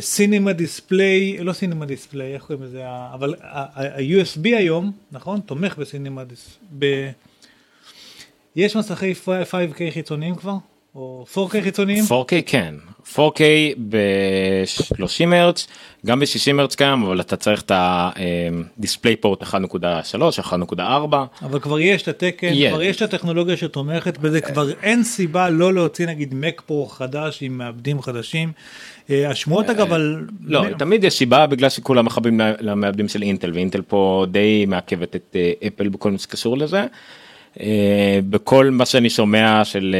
סינמה 0.00 0.52
דיספליי, 0.52 1.38
לא 1.38 1.52
סינמה 1.52 1.86
דיספליי, 1.86 2.34
איך 2.34 2.42
קוראים 2.42 2.64
לזה? 2.64 2.82
אבל 3.14 3.34
ה-USB 3.42 4.44
היום, 4.44 4.92
נכון? 5.12 5.40
תומך 5.40 5.78
בסינמה 5.78 6.24
דיספליי. 6.24 7.12
יש 8.56 8.76
מסכי 8.76 9.12
5K 9.12 9.92
חיצוניים 9.92 10.34
כבר? 10.34 10.54
או 10.94 11.24
4K 11.34 11.62
חיצוניים? 11.62 12.04
4K 12.04 12.32
כן 12.46 12.74
4K 13.14 13.40
ב-30 13.88 15.34
הרץ 15.34 15.66
גם 16.06 16.20
ב-60 16.20 16.60
הרץ 16.60 16.74
קיים 16.74 17.02
אבל 17.02 17.20
אתה 17.20 17.36
צריך 17.36 17.62
את 17.62 17.72
הדיספליי 17.74 19.16
פורט 19.16 19.42
1.3 19.42 19.46
1.4 20.76 20.80
אבל 21.42 21.60
כבר 21.60 21.80
יש 21.80 22.02
את 22.02 22.08
התקן, 22.08 22.50
יש. 22.52 22.72
כבר 22.72 22.82
יש 22.82 22.96
את 22.96 23.02
הטכנולוגיה 23.02 23.56
שתומכת 23.56 24.18
בזה, 24.18 24.40
כבר 24.40 24.70
אין 24.82 25.04
סיבה 25.04 25.50
לא 25.50 25.74
להוציא 25.74 26.06
נגיד 26.06 26.34
Mac 26.42 26.70
Pro 26.70 26.88
חדש 26.88 27.38
עם 27.42 27.58
מעבדים 27.58 28.02
חדשים. 28.02 28.52
אה, 29.10 29.30
השמועות 29.30 29.70
אגב 29.70 29.92
על... 29.92 30.26
לא 30.44 30.64
תמיד 30.78 31.04
יש 31.04 31.14
סיבה 31.14 31.46
בגלל 31.46 31.68
שכולם 31.68 32.04
מכבים 32.04 32.40
למעבדים 32.60 33.08
של 33.08 33.22
אינטל 33.22 33.50
ואינטל 33.54 33.82
פה 33.82 34.26
די 34.30 34.64
מעכבת 34.68 35.16
את 35.16 35.36
אה, 35.36 35.52
אפל 35.66 35.88
בכל 35.88 36.10
מה 36.10 36.18
שקשור 36.18 36.58
לזה. 36.58 36.86
אה, 37.60 38.18
בכל 38.30 38.70
מה 38.70 38.86
שאני 38.86 39.10
שומע 39.10 39.64
של 39.64 39.96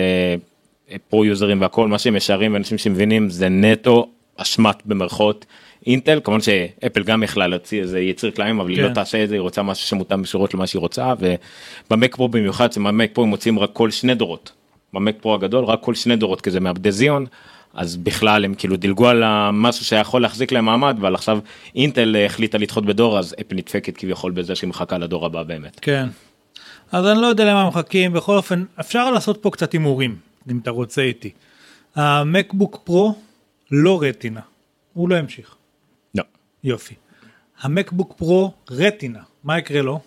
פרו 1.09 1.25
יוזרים 1.25 1.61
והכל 1.61 1.89
מה 1.89 1.99
שהם 1.99 2.17
משערים 2.17 2.55
ואנשים 2.55 2.79
שמבינים 2.79 3.31
זה 3.31 3.49
נטו 3.49 4.09
אשמת 4.37 4.77
במרכאות 4.87 5.47
אינטל 5.87 6.21
כמובן 6.25 6.41
שאפל 6.41 7.03
גם 7.03 7.23
יכלה 7.23 7.47
להוציא 7.47 7.81
איזה 7.81 8.01
יציר 8.01 8.31
קלעים 8.31 8.61
אבל 8.61 8.71
היא 8.71 8.77
כן. 8.77 8.83
לא 8.83 8.89
תעשה 8.95 9.25
את 9.25 9.29
זה 9.29 9.35
היא 9.35 9.41
רוצה 9.41 9.63
משהו 9.63 9.87
שמותאם 9.87 10.23
בשורות 10.23 10.55
למה 10.55 10.67
שהיא 10.67 10.81
רוצה 10.81 11.13
ובמק 11.91 12.17
פרו 12.17 12.29
במיוחד 12.29 12.73
שבמק 12.73 13.11
פרו 13.13 13.25
הם 13.25 13.31
מוצאים 13.31 13.59
רק 13.59 13.71
כל 13.73 13.91
שני 13.91 14.15
דורות. 14.15 14.53
במק 14.95 15.17
פרו 15.21 15.35
הגדול 15.35 15.65
רק 15.65 15.81
כל 15.83 15.95
שני 15.95 16.17
דורות 16.17 16.41
כי 16.41 16.51
זה 16.51 16.61
מעבדי 16.61 16.93
זיון 16.93 17.27
אז 17.75 17.97
בכלל 17.97 18.45
הם 18.45 18.55
כאילו 18.55 18.77
דילגו 18.77 19.09
על 19.09 19.23
משהו 19.53 19.85
שיכול 19.85 20.23
להחזיק 20.23 20.53
להם 20.53 20.65
מעמד 20.65 20.97
אבל 21.01 21.15
עכשיו 21.15 21.39
אינטל 21.75 22.17
אה, 22.17 22.27
החליטה 22.27 22.59
לדחות 22.59 22.87
בדור 22.87 23.19
אז 23.19 23.35
אפל 23.41 23.57
נדפקת 23.57 23.97
כביכול 23.97 24.33
בזה 24.33 24.55
שהיא 24.55 24.69
מחכה 24.69 24.99
לדור 24.99 25.27
הבא 25.27 25.43
באמת. 25.43 25.81
כן. 25.81 26.09
אז 26.93 27.07
אני 27.07 27.21
לא 27.21 27.27
יודע 27.27 27.45
למה 27.45 27.69
מחכים, 27.69 28.13
בכל 28.13 28.37
אופן, 28.37 28.65
אפשר 28.81 29.11
לעשות 29.11 29.43
פה 29.43 29.51
קצת 29.51 29.73
הימורים, 29.73 30.17
אם 30.51 30.59
אתה 30.59 30.71
רוצה 30.71 31.03
איתי. 31.03 31.31
המקבוק 31.97 32.81
פרו 32.85 33.15
לא 33.71 34.03
רטינה, 34.03 34.41
הוא 34.93 35.09
לא 35.09 35.17
ימשיך. 35.17 35.55
לא. 36.15 36.23
יופי. 36.65 36.95
המקבוק 37.61 38.15
פרו 38.17 38.53
רטינה, 38.71 39.21
מה 39.45 39.59
יקרה 39.59 39.83
לו? 39.83 40.01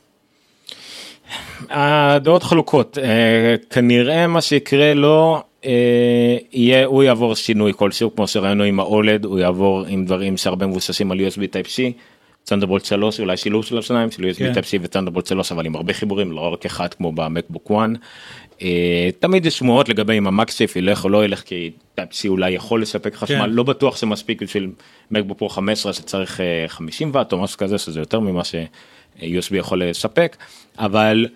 הדעות 1.70 2.44
חלוקות 2.44 2.98
אה, 2.98 3.56
כנראה 3.70 4.28
מה 4.28 4.42
שיקרה 4.42 4.94
לו 4.94 5.44
אה, 5.66 6.38
יהיה 6.52 6.86
הוא 6.86 7.04
יעבור 7.04 7.36
שינוי 7.36 7.74
כלשהו 7.76 8.16
כמו 8.16 8.28
שראינו 8.28 8.64
עם 8.64 8.80
האולד 8.80 9.26
הוא 9.26 9.40
יעבור 9.40 9.86
עם 9.88 10.06
דברים 10.06 10.38
שהרבה 10.38 10.68
מבוססים 10.68 11.12
על 11.12 11.20
USB 11.20 11.40
Type 11.40 11.70
צנדרבולט 12.44 12.86
3 12.86 13.20
אולי 13.20 13.38
שילוב 13.38 13.66
של 13.66 13.78
השניים 13.78 14.12
של 14.12 14.24
USB 14.24 14.38
כן. 14.38 14.54
Type 14.54 14.66
C 14.66 14.80
וצנדרבולט 14.82 15.28
3 15.28 15.52
אבל 15.52 15.66
עם 15.66 15.76
הרבה 15.76 15.94
חיבורים 15.94 16.32
לא 16.32 16.54
רק 16.54 16.66
אחד 16.66 16.94
כמו 16.94 17.12
במקבוק 17.12 17.72
1. 17.72 17.90
אה, 18.62 19.10
תמיד 19.20 19.46
יש 19.46 19.58
שמועות 19.58 19.90
לגבי 19.90 20.18
אם 20.18 20.28
המקסיף 20.28 20.76
ילך 20.76 21.04
או 21.04 21.10
לא 21.10 21.26
ילך 21.26 21.42
כי 21.42 21.72
Type 22.00 22.14
C 22.14 22.28
אולי 22.28 22.52
יכול 22.52 22.82
לספק 22.82 23.16
חשמל 23.16 23.38
כן. 23.38 23.50
לא 23.50 23.64
בטוח 23.64 23.98
שמספיק 23.98 24.42
בשביל 24.42 24.70
מקבוק 25.12 25.38
פרו 25.38 25.50
15 25.50 25.94
שצריך 25.94 26.42
אה, 26.42 26.66
50 26.68 27.10
ואט 27.14 27.34
או 27.34 27.42
משהו 27.42 27.58
כזה 27.58 27.78
שזה 27.78 28.00
יותר 28.00 28.20
ממה 28.20 28.44
ש-USB 28.44 29.56
יכול 29.56 29.84
לספק 29.84 30.38
אבל 30.80 31.28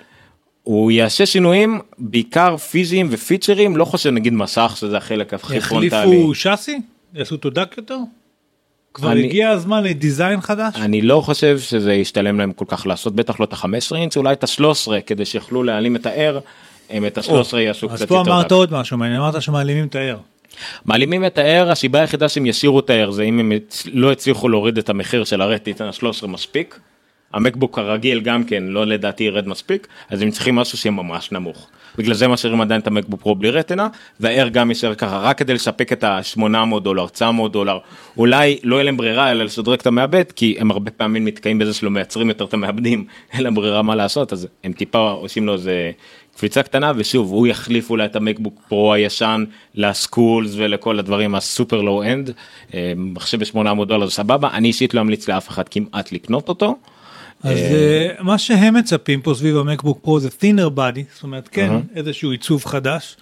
הוא 0.63 0.91
יעשה 0.91 1.25
שינויים 1.25 1.79
בעיקר 1.97 2.57
פיזיים 2.57 3.07
ופיצ'רים 3.11 3.77
לא 3.77 3.85
חושב 3.85 4.09
נגיד 4.09 4.33
מסך 4.33 4.73
שזה 4.75 4.97
החלק 4.97 5.33
הכי 5.33 5.59
פרונטלי. 5.61 5.87
יחליפו 5.99 6.35
שאסי? 6.35 6.79
יעשו 7.13 7.35
אותו 7.35 7.49
דק 7.49 7.73
יותר? 7.77 7.97
כבר 8.97 9.11
אני- 9.11 9.23
הגיע 9.25 9.49
הזמן 9.49 9.83
לדיזיין 9.83 10.41
חדש? 10.41 10.73
אני 10.75 11.01
לא 11.01 11.21
חושב 11.21 11.59
שזה 11.59 11.93
ישתלם 11.93 12.39
להם 12.39 12.51
כל 12.53 12.65
כך 12.67 12.87
לעשות 12.87 13.15
בטח 13.15 13.39
לא 13.39 13.45
את 13.45 13.53
ה-15 13.53 13.95
אינץ 13.95 14.17
אולי 14.17 14.33
את 14.33 14.43
ה-13 14.43 14.91
כדי 15.05 15.25
שיוכלו 15.25 15.63
להעלים 15.63 15.95
את 15.95 16.05
ה-R. 16.05 16.39
הם 16.89 17.05
את 17.05 17.17
ה-13 17.17 17.57
יעשו 17.57 17.87
אז 17.89 17.95
קצת 17.95 18.07
פה 18.07 18.15
יותר. 18.15 18.31
אמרת 18.31 18.45
דק. 18.45 18.51
עוד 18.51 18.73
משהו 18.73 18.97
מעניין, 18.97 19.19
אמרת 19.21 19.41
שמעלימים 19.41 19.87
את 19.87 19.95
ה-R. 19.95 20.17
מעלימים 20.85 21.25
את 21.25 21.37
ה-R 21.37 21.71
הסיבה 21.71 21.99
היחידה 22.01 22.29
שהם 22.29 22.45
ישאירו 22.45 22.79
את 22.79 22.89
ה-R 22.89 23.11
זה 23.11 23.23
אם 23.23 23.39
הם 23.39 23.51
לא 23.93 24.11
הצליחו 24.11 24.49
להוריד 24.49 24.77
את 24.77 24.89
המחיר 24.89 25.23
של 25.23 25.41
הרטיט 25.41 25.81
ה-13 25.81 26.27
מספיק. 26.27 26.79
המקבוק 27.33 27.79
הרגיל 27.79 28.19
גם 28.19 28.43
כן 28.43 28.63
לא 28.63 28.85
לדעתי 28.85 29.23
ירד 29.23 29.47
מספיק 29.47 29.87
אז 30.09 30.21
הם 30.21 30.31
צריכים 30.31 30.55
משהו 30.55 30.77
שיהיה 30.77 30.91
ממש 30.91 31.31
נמוך. 31.31 31.67
בגלל 31.97 32.13
זה 32.13 32.27
משאירים 32.27 32.61
עדיין 32.61 32.81
את 32.81 32.87
המקבוק 32.87 33.21
פרו 33.21 33.35
בלי 33.35 33.49
רטינה 33.49 33.87
וה-Air 34.19 34.49
גם 34.49 34.69
יישאר 34.69 34.95
ככה 34.95 35.17
רק 35.17 35.37
כדי 35.37 35.53
לספק 35.53 35.93
את 35.93 36.03
ה-800 36.03 36.79
דולר 36.83 37.07
900 37.07 37.51
דולר 37.51 37.77
אולי 38.17 38.57
לא 38.63 38.75
יהיה 38.75 38.83
להם 38.83 38.97
ברירה 38.97 39.31
אלא 39.31 39.43
לשדרג 39.43 39.79
את 39.79 39.87
המעבד 39.87 40.31
כי 40.35 40.55
הם 40.59 40.71
הרבה 40.71 40.91
פעמים 40.91 41.27
נתקעים 41.27 41.59
בזה 41.59 41.73
שלא 41.73 41.89
מייצרים 41.89 42.29
יותר 42.29 42.45
את 42.45 42.53
המעבדים 42.53 43.05
אין 43.33 43.43
להם 43.43 43.55
ברירה 43.55 43.81
מה 43.81 43.95
לעשות 43.95 44.33
אז 44.33 44.47
הם 44.63 44.73
טיפה 44.73 45.09
עושים 45.09 45.45
לו 45.45 45.53
איזה 45.53 45.91
קפיצה 46.35 46.63
קטנה 46.63 46.91
ושוב 46.95 47.31
הוא 47.31 47.47
יחליף 47.47 47.89
אולי 47.89 48.05
את 48.05 48.15
המקבוק 48.15 48.61
פרו 48.67 48.93
הישן 48.93 49.43
ל 49.75 49.85
schools 49.85 50.53
ולכל 50.55 50.99
הדברים 50.99 51.35
ה 51.35 51.43
super 51.43 51.81
low 51.81 52.03
end 52.03 52.31
מחשב 52.95 53.39
ב-800 53.39 53.85
דולר 53.85 54.05
זה 54.05 54.11
סבבה 54.11 54.49
אני 54.53 54.67
אישית 54.67 54.93
לא 54.93 55.01
אמליץ 55.01 55.29
לאף 55.29 55.49
אחד 55.49 55.69
כמעט 55.69 56.11
לקנות 56.11 56.49
אותו. 56.49 56.75
אז 57.43 57.57
אה, 57.57 58.09
מה 58.19 58.37
שהם 58.37 58.73
מצפים 58.73 59.21
פה 59.21 59.33
סביב 59.33 59.57
המקבוק 59.57 59.99
פרו 60.01 60.19
זה 60.19 60.29
thinner 60.41 60.77
body, 60.77 61.01
זאת 61.13 61.23
אומרת 61.23 61.47
כן 61.47 61.73
איזשהו 61.95 62.31
עיצוב 62.31 62.65
חדש, 62.65 63.17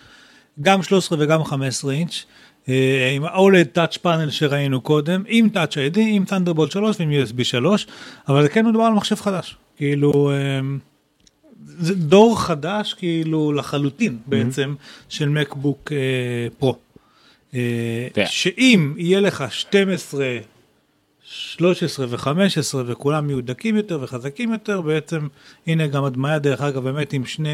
גם 0.62 0.84
13 0.84 1.18
וגם 1.22 1.44
15 1.44 1.94
אינץ', 1.94 2.26
אה, 2.70 3.12
עם 3.16 3.24
ה-OLED 3.26 3.78
touch 3.78 3.98
panel 4.04 4.32
שראינו 4.32 4.82
קודם, 4.82 5.24
עם 5.28 5.50
touch 5.54 5.96
ID, 5.96 6.00
עם 6.00 6.24
Thunderbolt 6.30 6.72
3 6.72 7.00
ועם 7.00 7.12
USB 7.12 7.44
3, 7.44 7.88
אבל 8.28 8.48
כן 8.48 8.66
מדובר 8.66 8.86
על 8.86 8.94
מחשב 8.94 9.16
חדש, 9.16 9.56
כאילו 9.78 10.32
אה, 10.32 10.60
זה 11.80 11.96
דור 11.96 12.42
חדש 12.42 12.94
כאילו 12.94 13.54
לחלוטין 13.54 14.18
בעצם 14.28 14.76
של 15.10 15.30
מקבוק 15.30 15.92
פרו. 16.60 16.76
אה, 17.54 18.08
כן. 18.14 18.26
שאם 18.30 18.94
יהיה 18.98 19.20
לך 19.20 19.44
12 19.50 20.26
13 21.36 22.06
ו-15 22.10 22.28
וכולם 22.86 23.30
יהיו 23.30 23.42
דקים 23.42 23.76
יותר 23.76 24.00
וחזקים 24.02 24.52
יותר 24.54 24.82
בעצם 24.82 25.28
הנה 25.68 25.88
גם 25.88 26.04
הדמיה 26.04 26.40
דרך 26.40 26.62
אגב 26.62 26.84
באמת 26.84 27.14
עם 27.14 27.26
שני 27.26 27.50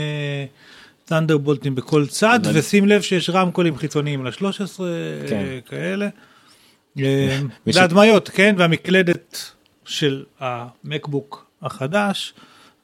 תנדרבולטים 1.06 1.76
בכל 1.76 2.06
צד 2.08 2.39
אבל- 2.46 2.60
ושים 2.60 2.88
לב 2.88 3.02
שיש 3.02 3.30
רמקולים 3.30 3.78
חיצוניים 3.78 4.26
ל-13 4.26 4.82
כן. 5.30 5.46
כאלה. 5.65 6.10
אה, 7.00 7.39
מי 7.67 7.74
ש- 7.74 7.76
זה 7.76 7.84
הדמיות 7.84 8.30
כן 8.30 8.56
והמקלדת 8.58 9.52
של 9.86 10.24
המקבוק 10.39 11.46
החדש 11.62 12.34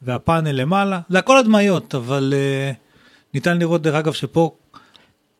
והפאנל 0.01 0.51
למעלה 0.61 0.99
זה 1.09 1.19
הכל 1.19 1.37
הדמיות 1.37 1.95
אבל 1.95 2.33
אה, 2.35 2.71
ניתן 3.33 3.57
לראות 3.59 3.81
דרך 3.81 3.95
אגב 3.95 4.13
שפה 4.13 4.55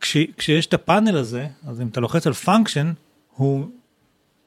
כש, 0.02 0.18
כשיש 0.38 0.66
את 0.66 0.74
הפאנל 0.74 1.18
הזה 1.18 1.48
אז 1.68 1.82
אם 1.82 1.88
אתה 1.88 2.00
לוחץ 2.00 2.28
על 2.28 2.34
פונקשן 2.34 2.92
הוא 3.36 3.66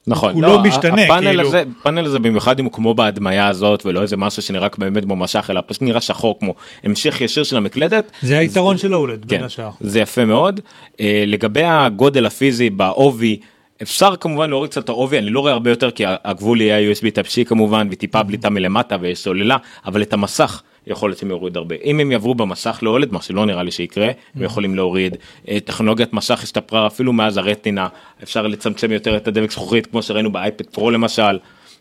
נכון, 0.07 0.35
הוא 0.35 0.43
לא 0.43 0.63
משתנה, 0.63 1.05
הפאנל 1.05 1.27
כאילו. 1.27 1.49
הזה, 1.49 1.63
הפאנל 1.81 2.05
הזה 2.05 2.19
במיוחד 2.19 2.59
אם 2.59 2.65
הוא 2.65 2.73
כמו 2.73 2.95
בהדמיה 2.95 3.49
הזאת 3.49 3.87
ולא 3.87 4.03
איזה 4.03 4.17
משהו 4.17 4.43
שנראה 4.43 4.69
באמת 4.79 5.05
כמו 5.05 5.17
משך 5.17 5.51
אלא 5.51 5.61
פשוט 5.67 5.83
נראה 5.83 6.01
שחור 6.01 6.39
כמו 6.41 6.55
המשך 6.85 7.21
ישיר 7.21 7.45
של 7.45 7.57
המקלדת. 7.57 8.11
זה 8.23 8.39
היתרון 8.39 8.79
של 8.79 8.95
אולד 8.95 9.25
בין 9.27 9.39
כן, 9.39 9.45
השאר. 9.45 9.71
זה 9.81 10.01
יפה 10.01 10.25
מאוד. 10.25 10.61
אה, 11.01 11.25
לגבי 11.27 11.65
הגודל 11.65 12.27
הפיזי 12.27 12.71
בעובי 12.71 13.41
אפשר 13.83 14.17
כמובן 14.17 14.51
להוריד 14.51 14.71
קצת 14.71 14.85
את 14.85 14.89
העובי 14.89 15.19
אני 15.19 15.31
לא 15.31 15.41
רואה 15.41 15.53
הרבה 15.53 15.71
יותר 15.71 15.91
כי 15.91 16.05
הגבול 16.07 16.61
יהיה 16.61 16.93
USB 16.93 17.03
Type 17.03 17.29
C 17.29 17.49
כמובן 17.49 17.89
וטיפה 17.91 18.23
בליטה 18.23 18.51
מלמטה 18.51 18.97
ויש 19.01 19.19
סוללה 19.19 19.57
אבל 19.87 20.03
את 20.03 20.13
המסך 20.13 20.63
יכול 20.87 21.11
להיות 21.11 21.19
שהם 21.19 21.31
יוריד 21.31 21.57
הרבה 21.57 21.77
אם 21.85 22.01
הם 22.01 22.13
יעברו 22.13 22.35
במסך 22.35 22.79
להולד 22.83 23.13
מה 23.13 23.23
שלא 23.23 23.47
נראה 23.47 23.63
לי 23.63 23.71
שיקרה 23.71 24.11
הם 24.35 24.43
יכולים 24.43 24.75
להוריד 24.75 25.17
אה, 25.49 25.61
טכנולוגיית 25.61 26.13
מסך 26.13 26.43
השתפרה 26.43 26.87
אפילו 26.87 27.13
מאז 27.13 27.37
הרטינה 27.37 27.89
אפשר 28.23 28.47
לצמצם 28.47 28.93
יותר 28.93 29.17
את 29.17 29.29
הדבק 29.29 29.51
זכוכית 29.51 29.87
כמו 29.87 30.03
שראינו 30.03 30.33
באייפד 30.33 30.67
פרו 30.67 30.91
למשל. 30.91 31.39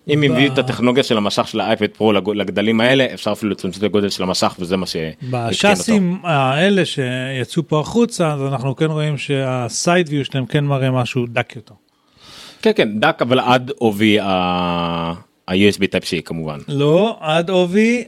אם 0.08 0.24
הביאו 0.24 0.54
את 0.54 0.58
הטכנולוגיה 0.58 1.04
של 1.04 1.18
המסך 1.18 1.48
של 1.48 1.60
האייפד 1.60 1.88
פרו 1.88 2.14
לגדלים 2.14 2.82
האלה 2.82 3.08
אפשר 3.14 3.32
אפילו 3.32 3.52
לצמצם 3.52 3.80
את 3.80 3.84
הגודל 3.84 4.10
של 4.10 4.24
המסך 4.24 4.56
וזה 4.60 4.78
מה 4.78 4.86
אותו. 4.86 5.00
בשאסים 5.30 6.20
האלה 6.24 6.86
שיצאו 6.86 7.68
פה 7.68 7.80
החוצה 7.80 8.34
אז 8.34 8.42
אנחנו 8.42 8.76
כן 8.76 8.86
רואים 8.86 9.18
שהסייד 9.18 10.10
ויו 10.10 10.26
שלהם 10.26 10.46
כן 10.46 10.66
מראה 10.66 10.92
משהו 10.92 11.26
דק 11.26 11.56
יותר. 11.56 11.74
כן 12.62 12.72
כן 12.76 13.00
דק 13.00 13.18
אבל 13.22 13.40
עד 13.40 13.72
עובי 13.78 14.20
ה-USB 14.20 15.82
Type 15.82 16.06
C 16.06 16.22
כמובן. 16.26 16.58
לא 16.68 17.18
עד 17.20 17.50
עובי 17.50 18.04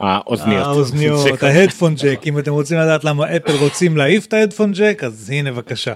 האוזניות. 0.00 0.66
האוזניות, 0.66 1.42
ההדפון 1.42 1.94
ג'ק, 1.94 2.20
אם 2.26 2.38
אתם 2.38 2.52
רוצים 2.52 2.78
לדעת 2.78 3.04
למה 3.04 3.36
אפל 3.36 3.52
רוצים 3.56 3.96
להעיף 3.96 4.26
את 4.26 4.32
ההדפון 4.32 4.72
ג'ק, 4.72 5.04
אז 5.04 5.30
הנה 5.30 5.52
בבקשה. 5.52 5.92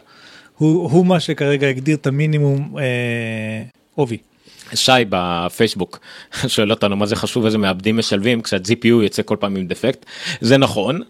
הוא, 0.59 0.91
הוא 0.91 1.07
מה 1.07 1.21
שכרגע 1.21 1.69
הגדיר 1.69 1.97
את 1.97 2.07
המינימום 2.07 2.75
אה, 2.79 3.63
עובי. 3.95 4.19
שי 4.75 4.93
בפייסבוק 5.09 5.99
שואל 6.47 6.71
אותנו 6.71 6.97
מה 6.97 7.07
זה 7.07 7.17
חשוב? 7.17 7.45
איזה 7.45 7.59
מעבדים 7.59 7.97
משלבים? 7.97 8.43
כשה-GPU 8.43 8.87
יוצא 8.87 9.23
כל 9.25 9.37
פעם 9.41 9.57
עם 9.57 9.67
דפקט. 9.67 10.07
זה 10.41 10.57
נכון. 10.57 11.01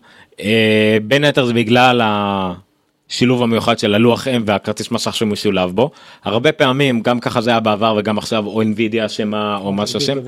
אה, 0.40 0.98
בין 1.02 1.24
היתר 1.24 1.44
זה 1.44 1.52
בגלל 1.52 2.00
השילוב 2.04 3.42
המיוחד 3.42 3.78
של 3.78 3.94
הלוח 3.94 4.28
אם 4.28 4.42
והכרטיס 4.46 4.90
מסך 4.90 5.14
שמשולב 5.14 5.70
בו. 5.70 5.90
הרבה 6.24 6.52
פעמים 6.52 7.00
גם 7.00 7.20
ככה 7.20 7.40
זה 7.40 7.50
היה 7.50 7.60
בעבר 7.60 7.94
וגם 7.98 8.18
עכשיו 8.18 8.46
או 8.46 8.62
NVIDIA 8.62 9.08
שמה 9.08 9.56
או 9.56 9.72
מה 9.72 9.86
שהשם 9.86 10.18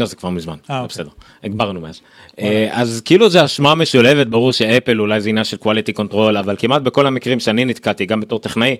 לא 0.00 0.06
זה 0.06 0.16
כבר 0.16 0.30
מזמן 0.30 0.56
אה, 0.70 0.74
אה, 0.74 0.80
אוקיי. 0.80 0.88
בסדר 0.88 1.10
הגברנו 1.44 1.80
מאז 1.80 2.00
אה, 2.38 2.68
אז 2.72 3.02
כאילו 3.04 3.30
זה 3.30 3.44
אשמה 3.44 3.74
משולבת 3.74 4.26
ברור 4.26 4.52
שאפל 4.52 5.00
אולי 5.00 5.20
זה 5.20 5.28
עניין 5.28 5.44
של 5.44 5.56
quality 5.64 6.00
control 6.00 6.38
אבל 6.38 6.56
כמעט 6.58 6.82
בכל 6.82 7.06
המקרים 7.06 7.40
שאני 7.40 7.64
נתקלתי 7.64 8.06
גם 8.06 8.20
בתור 8.20 8.38
טכנאי. 8.38 8.76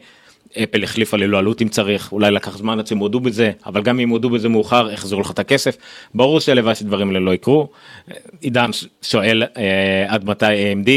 אפל 0.63 0.85
החליפה 0.85 1.17
ללא 1.17 1.39
עלות 1.39 1.63
אם 1.63 1.69
צריך 1.69 2.13
אולי 2.13 2.31
לקח 2.31 2.57
זמן 2.57 2.79
עד 2.79 2.87
שהם 2.87 2.99
הודו 2.99 3.21
בזה 3.21 3.51
אבל 3.67 3.83
גם 3.83 4.01
אם 4.01 4.09
הודו 4.09 4.31
בזה 4.31 4.49
מאוחר 4.49 4.91
החזירו 4.91 5.21
לך 5.21 5.31
את 5.31 5.39
הכסף 5.39 5.77
ברור 6.15 6.41
שהלוואי 6.41 6.75
שדברים 6.75 7.09
האלה 7.09 7.21
לא 7.21 7.35
יקרו. 7.35 7.69
אה, 8.11 8.17
עידן 8.41 8.71
שואל 9.03 9.43
אה, 9.57 10.05
עד 10.09 10.25
מתי 10.25 10.47
AMD. 10.47 10.91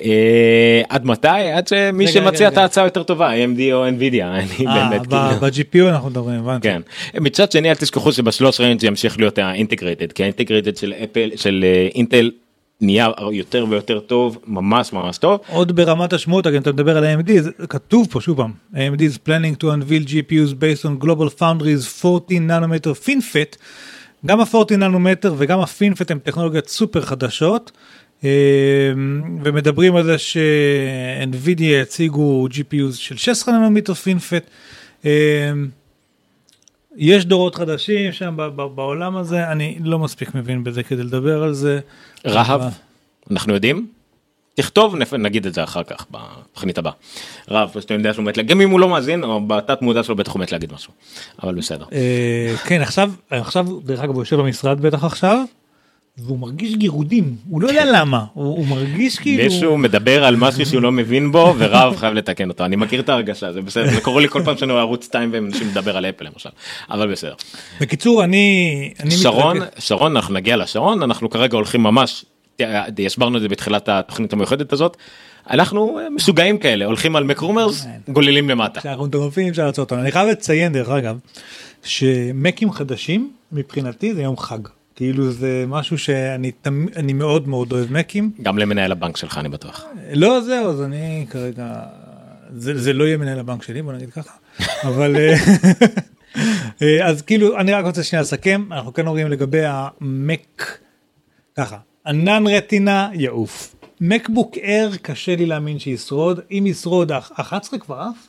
אה, 0.00 0.82
עד 0.88 1.06
מתי 1.06 1.28
עד 1.28 1.68
שמי 1.68 2.08
שמציע 2.08 2.48
את. 2.48 2.58
ההצעה 2.58 2.84
יותר 2.84 3.02
טובה 3.02 3.32
AMD 3.34 3.60
או 3.72 3.88
NVIDIA 3.88 4.22
אני 4.24 4.66
אה, 4.66 4.88
באמת 4.90 5.06
כאילו. 5.06 5.40
ב-GPU 5.40 5.94
אנחנו 5.94 6.10
מדברים, 6.10 6.38
הבנתי. 6.38 6.68
כן. 6.68 6.82
מצד 7.20 7.52
שני 7.52 7.70
אל 7.70 7.74
תשכחו 7.74 8.12
שב 8.12 8.30
lower 8.30 8.60
range 8.60 8.82
ימשיך 8.82 9.18
להיות 9.18 9.38
ה 9.38 9.45
integrated 9.45 10.12
כי 10.12 10.22
ה 10.22 10.27
integrated 10.27 10.76
של 10.76 10.92
אפל 11.04 11.30
של 11.36 11.64
אה, 11.64 11.88
אינטל 11.94 12.30
נהיה 12.80 13.08
יותר 13.32 13.66
ויותר 13.68 14.00
טוב 14.00 14.38
ממש 14.46 14.92
ממש 14.92 15.18
טוב. 15.18 15.40
עוד 15.48 15.76
ברמת 15.76 16.12
השמועות, 16.12 16.46
אתה 16.46 16.72
מדבר 16.72 16.96
על 16.96 17.04
AMD, 17.04 17.40
זה 17.40 17.50
כתוב 17.68 18.06
פה 18.10 18.20
שוב 18.20 18.36
פעם, 18.36 18.52
AMD 18.74 19.00
is 19.00 19.28
planning 19.28 19.62
to 19.62 19.64
unveil 19.64 20.08
GPUs 20.08 20.52
based 20.54 20.84
on 20.84 21.04
Global 21.04 21.38
Foundries 21.40 22.04
14 22.04 22.38
nanometer 22.40 22.94
FinFET. 22.94 23.56
גם 24.26 24.40
ה-14 24.40 24.76
ננומטר 24.76 25.34
וגם 25.38 25.60
ה 25.60 25.67
FinFET 25.67 26.10
הם 26.10 26.18
טכנולוגיות 26.18 26.68
סופר 26.68 27.00
חדשות. 27.00 27.72
אה, 28.24 28.30
ומדברים 29.44 29.96
על 29.96 30.04
זה 30.04 30.18
ש-NVIDIA 30.18 31.62
יציגו 31.62 32.46
GPUs 32.50 32.94
של 32.94 33.16
16 33.16 33.58
ננומטר 33.58 33.94
FinFET. 33.94 34.50
יש 36.96 37.24
דורות 37.24 37.54
חדשים 37.54 38.12
שם 38.12 38.36
בעולם 38.74 39.16
הזה, 39.16 39.52
אני 39.52 39.78
לא 39.80 39.98
מספיק 39.98 40.34
מבין 40.34 40.64
בזה 40.64 40.82
כדי 40.82 41.02
לדבר 41.02 41.42
על 41.42 41.52
זה. 41.52 41.80
רהב. 42.26 42.60
אנחנו 43.30 43.54
יודעים? 43.54 43.86
תכתוב 44.54 44.96
נגיד 45.18 45.46
את 45.46 45.54
זה 45.54 45.64
אחר 45.64 45.82
כך 45.82 46.06
בתוכנית 46.10 46.78
הבאה. 46.78 46.92
רב 47.48 47.70
שאתה 47.80 47.94
יודע 47.94 48.14
שהוא 48.14 48.24
מת 48.24 48.36
להגיד 48.36 48.50
גם 48.50 48.60
אם 48.60 48.70
הוא 48.70 48.80
לא 48.80 48.88
מאזין 48.88 49.24
או 49.24 49.46
בתת 49.46 49.82
מודע 49.82 50.02
שלו 50.02 50.16
בטח 50.16 50.32
הוא 50.32 50.40
מת 50.40 50.52
להגיד 50.52 50.72
משהו. 50.72 50.92
אבל 51.42 51.54
בסדר. 51.54 51.84
אה, 51.92 52.54
כן 52.66 52.80
עכשיו 52.80 53.12
עכשיו 53.30 53.66
דרך 53.84 54.00
אגב 54.00 54.14
הוא 54.14 54.22
יושב 54.22 54.36
במשרד 54.36 54.80
בטח 54.80 55.04
עכשיו. 55.04 55.44
והוא 56.18 56.38
מרגיש 56.38 56.76
גירודים 56.76 57.36
הוא 57.48 57.62
לא 57.62 57.68
יודע 57.68 57.84
למה 57.92 58.24
הוא, 58.34 58.56
הוא 58.56 58.66
מרגיש 58.66 59.18
כאילו 59.18 59.44
מישהו 59.44 59.78
מדבר 59.78 60.24
על 60.24 60.36
משהו 60.36 60.66
שהוא 60.66 60.82
לא 60.82 60.92
מבין 60.92 61.32
בו 61.32 61.54
ורב 61.58 61.96
חייב 61.96 62.14
לתקן 62.14 62.48
אותו 62.48 62.64
אני 62.64 62.76
מכיר 62.76 63.00
את 63.00 63.08
ההרגשה 63.08 63.52
זה 63.52 63.62
בסדר 63.62 63.90
זה 63.90 64.00
קורה 64.00 64.22
לי 64.22 64.28
כל 64.28 64.42
פעם 64.44 64.56
שאני 64.56 64.72
רואה 64.72 64.82
ערוץ 64.82 65.04
2 65.04 65.30
ואנשים 65.32 65.68
מדבר 65.68 65.96
על 65.96 66.06
אפל 66.06 66.24
למשל 66.24 66.50
אבל 66.90 67.12
בסדר. 67.12 67.34
בקיצור 67.80 68.24
אני 68.24 68.92
אני 69.00 69.10
שרון 69.10 69.56
מתרגש. 69.56 69.72
שרון 69.78 70.16
אנחנו 70.16 70.34
נגיע 70.34 70.56
לשרון 70.56 71.02
אנחנו 71.02 71.30
כרגע 71.30 71.56
הולכים 71.56 71.82
ממש 71.82 72.24
הסברנו 73.06 73.36
את 73.36 73.42
זה 73.42 73.48
בתחילת 73.48 73.88
התוכנית 73.88 74.32
המיוחדת 74.32 74.72
הזאת. 74.72 74.96
אנחנו 75.50 75.98
אה, 75.98 76.10
משוגעים 76.10 76.58
כאלה 76.58 76.84
הולכים 76.84 77.16
על 77.16 77.24
מקרומרס 77.24 77.86
גוללים 78.08 78.50
למטה. 78.50 78.80
שאנחנו 78.80 79.06
מטורפים 79.06 79.48
אפשר 79.48 79.66
לעצור 79.66 79.84
אותנו 79.84 80.00
אני 80.00 80.12
חייב 80.12 80.28
לציין 80.28 80.72
דרך 80.72 80.88
אגב 80.88 81.18
שמקים 81.84 82.72
חדשים 82.72 83.32
מבחינתי 83.52 84.14
זה 84.14 84.22
יום 84.22 84.36
חג 84.36 84.58
כאילו 84.96 85.30
זה 85.32 85.64
משהו 85.68 85.98
שאני 85.98 86.50
תמ- 86.52 86.86
אני 86.96 87.12
מאוד 87.12 87.48
מאוד 87.48 87.72
אוהב 87.72 87.92
מקים. 87.92 88.30
גם 88.42 88.58
למנהל 88.58 88.92
הבנק 88.92 89.16
שלך 89.16 89.38
אני 89.38 89.48
בטוח. 89.48 89.84
לא 90.12 90.40
זהו 90.40 90.70
אז 90.70 90.82
אני 90.82 91.26
כרגע 91.30 91.82
זה, 92.56 92.78
זה 92.78 92.92
לא 92.92 93.04
יהיה 93.04 93.16
מנהל 93.16 93.38
הבנק 93.38 93.62
שלי 93.62 93.82
בוא 93.82 93.92
נגיד 93.92 94.10
ככה. 94.10 94.32
אבל 94.88 95.16
אה, 95.16 95.34
אה, 96.82 97.06
אז 97.08 97.22
כאילו 97.22 97.58
אני 97.58 97.72
רק 97.72 97.84
רוצה 97.84 98.02
שנייה 98.02 98.22
לסכם. 98.22 98.64
אנחנו 98.72 98.92
כן 98.92 99.06
אומרים 99.06 99.28
לגבי 99.28 99.62
המק 99.64 100.78
ככה 101.56 101.76
ענן 102.06 102.44
רטינה 102.46 103.10
יעוף. 103.14 103.74
מקבוק 104.00 104.58
אר 104.58 104.90
קשה 105.02 105.36
לי 105.36 105.46
להאמין 105.46 105.78
שישרוד. 105.78 106.40
אם 106.50 106.64
ישרוד 106.66 107.12
ה- 107.12 107.18
11 107.32 107.78
כבר 107.78 108.00
עף? 108.00 108.28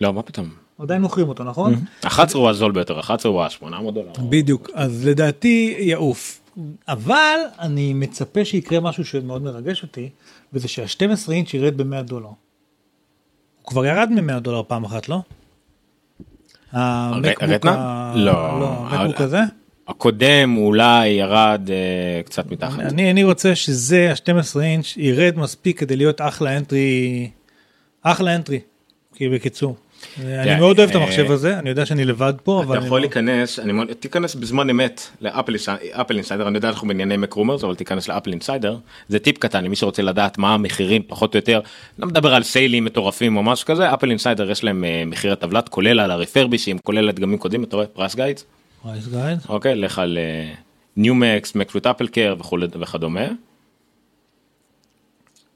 לא 0.00 0.14
מה 0.14 0.22
פתאום. 0.22 0.48
עדיין 0.78 1.02
מוכרים 1.02 1.28
אותו 1.28 1.44
נכון 1.44 1.74
11 2.06 2.40
הוא 2.40 2.50
הזול 2.50 2.72
ביותר 2.72 3.00
11 3.00 3.32
הוא 3.32 3.42
ה-800 3.42 3.90
דולר. 3.90 4.12
בדיוק 4.28 4.70
אז 4.74 5.06
לדעתי 5.06 5.76
יעוף 5.78 6.40
אבל 6.88 7.38
אני 7.58 7.94
מצפה 7.94 8.44
שיקרה 8.44 8.80
משהו 8.80 9.04
שמאוד 9.04 9.42
מרגש 9.42 9.82
אותי 9.82 10.08
וזה 10.52 10.68
שה-12 10.68 11.32
אינץ' 11.32 11.54
ירד 11.54 11.76
ב-100 11.82 12.02
דולר. 12.02 12.26
הוא 12.26 12.34
כבר 13.66 13.86
ירד 13.86 14.08
מ-100 14.10 14.38
דולר 14.40 14.62
פעם 14.68 14.84
אחת 14.84 15.08
לא? 15.08 15.20
המקבוק? 16.72 17.66
ה- 17.66 18.12
לא. 18.16 18.60
לא, 18.60 18.86
המקבוק 18.90 19.20
הזה? 19.20 19.40
הקודם 19.88 20.56
אולי 20.56 21.08
ירד 21.08 21.68
אה, 21.70 22.22
קצת 22.24 22.50
מתחת. 22.50 22.80
אני 22.80 23.10
אני 23.10 23.24
רוצה 23.24 23.54
שזה 23.54 24.10
ה-12 24.12 24.60
אינץ' 24.60 24.94
ירד 24.96 25.34
מספיק 25.36 25.78
כדי 25.80 25.96
להיות 25.96 26.20
אחלה 26.20 26.56
אנטרי 26.56 27.30
אחלה 28.02 28.34
אנטרי. 28.36 28.60
כי 29.14 29.28
בקיצור. 29.28 29.76
אני 30.20 30.56
מאוד 30.56 30.78
אוהב 30.78 30.90
את 30.90 30.96
המחשב 30.96 31.26
אה, 31.28 31.34
הזה 31.34 31.58
אני 31.58 31.68
יודע 31.68 31.86
שאני 31.86 32.04
לבד 32.04 32.32
פה 32.44 32.62
אבל 32.64 32.78
אתה 32.78 32.86
יכול 32.86 32.98
לא- 32.98 33.00
להיכנס, 33.00 33.58
תיכנס 34.00 34.34
בזמן 34.34 34.70
אמת 34.70 35.00
לאפל 35.20 35.54
AppleInsider, 35.92 36.48
אני 36.48 36.58
יודע 36.58 36.68
אנחנו 36.68 36.88
בענייני 36.88 37.16
MacRumors 37.16 37.64
אבל 37.64 37.74
תיכנס 37.74 38.08
ל 38.08 38.32
AppleInsider, 38.32 38.76
זה 39.08 39.18
טיפ 39.18 39.38
קטן 39.38 39.64
למי 39.64 39.76
שרוצה 39.76 40.02
לדעת 40.02 40.38
מה 40.38 40.54
המחירים 40.54 41.02
פחות 41.06 41.34
או 41.34 41.38
יותר, 41.38 41.60
לא 41.98 42.06
מדבר 42.06 42.34
על 42.34 42.42
סיילים 42.42 42.84
מטורפים 42.84 43.36
או 43.36 43.42
משהו 43.42 43.66
כזה, 43.66 43.94
AppleInsider 43.94 44.50
יש 44.50 44.64
להם 44.64 44.84
אה, 44.84 45.02
מחירי 45.06 45.36
טבלת 45.36 45.68
כולל 45.68 46.00
על 46.00 46.10
הרפרבישים, 46.10 46.78
כולל 46.78 46.98
על 46.98 47.10
דגמים 47.10 47.38
קודמים, 47.38 47.64
אתה 47.64 47.76
רואה 47.76 47.86
price 47.86 48.14
guides, 48.14 48.44
price 48.82 49.08
guide. 49.08 49.38
אוקיי, 49.48 49.74
לך 49.74 49.98
על 49.98 50.18
new 50.96 51.18
Macs, 51.18 51.54
מקפוט 51.54 51.86
AppleCare 51.86 52.34
וכדומה. 52.80 53.26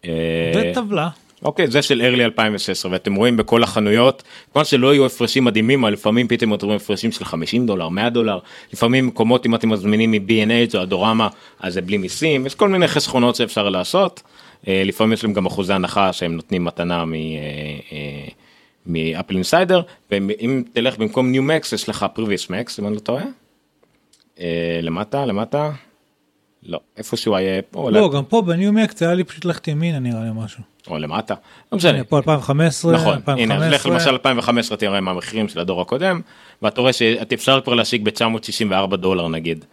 אה, 0.05 0.53
וטבלה. 0.57 1.09
אוקיי 1.45 1.67
זה 1.67 1.83
של 1.83 2.01
early 2.01 2.21
2016 2.21 2.93
ואתם 2.93 3.15
רואים 3.15 3.37
בכל 3.37 3.63
החנויות 3.63 4.23
כמובן 4.53 4.65
שלא 4.65 4.95
יהיו 4.95 5.07
הפרשים 5.07 5.45
מדהימים 5.45 5.85
אבל 5.85 5.93
לפעמים 5.93 6.29
פתאום 6.29 6.55
אתם 6.55 6.67
רואים 6.67 6.77
הפרשים 6.77 7.13
של 7.13 7.25
50 7.25 7.67
דולר 7.67 7.89
100 7.89 8.11
דולר 8.11 8.39
לפעמים 8.73 9.07
מקומות 9.07 9.47
אם 9.47 9.55
אתם 9.55 9.69
מזמינים 9.69 10.11
מ-B&H 10.11 10.77
או 10.77 10.83
אדורמה 10.83 11.29
אז 11.61 11.75
זה 11.75 11.81
בלי 11.81 11.97
מיסים 11.97 12.47
יש 12.47 12.55
כל 12.55 12.69
מיני 12.69 12.89
חסכונות 12.89 13.37
שאפשר 13.37 13.69
לעשות 13.69 14.23
אה, 14.69 14.83
לפעמים 14.85 15.13
יש 15.13 15.25
להם 15.25 15.33
גם 15.33 15.47
אחוזי 15.47 15.73
הנחה 15.73 16.13
שהם 16.13 16.37
נותנים 16.37 16.65
מתנה 16.65 17.05
מ... 17.05 17.15
אה, 17.15 17.19
אה, 17.93 18.29
מאפל 18.87 19.35
אינסיידר 19.35 19.83
ואם 20.11 20.63
תלך 20.73 20.99
במקום 20.99 21.31
ניו 21.31 21.43
מקס 21.43 21.73
יש 21.73 21.89
לך 21.89 22.07
פריוויס 22.15 22.51
מקס 22.51 22.81
אם 22.81 22.87
אני 22.87 22.95
לא 22.95 23.01
טועה. 23.01 23.25
אה, 24.41 24.81
למטה 24.83 25.27
למטה. 25.27 25.71
לא 26.67 26.81
איפשהו 26.97 27.37
היה 27.37 27.63
פה 27.63 27.91
לא 27.91 28.11
גם 28.13 28.25
פה 28.25 28.43
בניו 28.43 28.73
מקס 28.73 29.03
היה 29.03 29.15
לי 29.15 29.25
פשוט 29.25 29.45
ללכת 29.45 29.69
ימינה 29.69 29.99
נראה 29.99 30.25
לי 30.25 30.31
משהו. 30.35 30.63
או 30.89 30.99
למטה. 30.99 31.35
לא 31.73 31.79
משנה. 31.79 31.91
הנה, 31.91 32.05
פה 32.05 32.17
2015 32.17 32.93
נכון, 32.93 33.19
הנה, 33.27 33.55
אז 33.55 33.63
לך 33.73 33.87
2015. 33.87 33.93
למשל 33.93 34.11
2015 34.11 34.77
תראה 34.77 35.01
מה 35.01 35.11
המחירים 35.11 35.49
של 35.49 35.61
הדור 35.61 35.81
הקודם, 35.81 36.21
ואתה 36.63 36.81
רואה 36.81 36.93
שאפשר 36.93 37.61
כבר 37.61 37.75
להשיג 37.75 38.05
ב-964 38.05 38.97
דולר 38.97 39.29
נגיד, 39.29 39.65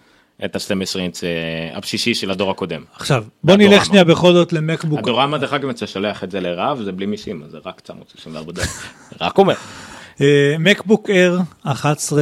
את 0.46 0.56
ה-12 0.56 1.00
אינץ 1.00 1.24
אה, 1.24 1.30
הבשישי 1.74 2.14
של 2.16 2.32
הדור 2.32 2.52
הקודם. 2.52 2.84
עכשיו 2.96 3.24
בוא. 3.44 3.56
נלך 3.56 3.86
שנייה 3.86 4.04
בכל 4.04 4.34
זאת 4.34 4.54
למקבוק 4.54 5.00
הדורמה 5.00 5.38
דרך 5.38 5.54
אגב 5.54 5.70
אתה 5.70 5.88
שולח 5.88 6.24
את 6.24 6.32
זה 6.32 6.40
לרב 6.40 6.82
זה 6.82 6.92
בלי 6.92 7.06
מיסים 7.06 7.44
אז 7.44 7.52
זה 7.52 7.58
רק 7.66 7.80
964 7.82 8.52
דולר. 8.52 8.68
רק 9.22 9.38
אומר. 9.38 9.56
אה, 10.22 10.56
מקבוק 10.60 11.10
אר 11.10 11.38
11 11.64 12.22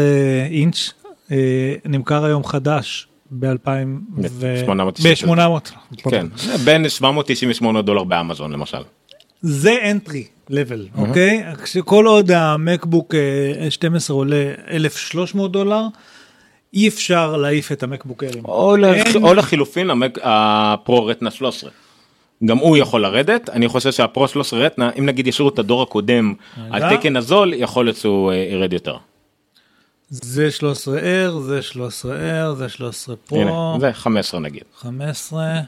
אינץ' 0.52 0.94
אה, 1.32 1.74
נמכר 1.86 2.26
היום 2.26 2.44
חדש 2.44 3.08
ב-2000 3.32 3.70
ו... 4.18 4.58
898. 4.66 5.48
ב-800 5.50 6.10
כן, 6.10 6.28
בין 6.66 6.90
798 6.90 7.82
דולר 7.82 8.04
באמזון 8.04 8.52
למשל. 8.52 8.78
זה 9.42 9.76
אנטרי 9.92 10.24
לבל 10.50 10.88
אוקיי 10.98 11.44
כל 11.86 12.06
עוד 12.06 12.32
המקבוק 12.32 13.16
אה, 13.16 13.72
12 13.72 14.16
עולה 14.18 14.52
1300 14.72 15.52
דולר 15.52 15.82
אי 16.74 16.88
אפשר 16.88 17.38
להעיף 17.38 17.72
את 17.72 17.84
המקבוק 17.84 18.24
ארים. 18.24 18.46
או. 18.46 18.76
אין- 18.86 19.24
או 19.24 19.34
לחילופין 19.34 19.90
המק... 19.90 20.18
הפרו 20.24 21.06
רטנה 21.06 21.32
13. 21.32 21.70
גם 22.46 22.58
הוא 22.58 22.78
יכול 22.78 23.02
לרדת 23.02 23.50
אני 23.50 23.68
חושב 23.68 23.92
שהפרו 23.92 24.28
13 24.28 24.60
רטנה 24.60 24.90
אם 25.00 25.06
נגיד 25.06 25.28
ישאירו 25.28 25.50
את 25.50 25.60
הדור 25.60 25.82
הקודם 25.84 26.34
על. 26.72 26.98
תקן 26.98 27.16
הזול 27.16 27.54
יכול 27.54 27.86
להיות 27.86 27.98
שהוא 27.98 28.32
אה, 28.32 28.36
ירד 28.36 28.74
יותר. 28.74 28.98
זה 30.10 30.50
13R, 30.60 30.92
זה 31.40 31.60
13R, 31.74 32.08
זה 32.58 32.70
13 32.70 33.16
פרו, 33.16 33.42
הנה, 33.42 33.80
זה 33.80 33.94
15 33.94 34.40
נגיד. 34.40 34.62
15, 34.80 35.60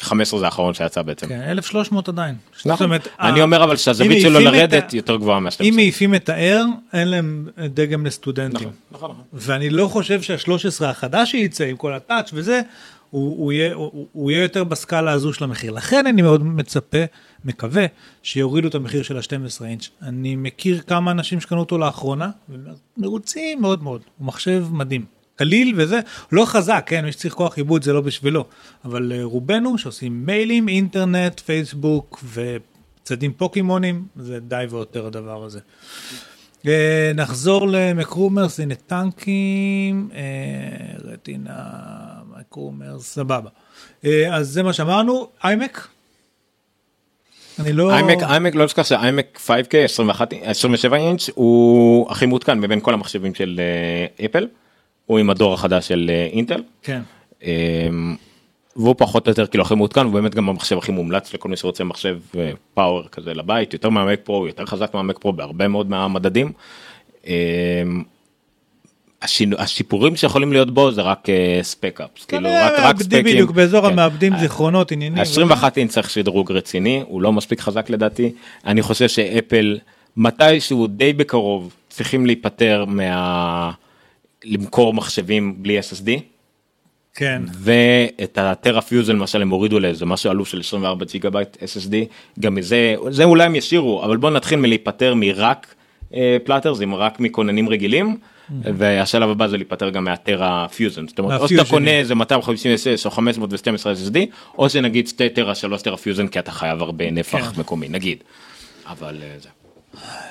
15 0.00 0.40
זה 0.40 0.44
האחרון 0.46 0.74
שיצא 0.74 1.02
בעצם. 1.02 1.26
כן, 1.28 1.40
1300 1.40 2.08
עדיין. 2.08 2.34
נכון. 2.66 2.84
אומרת, 2.86 3.08
אני 3.20 3.42
אומר 3.42 3.64
אבל 3.64 3.76
שהזווית 3.76 4.22
שלו 4.22 4.40
לרדת 4.40 4.92
ה- 4.92 4.96
יותר 4.96 5.16
גבוהה 5.16 5.40
מה-12. 5.40 5.62
אם 5.62 5.72
מעיפים 5.76 6.14
את 6.14 6.28
ה-R, 6.28 6.66
אין 6.96 7.08
להם 7.08 7.48
דגם 7.58 8.06
לסטודנטים. 8.06 8.56
נכון, 8.60 8.72
נכון, 8.92 9.10
נכון. 9.10 9.24
ואני 9.32 9.70
לא 9.70 9.88
חושב 9.88 10.22
שה-13 10.22 10.48
החדש 10.84 11.30
שייצא 11.30 11.64
עם 11.64 11.76
כל 11.76 11.94
הטאץ' 11.94 12.30
וזה, 12.34 12.60
הוא, 13.10 13.38
הוא, 13.38 13.52
יהיה, 13.52 13.74
הוא, 13.74 14.06
הוא 14.12 14.30
יהיה 14.30 14.42
יותר 14.42 14.64
בסקאלה 14.64 15.12
הזו 15.12 15.32
של 15.32 15.44
המחיר. 15.44 15.72
לכן 15.72 16.06
אני 16.06 16.22
מאוד 16.22 16.44
מצפה, 16.44 16.98
מקווה, 17.44 17.86
שיורידו 18.22 18.68
את 18.68 18.74
המחיר 18.74 19.02
של 19.02 19.16
ה-12 19.16 19.64
אינץ'. 19.64 19.88
אני 20.02 20.36
מכיר 20.36 20.80
כמה 20.80 21.10
אנשים 21.10 21.40
שקנו 21.40 21.60
אותו 21.60 21.78
לאחרונה, 21.78 22.30
ומרוצים 22.98 23.60
מאוד 23.60 23.82
מאוד. 23.82 24.02
הוא 24.18 24.26
מחשב 24.26 24.66
מדהים. 24.70 25.04
קליל 25.38 25.74
וזה, 25.76 26.00
לא 26.32 26.44
חזק, 26.44 26.84
כן, 26.86 27.04
מי 27.04 27.12
שצריך 27.12 27.34
כוח 27.34 27.56
עיבוד 27.56 27.82
זה 27.82 27.92
לא 27.92 28.00
בשבילו, 28.00 28.44
אבל 28.84 29.12
אה, 29.12 29.24
רובנו 29.24 29.78
שעושים 29.78 30.26
מיילים, 30.26 30.68
אינטרנט, 30.68 31.40
פייסבוק 31.40 32.24
וצדים 32.32 33.32
פוקימונים, 33.32 34.06
זה 34.16 34.40
די 34.40 34.64
ויותר 34.70 35.06
הדבר 35.06 35.44
הזה. 35.44 35.60
אה, 36.66 37.12
נחזור 37.14 37.68
למקרומרס, 37.68 38.60
הנה 38.60 38.74
טנקים, 38.74 40.10
אה, 40.14 41.10
רטינה, 41.12 41.54
מקרומרס, 42.38 43.02
סבבה. 43.02 43.50
אז 44.30 44.48
זה 44.48 44.62
מה 44.62 44.72
שאמרנו, 44.72 45.28
איימק? 45.44 45.88
אני 47.58 47.72
לא... 47.72 47.92
איימק, 47.92 48.22
איימק, 48.22 48.54
לא 48.54 48.64
נזכר 48.64 48.82
שאיימק 48.82 49.40
5K 49.46 49.76
21, 49.84 50.32
27 50.42 50.96
אינץ' 50.96 51.30
הוא 51.34 52.10
הכי 52.10 52.26
מעודכן 52.26 52.60
מבין 52.60 52.80
כל 52.80 52.94
המחשבים 52.94 53.34
של 53.34 53.60
אה, 53.60 54.26
אפל. 54.26 54.46
הוא 55.06 55.18
עם 55.18 55.30
הדור 55.30 55.54
החדש 55.54 55.88
של 55.88 56.10
אה, 56.12 56.28
אינטל. 56.32 56.62
כן. 56.82 57.00
אמ, 57.42 58.16
והוא 58.76 58.94
פחות 58.98 59.26
או 59.26 59.30
יותר 59.30 59.46
כאילו 59.46 59.64
הכי 59.64 59.74
מעודכן 59.74 60.04
הוא 60.04 60.12
באמת 60.12 60.34
גם 60.34 60.48
המחשב 60.48 60.78
הכי 60.78 60.92
מומלץ 60.92 61.34
לכל 61.34 61.48
מי 61.48 61.56
שרוצה 61.56 61.84
מחשב 61.84 62.18
אה, 62.38 62.50
פאוור 62.74 63.08
כזה 63.08 63.34
לבית 63.34 63.72
יותר 63.72 63.88
מהמק 63.88 64.20
פרו 64.24 64.46
יותר 64.46 64.66
חזק 64.66 64.94
מהמק 64.94 65.18
פרו 65.18 65.32
בהרבה 65.32 65.68
מאוד 65.68 65.90
מהמדדים. 65.90 66.52
השינו- 69.22 69.56
השיפורים 69.58 70.16
שיכולים 70.16 70.52
להיות 70.52 70.74
בו 70.74 70.92
זה 70.92 71.02
רק 71.02 71.26
ספק 71.62 72.00
אפס 72.04 72.24
כאילו 72.24 72.48
רק 72.48 72.72
רק 72.72 72.82
מעבדים 72.84 73.04
ספקים. 73.04 73.24
בדיוק, 73.24 73.50
באזור 73.50 73.80
כן. 73.86 73.92
המעבדים 73.92 74.38
זיכרונות, 74.38 74.92
עניינים. 74.92 75.18
ה-21 75.18 75.64
אינץ' 75.76 75.90
צריך 75.90 76.10
שדרוג 76.10 76.52
רציני 76.52 77.02
הוא 77.06 77.22
לא 77.22 77.32
מספיק 77.32 77.60
חזק 77.60 77.90
לדעתי 77.90 78.32
אני 78.66 78.82
חושב 78.82 79.08
שאפל 79.08 79.78
מתישהו 80.16 80.86
די 80.86 81.12
בקרוב 81.12 81.74
צריכים 81.88 82.26
להיפטר 82.26 82.84
מה... 82.88 83.70
למכור 84.44 84.94
מחשבים 84.94 85.54
בלי 85.62 85.78
SSD. 85.80 86.10
כן. 87.14 87.42
ואת 87.54 88.38
הטרה 88.38 88.80
פיוזן 88.80 89.16
למשל 89.16 89.42
הם 89.42 89.50
הורידו 89.50 89.80
לאיזה 89.80 90.06
משהו 90.06 90.30
עלוב 90.30 90.46
של 90.46 90.60
24 90.60 91.04
ג'יגה 91.04 91.30
בייט 91.30 91.56
SSD 91.56 91.94
גם 92.40 92.54
מזה 92.54 92.94
זה 93.10 93.24
אולי 93.24 93.44
הם 93.44 93.54
ישאירו 93.54 94.04
אבל 94.04 94.16
בוא 94.16 94.30
נתחיל 94.30 94.58
מלהיפטר 94.58 95.14
מרק 95.14 95.74
אה, 96.14 96.36
platters 96.44 96.80
עם 96.80 96.94
רק 96.94 97.20
מכוננים 97.20 97.68
רגילים 97.68 98.16
והשלב 98.62 99.30
הבא 99.30 99.46
זה 99.46 99.56
להיפטר 99.56 99.90
גם 99.90 100.04
מהטרה 100.04 100.66
פיוזן 100.68 101.08
זאת 101.08 101.18
אומרת 101.18 101.40
או 101.40 101.48
שאתה. 101.48 101.64
קונה 101.64 101.90
איזה 101.90 102.14
256 102.14 103.06
או 103.06 103.10
512 103.10 103.92
SSD 103.92 104.18
או 104.58 104.68
שנגיד 104.68 105.08
2 105.08 105.30
טרה 105.30 105.54
3 105.54 105.82
טרה 105.82 105.96
פיוזן 105.96 106.28
כי 106.28 106.38
אתה 106.38 106.50
חייב 106.50 106.82
הרבה 106.82 107.10
נפח 107.10 107.52
כן. 107.54 107.60
מקומי 107.60 107.88
נגיד. 107.88 108.18
אבל 108.86 109.16
אה, 109.22 109.36
זה. 109.40 109.48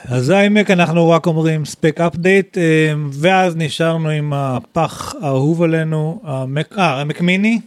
אז 0.05 0.31
איימק 0.31 0.71
אנחנו 0.71 1.09
רק 1.09 1.27
אומרים 1.27 1.65
ספק 1.65 2.01
אפדייט, 2.01 2.57
אה, 2.57 2.93
ואז 3.13 3.55
נשארנו 3.55 4.09
עם 4.09 4.33
הפח 4.33 5.15
האהוב 5.21 5.63
עלינו, 5.63 6.21
אה, 6.25 6.45
המק 7.01 7.21
מיני. 7.21 7.59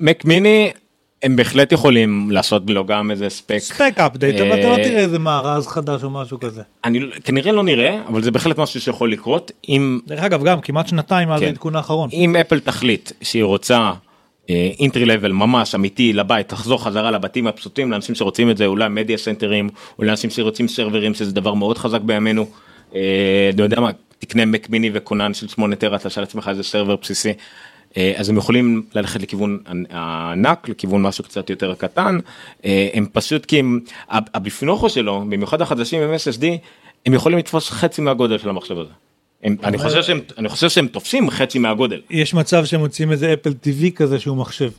מק 0.00 0.24
מיני 0.24 0.70
הם 1.24 1.36
בהחלט 1.36 1.72
יכולים 1.72 2.30
לעשות 2.30 2.62
לו 2.68 2.86
גם 2.86 3.10
איזה 3.10 3.28
ספק. 3.28 3.58
ספק 3.58 3.92
אפדייט, 3.96 4.40
אבל 4.40 4.60
אתה 4.60 4.68
לא 4.68 4.76
אה, 4.76 4.84
תראה 4.84 5.00
איזה 5.00 5.18
מארז 5.18 5.66
חדש 5.66 6.04
או 6.04 6.10
משהו 6.10 6.40
כזה. 6.40 6.62
אני 6.84 7.00
כנראה 7.24 7.52
לא 7.52 7.62
נראה 7.62 8.00
אבל 8.08 8.22
זה 8.22 8.30
בהחלט 8.30 8.58
משהו 8.58 8.80
שיכול 8.80 9.12
לקרות 9.12 9.52
אם 9.68 10.00
דרך 10.06 10.20
אגב, 10.20 10.44
גם 10.44 10.60
כמעט 10.60 10.88
שנתיים 10.88 11.28
מאז 11.28 11.40
כן. 11.40 11.46
העדכון 11.46 11.76
האחרון. 11.76 12.08
אם 12.12 12.36
אפל 12.36 12.60
תחליט 12.60 13.12
שהיא 13.22 13.44
רוצה 13.44 13.92
אינטרי 14.48 15.04
לבל 15.04 15.32
ממש 15.32 15.74
אמיתי 15.74 16.12
לבית 16.12 16.48
תחזור 16.48 16.84
חזרה 16.84 17.10
לבתים 17.10 17.46
הפשוטים 17.46 17.90
לאנשים 17.90 18.14
שרוצים 18.14 18.50
את 18.50 18.56
זה 18.56 18.66
אולי 18.66 18.88
מדיה 18.88 19.18
סנטרים 19.18 19.68
אולי 19.98 20.10
אנשים 20.10 20.30
שרוצים 20.30 20.68
סרברים 20.68 21.14
שזה 21.14 21.32
דבר 21.32 21.54
מאוד 21.54 21.78
חזק 21.78 22.00
בימינו. 22.00 22.46
אה, 22.94 23.00
אני 23.52 23.62
יודע 23.62 23.80
מה 23.80 23.90
תקנה 24.18 24.44
מק 24.44 24.70
מיני 24.70 24.90
וכונן 24.94 25.34
של 25.34 25.48
8 25.48 25.76
טרה 25.76 25.98
תשאל 25.98 26.22
לעצמך 26.22 26.48
איזה 26.48 26.62
סרבר 26.62 26.96
בסיסי. 26.96 27.32
אה, 27.96 28.12
אז 28.16 28.28
הם 28.28 28.36
יכולים 28.36 28.82
ללכת 28.94 29.22
לכיוון 29.22 29.58
הענק 29.90 30.68
לכיוון 30.68 31.02
משהו 31.02 31.24
קצת 31.24 31.50
יותר 31.50 31.74
קטן 31.74 32.18
אה, 32.64 32.88
הם 32.94 33.06
פשוט 33.12 33.46
כי 33.46 33.58
הם 33.58 33.80
הבפנוכו 34.08 34.90
שלו 34.90 35.20
במיוחד 35.20 35.62
החדשים 35.62 36.02
עם 36.02 36.10
SSD 36.14 36.44
הם 37.06 37.14
יכולים 37.14 37.38
לתפוס 37.38 37.70
חצי 37.70 38.02
מהגודל 38.02 38.38
של 38.38 38.48
המחשב 38.48 38.78
הזה. 38.78 38.90
הם, 39.42 39.56
אני 39.64 39.78
חושב 39.78 40.02
שהם 40.02 40.20
אני 40.38 40.48
חושב 40.48 40.68
שהם 40.68 40.86
תופסים 40.86 41.30
חצי 41.30 41.58
מהגודל. 41.58 42.00
יש 42.10 42.34
מצב 42.34 42.64
שהם 42.64 42.80
מוצאים 42.80 43.12
איזה 43.12 43.32
אפל 43.32 43.50
TV 43.50 43.90
כזה 43.96 44.18
שהוא 44.20 44.36
מחשב. 44.36 44.70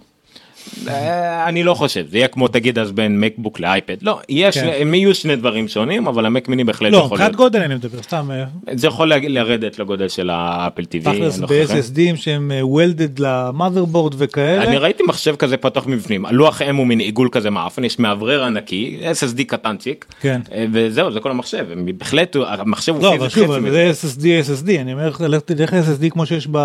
אה, 0.87 1.49
אני 1.49 1.63
לא 1.63 1.73
חושב 1.73 2.05
זה 2.09 2.17
יהיה 2.17 2.27
כמו 2.27 2.47
תגיד 2.47 2.79
אז 2.79 2.91
בין 2.91 3.19
מקבוק 3.19 3.59
לאייפד 3.59 3.95
לא 4.01 4.19
יש 4.29 4.57
כן. 4.57 4.69
הם 4.79 4.93
יהיו 4.93 5.15
שני 5.15 5.35
דברים 5.35 5.67
שונים 5.67 6.07
אבל 6.07 6.25
המק 6.25 6.47
מיני 6.47 6.63
בהחלט 6.63 6.91
לא, 6.91 7.05
מבחינת 7.05 7.35
גודל 7.35 7.61
אני 7.61 7.75
מדבר, 7.75 8.01
סתם. 8.01 8.31
אה, 8.31 8.43
זה 8.73 8.87
יכול 8.87 9.13
לרדת 9.13 9.79
לגודל 9.79 10.07
של 10.07 10.29
האפל 10.29 10.81
TV. 10.83 11.03
תכלס 11.03 11.37
הנוכחי. 11.37 11.65
ב-SSDים 11.65 12.15
שהם 12.15 12.51
אה, 12.51 12.61
welded 12.61 13.19
למotherboard 13.19 14.15
וכאלה. 14.17 14.63
אני 14.63 14.77
ראיתי 14.77 15.03
מחשב 15.03 15.35
כזה 15.35 15.57
פתוח 15.57 15.87
מבפנים 15.87 16.25
הלוח 16.25 16.61
אם 16.61 16.75
הוא 16.75 16.87
מין 16.87 16.99
עיגול 16.99 17.29
כזה 17.31 17.49
מעפן 17.49 17.83
יש 17.83 17.99
מאוורר 17.99 18.43
ענקי 18.43 18.99
SSD 19.01 19.43
קטנצ'יק 19.43 20.05
כן. 20.21 20.41
אה, 20.51 20.65
וזהו 20.73 21.11
זה 21.11 21.19
כל 21.19 21.31
המחשב 21.31 21.65
בהחלט 21.97 22.35
המחשב 22.47 22.95
הוא 22.95 23.03
לא, 23.03 23.15
אבל 23.15 23.29
שוב. 23.29 23.69
זה 23.69 23.91
SSD, 24.01 24.21
SSD, 24.21 24.69
אני 24.79 24.93
אומר 24.93 25.09
לך, 25.09 25.21
לך 25.27 25.41
תלך 25.41 25.73
ל-SSD 25.73 26.09
כמו 26.09 26.25
שיש 26.25 26.47
ב... 26.51 26.57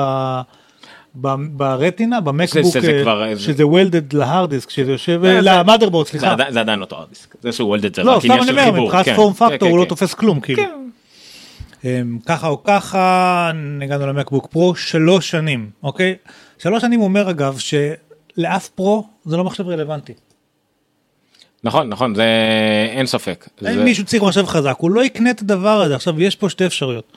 ברטינה, 1.14 2.20
במקבוק, 2.20 2.74
שזה 2.74 2.92
אה, 2.92 3.02
כבר 3.02 3.24
איזה- 3.24 3.42
שזה 3.42 3.62
welded 3.62 4.16
להארד 4.16 4.50
דיסק, 4.50 4.70
שזה 4.70 4.90
יושב, 4.92 5.20
זה- 5.22 5.36
אה, 5.36 5.40
למאדרבורד, 5.40 6.06
זה 6.06 6.10
סליחה. 6.10 6.32
עדיין- 6.32 6.52
זה 6.52 6.60
עדיין 6.60 6.80
אותו 6.80 6.96
דיסק 7.08 7.34
זה 7.42 7.52
שהוא 7.52 7.68
וולד 7.68 7.84
את 7.84 7.94
זה 7.94 8.02
לא, 8.02 8.10
רק 8.16 8.18
סתם 8.18 8.26
עניין 8.32 8.42
אני 8.42 8.52
של 8.52 8.58
אומר, 8.58 8.64
חיבור. 8.72 8.86
מבחינת 8.86 9.04
כן, 9.04 9.14
פורם 9.16 9.32
כן, 9.32 9.38
פקטור 9.48 9.68
כן, 9.68 9.72
הוא 9.72 9.78
לא 9.78 9.84
כן. 9.84 9.88
תופס 9.88 10.14
כלום, 10.14 10.40
כאילו. 10.40 10.62
אמ, 11.84 12.18
ככה 12.26 12.48
או 12.48 12.64
ככה, 12.64 13.50
הגענו 13.82 14.06
למקבוק 14.06 14.46
פרו, 14.50 14.74
שלוש 14.74 15.30
שנים, 15.30 15.70
אוקיי? 15.82 16.14
שלוש 16.58 16.82
שנים 16.82 17.00
אומר 17.00 17.30
אגב, 17.30 17.58
שלאף 17.58 18.68
פרו 18.68 19.06
זה 19.24 19.36
לא 19.36 19.44
מחשב 19.44 19.68
רלוונטי. 19.68 20.12
נכון 21.64 21.88
נכון 21.88 22.14
זה 22.14 22.24
אין 22.90 23.06
ספק. 23.06 23.48
אם 23.62 23.74
זה- 23.74 23.84
מישהו 23.84 24.04
צריך 24.04 24.22
מחשב 24.22 24.46
חזק, 24.46 24.74
הוא 24.78 24.90
לא 24.90 25.04
יקנה 25.04 25.30
את 25.30 25.40
הדבר 25.40 25.80
הזה. 25.82 25.94
עכשיו, 25.94 26.20
יש 26.22 26.36
פה 26.36 26.48
שתי 26.50 26.66
אפשרויות. 26.66 27.12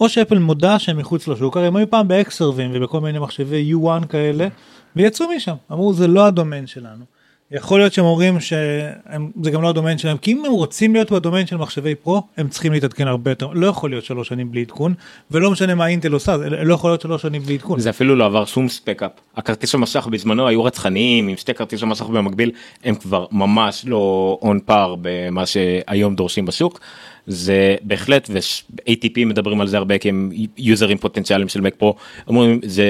או 0.00 0.08
שאפל 0.08 0.38
מודה 0.38 0.78
שהם 0.78 0.98
מחוץ 0.98 1.28
לשוק, 1.28 1.56
הרי 1.56 1.66
הם 1.66 1.76
היו 1.76 1.90
פעם 1.90 2.08
באקסרבים 2.08 2.70
ובכל 2.74 3.00
מיני 3.00 3.18
מחשבי 3.18 3.72
U1 3.74 4.06
כאלה, 4.06 4.48
ויצאו 4.96 5.26
משם. 5.36 5.54
אמרו, 5.72 5.92
זה 5.92 6.06
לא 6.06 6.26
הדומיין 6.26 6.66
שלנו. 6.66 7.04
יכול 7.50 7.80
להיות 7.80 7.92
שהם 7.92 8.04
אומרים 8.04 8.40
שזה 8.40 9.50
גם 9.52 9.62
לא 9.62 9.68
הדומיין 9.68 9.98
שלהם, 9.98 10.16
כי 10.16 10.32
אם 10.32 10.44
הם 10.44 10.52
רוצים 10.52 10.94
להיות 10.94 11.12
בדומיין 11.12 11.46
של 11.46 11.56
מחשבי 11.56 11.94
פרו, 11.94 12.22
הם 12.36 12.48
צריכים 12.48 12.72
להתעדכן 12.72 13.08
הרבה 13.08 13.30
יותר. 13.30 13.48
לא 13.52 13.66
יכול 13.66 13.90
להיות 13.90 14.04
שלוש 14.04 14.28
שנים 14.28 14.50
בלי 14.50 14.60
עדכון, 14.60 14.94
ולא 15.30 15.50
משנה 15.50 15.74
מה 15.74 15.86
אינטל 15.86 16.12
עושה, 16.12 16.38
זה 16.38 16.48
לא 16.48 16.74
יכול 16.74 16.90
להיות 16.90 17.00
שלוש 17.00 17.22
שנים 17.22 17.42
בלי 17.42 17.54
עדכון. 17.54 17.80
זה 17.80 17.90
אפילו 17.90 18.16
לא 18.16 18.24
עבר 18.24 18.44
שום 18.44 18.68
ספקאפ 18.68 19.10
הכרטיס 19.36 19.74
המסך 19.74 20.06
בזמנו 20.06 20.48
היו 20.48 20.64
רצחניים 20.64 21.28
עם 21.28 21.36
שתי 21.36 21.54
כרטיסי 21.54 21.86
מסך 21.86 22.06
במקביל 22.06 22.50
הם 22.84 22.94
כבר 22.94 23.26
ממש 23.32 23.84
לא 23.86 24.38
און 24.42 24.60
פאר 24.60 24.94
במה 25.00 25.46
שהיום 25.46 26.14
דורשים 26.14 26.46
בשוק 26.46 26.80
זה 27.28 27.76
בהחלט 27.82 28.30
ו-ATP 28.32 29.24
מדברים 29.26 29.60
על 29.60 29.66
זה 29.66 29.76
הרבה 29.76 29.98
כי 29.98 30.08
הם 30.08 30.30
יוזרים 30.58 30.98
פוטנציאליים 30.98 31.48
של 31.48 31.60
מק 31.60 31.74
פרו 31.78 31.94
אומרים 32.28 32.60
זה 32.64 32.84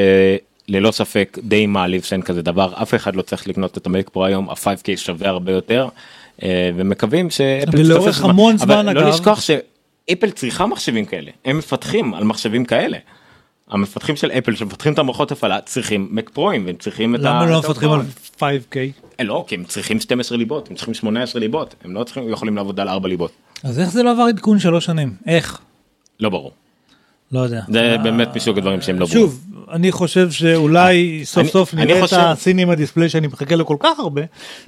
ללא 0.68 0.90
ספק 0.90 1.38
די 1.42 1.66
מעליב 1.66 2.02
שאין 2.02 2.22
כזה 2.22 2.42
דבר 2.42 2.72
אף 2.82 2.94
אחד 2.94 3.16
לא 3.16 3.22
צריך 3.22 3.48
לקנות 3.48 3.78
את 3.78 3.86
המק 3.86 4.08
פרו 4.10 4.24
היום 4.24 4.50
ה-5K 4.50 4.66
שווה 4.96 5.28
הרבה 5.28 5.52
יותר 5.52 5.88
אה, 6.42 6.70
ומקווים 6.76 7.30
שאפל 7.30 7.78
ולאורך 7.78 8.02
תתפוס 8.02 8.16
זמן. 8.20 8.30
המון 8.30 8.56
זמן, 8.58 8.70
אבל 8.88 8.94
לא 8.94 9.00
אגב- 9.00 9.08
לשכוח 9.08 9.40
שאפל 9.40 10.30
צריכה 10.30 10.66
מחשבים 10.66 11.04
כאלה 11.04 11.30
הם 11.44 11.58
מפתחים 11.58 12.14
על 12.14 12.24
מחשבים 12.24 12.64
כאלה. 12.64 12.98
המפתחים 13.70 14.16
של 14.16 14.30
אפל 14.30 14.54
שמפתחים 14.56 14.92
את 14.92 14.98
המערכות 14.98 15.32
הפעלה 15.32 15.60
צריכים 15.60 16.08
מק 16.10 16.30
פרוים 16.30 16.66
והם 16.66 16.76
צריכים 16.76 17.14
את 17.14 17.20
למה 17.20 17.40
ה- 17.40 17.46
לא 17.46 17.58
את 17.60 17.64
מפתחים 17.64 17.90
על 17.90 18.00
האופנוע. 18.00 18.50
5K? 18.52 18.76
אה, 19.20 19.24
לא 19.24 19.44
כי 19.48 19.54
הם 19.54 19.64
צריכים 19.64 20.00
12 20.00 20.38
ליבות 20.38 20.68
הם 20.70 20.76
צריכים 20.76 20.94
18 20.94 21.40
ליבות 21.40 21.74
הם 21.84 21.94
לא 21.94 22.04
צריכים 22.04 22.28
יכולים 22.32 22.56
לעבוד 22.56 22.80
על 22.80 22.88
4 22.88 23.08
ליבות 23.08 23.30
אז 23.64 23.80
איך 23.80 23.90
זה 23.92 24.02
לא 24.02 24.10
עבר 24.10 24.22
עדכון 24.22 24.58
שלוש 24.58 24.84
שנים? 24.84 25.12
איך? 25.26 25.58
לא 26.20 26.28
ברור 26.28 26.52
לא 27.32 27.40
יודע. 27.40 27.60
זה 27.68 27.96
באמת 28.02 28.36
מסוג 28.36 28.58
הדברים 28.58 28.80
שהם 28.80 28.98
לא 28.98 29.06
ברורים. 29.06 29.26
שוב, 29.26 29.44
אני 29.70 29.92
חושב 29.92 30.30
שאולי 30.30 31.20
סוף 31.24 31.38
אני- 31.42 31.48
סוף 31.48 31.74
נראה 31.74 32.04
את 32.04 32.10
הסיני 32.12 32.62
עם 32.62 32.70
הדיספליי 32.70 33.08
שאני 33.08 33.26
מחכה 33.26 33.56
לו 33.56 33.66
כל 33.66 33.76
כך 33.80 33.98
הרבה, 33.98 34.22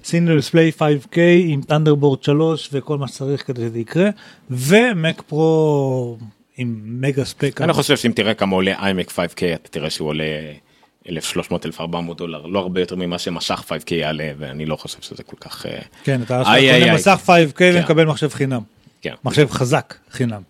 סיני 0.04 0.34
דיספליי 0.36 0.70
5K 0.78 1.16
עם 1.44 1.60
טנדרבורד 1.62 2.22
3 2.22 2.68
וכל 2.72 2.98
מה 2.98 3.08
שצריך 3.08 3.46
כדי 3.46 3.62
שזה 3.62 3.78
יקרה, 3.78 4.08
ומק 4.50 5.22
פרו 5.26 6.18
עם 6.56 6.80
מגה 6.84 7.24
ספק. 7.24 7.60
אני 7.60 7.72
חושב 7.72 7.96
שאם 7.96 8.12
תראה 8.14 8.34
כמה 8.34 8.54
עולה 8.56 8.72
איימק 8.82 9.10
5K 9.10 9.18
אתה 9.54 9.68
תראה 9.70 9.90
שהוא 9.90 10.08
עולה 10.08 10.24
1300 11.08 11.66
1400 11.66 12.16
דולר 12.18 12.46
לא 12.46 12.58
הרבה 12.58 12.80
יותר 12.80 12.96
ממה 12.96 13.18
שמשך 13.18 13.62
5K 13.68 13.94
יעלה 13.94 14.30
ואני 14.38 14.66
לא 14.66 14.76
חושב 14.76 14.98
שזה 15.00 15.22
כל 15.22 15.36
כך 15.40 15.66
אה, 15.66 15.78
כן, 16.04 16.20
אתה 16.22 16.42
קונה. 16.44 16.94
מסך 16.94 17.20
5K 17.26 17.60
ומקבל 17.74 18.04
מחשב 18.06 18.28
חינם. 18.28 18.60
כן. 19.02 19.14
מחשב 19.24 19.50
חזק 19.50 19.94
חינם. 20.10 20.42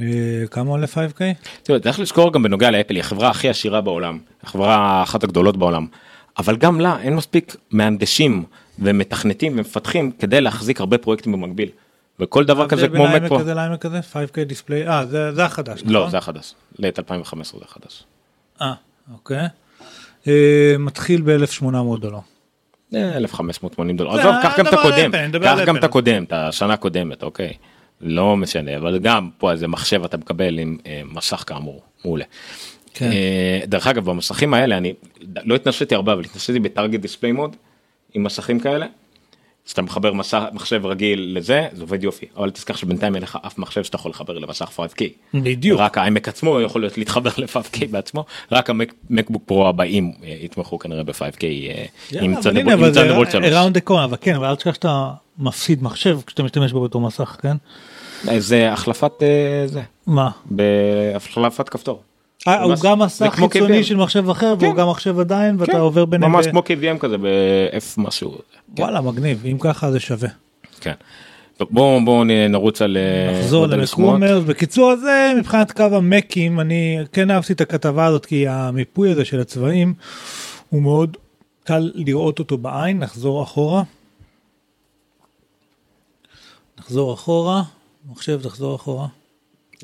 אה, 0.00 0.04
כמה 0.50 0.70
עולה 0.70 0.86
5K? 0.86 1.20
תראה, 1.62 1.80
צריך 1.80 2.00
לזכור 2.00 2.32
גם 2.32 2.42
בנוגע 2.42 2.70
לאפל 2.70 2.94
היא 2.94 3.00
החברה 3.00 3.30
הכי 3.30 3.48
עשירה 3.48 3.80
בעולם 3.80 4.18
החברה 4.42 5.02
אחת 5.02 5.24
הגדולות 5.24 5.56
בעולם 5.56 5.86
אבל 6.38 6.56
גם 6.56 6.80
לה 6.80 7.00
אין 7.00 7.16
מספיק 7.16 7.56
מהנדשים 7.70 8.44
ומתכנתים 8.78 9.52
ומפתחים 9.56 10.10
כדי 10.10 10.40
להחזיק 10.40 10.80
הרבה 10.80 10.98
פרויקטים 10.98 11.32
במקביל. 11.32 11.68
וכל 12.20 12.44
דבר 12.44 12.68
כזה 12.68 12.88
כמו 12.88 13.08
מק 13.08 13.22
פה. 13.28 13.38
כזה 13.40 13.54
לאיימק 13.54 13.80
כזה? 13.80 14.00
5K 14.12 14.44
דיספליי? 14.46 14.88
אה, 14.88 15.06
זה 15.06 15.32
זה 15.32 15.44
החדש, 15.44 15.80
נכון? 15.80 15.92
לא 15.92 16.10
זה 16.10 16.18
החדש. 16.18 16.54
לעת 16.78 16.98
2015 16.98 17.60
זה 17.60 17.66
החדש. 17.68 18.04
אה, 18.62 18.74
אוקיי. 19.12 19.46
אה, 20.28 20.74
מתחיל 20.78 21.22
ב-1800 21.22 22.00
דולר. 22.00 22.18
אה, 22.94 23.16
1580 23.16 23.96
דולר. 23.96 24.14
זה, 24.14 24.20
עזוב, 24.20 24.34
קח 24.42 24.58
גם 24.58 24.66
את 24.66 24.72
נדבר 24.72 25.48
על 25.48 25.54
הקודם. 25.54 25.64
קח 25.64 25.68
גם. 25.68 25.76
את 25.76 25.84
הקודם, 25.84 26.24
את 26.24 26.32
השנה 26.32 26.72
הקודמת, 26.72 27.22
אוקיי. 27.22 27.52
לא 28.00 28.36
משנה, 28.36 28.76
אבל 28.76 28.98
גם 28.98 29.30
פה 29.38 29.52
איזה 29.52 29.68
מחשב 29.68 30.04
אתה 30.04 30.16
מקבל 30.16 30.58
עם 30.58 30.76
אה, 30.86 31.02
מסך 31.12 31.44
כאמור, 31.46 31.82
מעולה. 32.04 32.24
כן. 32.94 33.10
אה, 33.12 33.60
דרך 33.66 33.86
אגב, 33.86 34.04
במסכים 34.04 34.54
האלה 34.54 34.78
אני 34.78 34.94
לא 35.44 35.54
התנסיתי 35.54 35.94
הרבה, 35.94 36.12
אבל 36.12 36.24
התנסיתי 36.24 36.60
בטארגט 36.60 37.00
דיספליי 37.00 37.32
מוד 37.32 37.56
עם 38.14 38.22
מסכים 38.22 38.60
כאלה. 38.60 38.86
אז 39.66 39.72
אתה 39.72 39.82
מחבר 39.82 40.12
מסך, 40.12 40.42
מחשב 40.52 40.86
רגיל 40.86 41.32
לזה, 41.36 41.68
זה 41.72 41.82
עובד 41.82 42.04
יופי, 42.04 42.26
אבל 42.36 42.50
תזכר 42.50 42.74
שבינתיים 42.74 43.14
אין 43.14 43.22
לך 43.22 43.38
אף 43.46 43.58
מחשב 43.58 43.84
שאתה 43.84 43.96
יכול 43.96 44.10
לחבר 44.10 44.38
למסך 44.38 44.70
5K. 44.76 45.02
בדיוק. 45.34 45.80
רק 45.80 45.98
האיימק 45.98 46.28
עצמו 46.28 46.60
יכול 46.60 46.80
להיות 46.80 46.98
להתחבר 46.98 47.30
ל-5K 47.38 47.86
בעצמו, 47.90 48.24
רק 48.52 48.70
המקבוק 48.70 49.42
פרו 49.46 49.68
הבאים 49.68 50.12
אה, 50.24 50.36
יתמכו 50.40 50.78
כנראה 50.78 51.04
ב-5K 51.04 51.44
אה, 51.44 51.84
עם 52.20 52.40
צנדבולט 52.40 52.94
3. 53.30 53.34
around 53.34 53.76
the 53.76 53.90
corner, 53.90 54.04
אבל 54.04 54.16
כן, 54.20 54.34
אבל 54.34 54.46
אל 54.46 54.54
תשכח 54.54 54.74
שאתה 54.74 55.10
מפסיד 55.38 55.82
מחשב 55.82 56.18
כשאתה 56.26 56.42
משתמש 56.42 56.72
בו 56.72 56.80
בתור 56.80 57.00
מסך, 57.00 57.36
כן? 57.42 57.56
אה, 58.28 58.40
זה 58.40 58.72
החלפת 58.72 59.12
זה, 59.66 59.82
מה? 60.06 60.30
בהחלפת 60.44 61.68
כפתור. 61.68 62.02
אה, 62.48 62.62
הוא 62.62 62.74
גם 62.82 62.98
מסך 63.02 63.30
חיצוני. 63.34 63.84
של 63.84 63.96
מחשב 63.96 64.30
אחר 64.30 64.54
והוא 64.60 64.72
כן. 64.72 64.80
גם 64.80 64.88
מחשב 64.88 65.18
עדיין 65.18 65.56
ואתה 65.58 65.72
כן, 65.72 65.78
עובר 65.78 66.04
ביניהם. 66.04 66.32
ממש 66.32 66.46
ב- 66.46 66.50
כמו 66.50 66.60
KVM 66.60 66.98
כזה 66.98 67.18
ב-F 67.18 67.94
משהו. 67.96 68.38
כן, 68.76 68.82
וואלה, 68.82 69.00
מגניב, 69.00 69.46
אם 69.46 69.56
ככה 69.60 69.90
זה 69.92 70.00
שווה. 70.00 70.28
כן. 70.80 70.92
בואו 71.60 72.00
בואו 72.04 72.24
נרוץ 72.48 72.82
על 72.82 72.96
אה, 72.96 73.38
נחזור. 73.40 73.66
ל 73.66 73.73
MacRumors. 73.73 74.44
בקיצור 74.44 74.90
הזה 74.90 75.32
מבחינת 75.38 75.72
קו 75.72 75.82
המקים 75.92 76.60
אני 76.60 76.98
כן 77.12 77.30
אהבתי 77.30 77.52
את 77.52 77.60
הכתבה 77.60 78.06
הזאת 78.06 78.26
כי 78.26 78.48
המיפוי 78.48 79.10
הזה 79.10 79.24
של 79.24 79.40
הצבעים 79.40 79.94
הוא 80.68 80.82
מאוד 80.82 81.16
קל 81.64 81.90
לראות 81.94 82.38
אותו 82.38 82.58
בעין 82.58 82.98
נחזור 82.98 83.42
אחורה. 83.42 83.82
נחזור 86.78 87.14
אחורה 87.14 87.62
מחשב 88.10 88.40
תחזור 88.42 88.76
אחורה. 88.76 89.06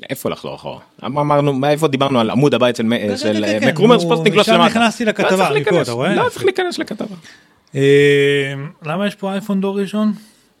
איפה 0.09 0.29
לחזור 0.29 0.55
אחורה? 0.55 0.79
אמ- 1.05 1.17
אמרנו, 1.17 1.53
מאיפה 1.53 1.87
דיברנו 1.87 2.19
על 2.19 2.29
עמוד 2.29 2.53
הבית 2.53 2.75
של 2.75 2.83
של 3.17 3.33
כן, 3.33 3.43
אה, 3.43 3.59
כן, 3.59 3.67
MacRumors 3.67 4.03
פוסט 4.03 4.23
נגלוש 4.25 4.49
למטה. 4.49 4.65
נכנסתי 4.65 5.05
לכתבה, 5.05 5.31
לא 5.31 5.37
צריך 5.37 5.51
להיכנס, 5.51 5.89
רואה? 5.89 6.15
לא 6.15 6.29
צריך 6.29 6.45
להיכנס 6.45 6.79
לכתבה. 6.79 7.15
אה, 7.75 8.53
למה 8.85 9.07
יש 9.07 9.15
פה 9.15 9.31
אייפון 9.31 9.61
דור 9.61 9.79
ראשון? 9.79 10.13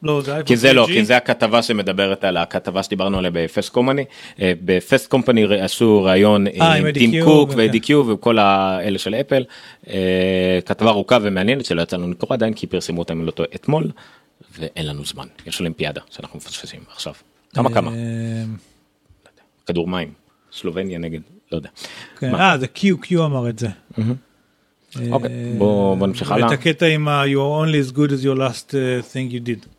לא 0.03 0.21
זה 0.21 0.41
כי 0.45 0.57
זה 0.57 0.73
לא, 0.73 0.85
5G. 0.85 0.87
כי 0.87 1.05
זה 1.05 1.17
הכתבה 1.17 1.61
שמדברת 1.61 2.23
על 2.23 2.37
הכתבה 2.37 2.83
שדיברנו 2.83 3.17
עליה 3.17 3.31
בפסט 3.33 3.69
קומפני. 3.69 4.05
בפסט 4.39 5.09
קומפני 5.09 5.61
עשו 5.61 6.03
ראיון 6.03 6.47
אה, 6.47 6.73
עם 6.73 6.91
טים 6.91 7.23
קוק 7.23 7.51
קיו 7.81 8.07
וכל 8.07 8.37
האלה 8.39 8.97
של 8.97 9.15
אפל. 9.15 9.43
כתבה 10.65 10.89
ארוכה 10.89 11.17
ומעניינת 11.21 11.65
שלא 11.65 11.81
יצא 11.81 11.97
לנו 11.97 12.11
לקרוא 12.11 12.33
עדיין 12.33 12.53
כי 12.53 12.67
פרסמו 12.67 12.99
אותה 12.99 13.13
אם 13.13 13.25
לא 13.25 13.31
טועה 13.31 13.49
אתמול 13.55 13.91
ואין 14.59 14.87
לנו 14.87 15.05
זמן 15.05 15.27
יש 15.47 15.59
אולימפיאדה 15.59 16.01
שאנחנו 16.09 16.37
מפספסים 16.37 16.79
עכשיו. 16.93 17.13
כמה 17.53 17.69
כמה 17.73 17.91
כדור 19.71 19.87
מים 19.87 20.13
סלובניה 20.53 20.99
נגד 20.99 21.19
לא 21.51 21.57
יודע. 21.57 21.69
כן. 22.19 22.35
אה 22.35 22.57
זה 22.57 22.67
קיו 22.67 22.97
קיו 22.97 23.25
אמר 23.25 23.49
את 23.49 23.59
זה. 23.59 23.67
אוקיי, 25.11 25.29
אה, 25.29 25.53
בוא 25.57 26.07
נמשיך 26.07 26.31
הלאה. 26.31 26.47
את 26.47 26.51
הקטע 26.51 26.85
עם 26.85 27.07
ה- 27.07 27.23
you 27.25 27.37
are 27.37 27.67
only 27.67 27.89
as 27.89 27.97
good 27.97 28.09
as 28.11 28.23
your 28.25 28.37
last 28.37 28.69
uh, 28.69 28.73
thing 29.13 29.33
you 29.33 29.47
did. 29.47 29.67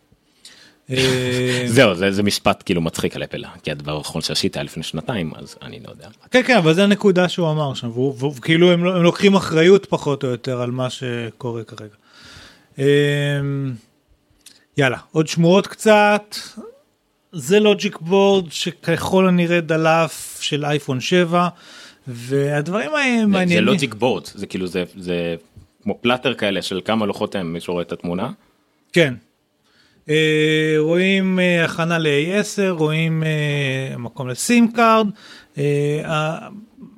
אה, 0.91 1.63
זהו 1.67 1.95
זה 1.95 2.11
זה 2.13 2.23
משפט 2.23 2.63
כאילו 2.67 2.81
מצחיק 2.81 3.17
על 3.17 3.25
אפל 3.25 3.45
כי 3.63 3.71
הדבר 3.71 3.97
האחרון 3.97 4.23
שעשית 4.23 4.57
היה 4.57 4.63
לפני 4.63 4.83
שנתיים 4.83 5.33
אז 5.37 5.57
אני 5.63 5.81
לא 5.81 5.91
יודע. 5.91 6.09
כן 6.31 6.43
כן 6.47 6.57
אבל 6.57 6.75
זה 6.75 6.85
הנקודה 6.85 7.29
שהוא 7.29 7.51
אמר 7.51 7.75
שם 7.75 7.91
כאילו 8.43 8.73
הם 8.73 8.85
לא- 8.85 8.97
הם 8.97 9.03
לוקחים 9.03 9.35
אחריות 9.35 9.87
פחות 9.87 10.25
או 10.25 10.29
יותר 10.29 10.61
על 10.63 10.71
מה 10.71 10.91
שקורה 10.91 11.65
כרגע. 11.65 11.95
אה, 12.79 12.85
יאללה 14.77 14.99
עוד 15.13 15.27
שמועות 15.29 15.67
קצת. 15.67 16.37
זה 17.33 17.61
לוג'יק 17.61 17.99
בורד 18.01 18.53
שככל 18.53 19.29
הנראה 19.29 19.61
דלף 19.61 20.39
של 20.41 20.65
אייפון 20.65 21.01
7 21.01 21.49
והדברים 22.07 22.95
האלה 22.95 23.21
זה 23.21 23.27
מעניינים. 23.27 23.65
logic 23.65 23.95
board 23.95 24.27
זה 24.35 24.47
כאילו 24.47 24.67
זה 24.67 24.85
זה 24.97 25.37
כמו 25.83 25.99
platter 26.01 26.35
כאלה 26.35 26.63
של 26.63 26.81
כמה 26.85 27.07
לוחות 27.07 27.35
הם 27.35 27.53
מישהו 27.53 27.73
רואה 27.73 27.85
את 27.85 27.93
התמונה. 27.93 28.31
כן. 28.93 29.15
אה, 30.09 30.75
רואים 30.79 31.39
אה, 31.41 31.65
הכנה 31.65 31.99
ל-A10, 31.99 32.71
רואים 32.71 33.23
אה, 33.25 33.99
מקום 33.99 34.29
ל 34.29 34.40
SIM 34.40 34.73
card. 34.73 35.07
אה, 35.59 36.39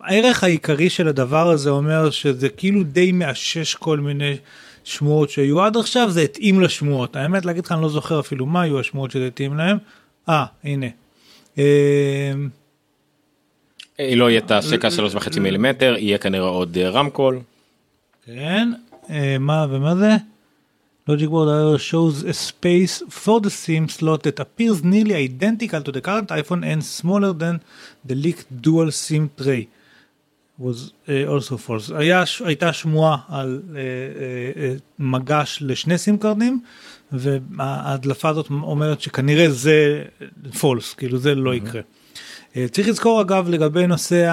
הערך 0.01 0.45
העיקרי 0.45 0.91
של 0.91 1.09
הדבר 1.09 1.51
הזה 1.51 1.71
אומר 1.71 2.11
שזה 2.11 2.49
כאילו 2.49 2.83
די 2.83 3.13
מאשש 3.13 3.75
כל 3.75 3.99
מיני 3.99 4.37
שמועות 4.85 5.31
שהיו 5.31 5.63
עד 5.63 5.77
עכשיו, 5.77 6.11
זה 6.11 6.21
התאים 6.21 6.61
לשמועות. 6.61 7.17
האמת 7.17 7.45
להגיד 7.45 7.65
לך 7.65 7.73
אני 7.73 7.83
לא 7.83 7.89
זוכר 7.89 8.21
אפילו 8.21 8.47
מה 8.47 8.63
היו 8.63 8.81
השמועות 8.81 9.11
שזה 9.11 9.27
התאים 9.27 9.57
להם. 9.57 9.79
אה, 10.29 10.45
הנה. 10.65 10.87
אה, 11.59 12.33
אה, 14.01 14.15
לא 14.17 14.31
יהיה 14.31 14.41
את 14.75 14.93
שלוש 14.93 15.15
וחצי 15.15 15.41
מילימטר 15.41 15.95
יהיה 15.99 16.19
כנראה 16.19 16.49
עוד 16.49 16.79
אה, 16.79 16.89
רמקול. 16.89 17.41
כן, 18.27 18.69
אה, 19.11 19.37
מה 19.41 19.67
ומה 19.71 19.97
זה? 19.97 20.17
Logic 21.09 21.29
board 21.29 21.49
however 21.49 21.79
shows 21.79 22.25
a 22.25 22.33
space 22.33 23.03
for 23.11 23.39
the 23.39 23.51
SIM 23.51 23.89
slot 23.89 24.23
that 24.23 24.41
appears 24.41 24.83
nearly 24.83 25.15
identical 25.15 25.83
to 25.83 25.93
the 25.93 26.01
current 26.01 26.29
iPhone 26.31 26.63
and 26.65 26.83
smaller 26.83 27.33
than 27.43 27.61
the 28.09 28.15
leaked 28.15 28.49
dual 28.63 28.91
SIM 28.91 29.29
tray. 29.37 29.69
was 30.59 30.93
uh, 31.09 31.25
also 31.27 31.57
false. 31.57 31.91
היה, 31.97 32.25
הייתה 32.45 32.73
שמועה 32.73 33.19
על 33.29 33.63
uh, 33.65 33.73
uh, 33.73 33.79
uh, 34.79 34.83
מגש 34.99 35.59
לשני 35.61 35.99
סים 35.99 36.19
קרדים 36.19 36.61
וההדלפה 37.19 38.29
הזאת 38.29 38.51
אומרת 38.51 39.01
שכנראה 39.01 39.51
זה 39.51 40.05
false, 40.53 40.97
כאילו 40.97 41.19
זה 41.19 41.35
לא 41.35 41.55
יקרה. 41.55 41.81
Uh, 42.53 42.57
צריך 42.71 42.89
לזכור 42.89 43.21
אגב 43.21 43.49
לגבי 43.49 43.87
נושא 43.87 44.27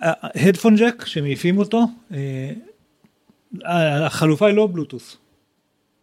ה 0.00 0.08
headphone 0.08 0.76
jack 0.76 1.06
שמעיפים 1.06 1.58
אותו, 1.58 1.84
אה, 2.14 2.50
החלופה 4.06 4.46
היא 4.46 4.56
לא 4.56 4.68
בלוטוס, 4.72 5.16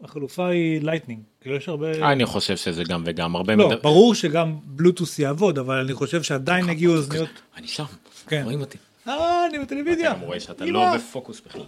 החלופה 0.03 0.47
היא 0.47 0.81
Lightning, 0.81 1.21
כאילו 1.41 1.55
יש 1.55 1.69
הרבה, 1.69 2.11
אני 2.11 2.25
חושב 2.25 2.57
שזה 2.57 2.83
גם 2.83 3.03
וגם 3.05 3.35
הרבה 3.35 3.55
לא, 3.55 3.67
מדי- 3.69 3.75
ברור 3.83 4.15
שגם 4.15 4.55
בלוטוס 4.63 5.19
יעבוד, 5.19 5.59
אבל 5.59 5.75
אני 5.79 5.93
חושב 5.93 6.23
שעדיין 6.23 6.69
יגיעו 6.69 6.95
אוזניות, 6.95 7.29
אני 7.57 7.67
שם 7.67 7.83
כן. 8.27 8.41
רואים 8.43 8.61
אותי. 8.61 8.77
אה, 9.07 9.45
אני 9.49 9.59
בטלוויזיה, 9.59 10.11
אני 10.13 10.25
רואה 10.25 10.39
שאתה. 10.39 10.65
לא 10.65 10.95
בפוקוס 10.95 11.41
בכלל. 11.47 11.61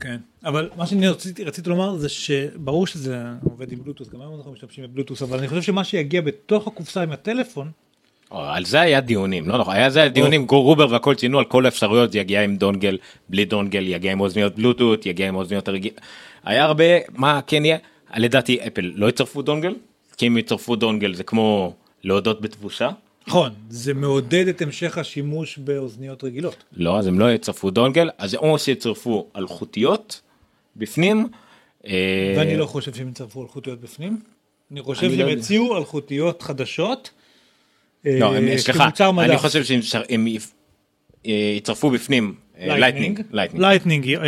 כן, 0.00 0.16
אבל 0.44 0.70
מה 0.76 0.86
שאני 0.86 1.08
רציתי, 1.08 1.44
רציתי 1.44 1.70
לומר 1.70 1.96
זה 1.96 2.08
שברור 2.08 2.86
שזה 2.86 3.22
עובד 3.44 3.72
עם 3.72 3.82
בלוטוס, 3.82 4.08
גם 4.08 4.20
היום 4.20 4.36
אנחנו 4.36 4.52
משתמשים 4.52 4.84
בבלוטוס, 4.84 5.22
אבל 5.22 5.38
אני 5.38 5.48
חושב 5.48 5.62
שמה 5.62 5.84
שיגיע 5.84 6.20
בתוך 6.20 6.66
הקופסה 6.66 7.02
עם 7.02 7.12
הטלפון, 7.12 7.70
על 8.32 8.64
זה 8.64 8.80
היה 8.80 9.00
דיונים 9.00 9.48
לא 9.48 9.58
נכון 9.58 9.74
היה 9.74 9.90
זה 9.90 10.00
היה 10.00 10.08
דיונים 10.08 10.46
גור 10.46 10.64
רובר 10.64 10.86
והכל 10.90 11.14
ציינו 11.14 11.38
על 11.38 11.44
כל 11.44 11.64
האפשרויות 11.64 12.14
יגיע 12.14 12.42
עם 12.42 12.56
דונגל 12.56 12.98
בלי 13.28 13.44
דונגל 13.44 13.88
יגיע 13.88 14.12
עם 14.12 14.20
אוזניות 14.20 14.54
בלוטות 14.54 15.06
יגיע 15.06 15.28
עם 15.28 15.34
אוזניות 15.34 15.68
הרגיל. 15.68 15.92
היה 16.44 16.64
הרבה 16.64 16.84
מה 17.12 17.40
כן 17.46 17.64
יהיה 17.64 17.78
לדעתי 18.16 18.58
אפל 18.66 18.92
לא 18.94 19.08
יצרפו 19.08 19.42
דונגל 19.42 19.74
כי 20.16 20.26
אם 20.26 20.38
יצרפו 20.38 20.76
דונגל 20.76 21.14
זה 21.14 21.24
כמו 21.24 21.74
להודות 22.04 22.40
בתבוסה. 22.40 22.88
נכון, 23.26 23.50
זה 23.70 23.94
מעודד 23.94 24.48
את 24.48 24.62
המשך 24.62 24.98
השימוש 24.98 25.58
באוזניות 25.58 26.24
רגילות. 26.24 26.64
לא 26.72 26.98
אז 26.98 27.06
הם 27.06 27.18
לא 27.18 27.32
יצרפו 27.32 27.70
dongle 27.70 28.10
אז 28.18 28.34
או 28.34 28.58
שיצרפו 28.58 29.26
אלחוטיות 29.36 30.20
בפנים. 30.76 31.28
אה, 31.86 32.34
ואני 32.36 32.56
לא 32.56 32.66
חושב 32.66 32.94
שהם 32.94 33.08
יצרפו 33.08 33.42
אלחוטיות 33.42 33.80
בפנים. 33.80 34.20
אני 34.72 34.82
חושב 34.82 35.06
לא 35.06 35.10
שהם 35.10 35.28
יודע. 35.28 35.40
יציעו 35.40 35.78
אלחוטיות 35.78 36.42
חדשות. 36.42 37.10
לא, 38.04 38.34
אה, 38.34 38.58
סליחה, 38.58 38.84
כמוצר 38.84 39.10
מדף. 39.10 39.30
אני 39.30 39.38
חושב 39.38 39.64
שהם 39.64 40.26
אה, 41.26 41.54
יצרפו 41.56 41.90
בפנים 41.90 42.34
Lightning, 42.58 43.22
Lightning, 43.54 44.18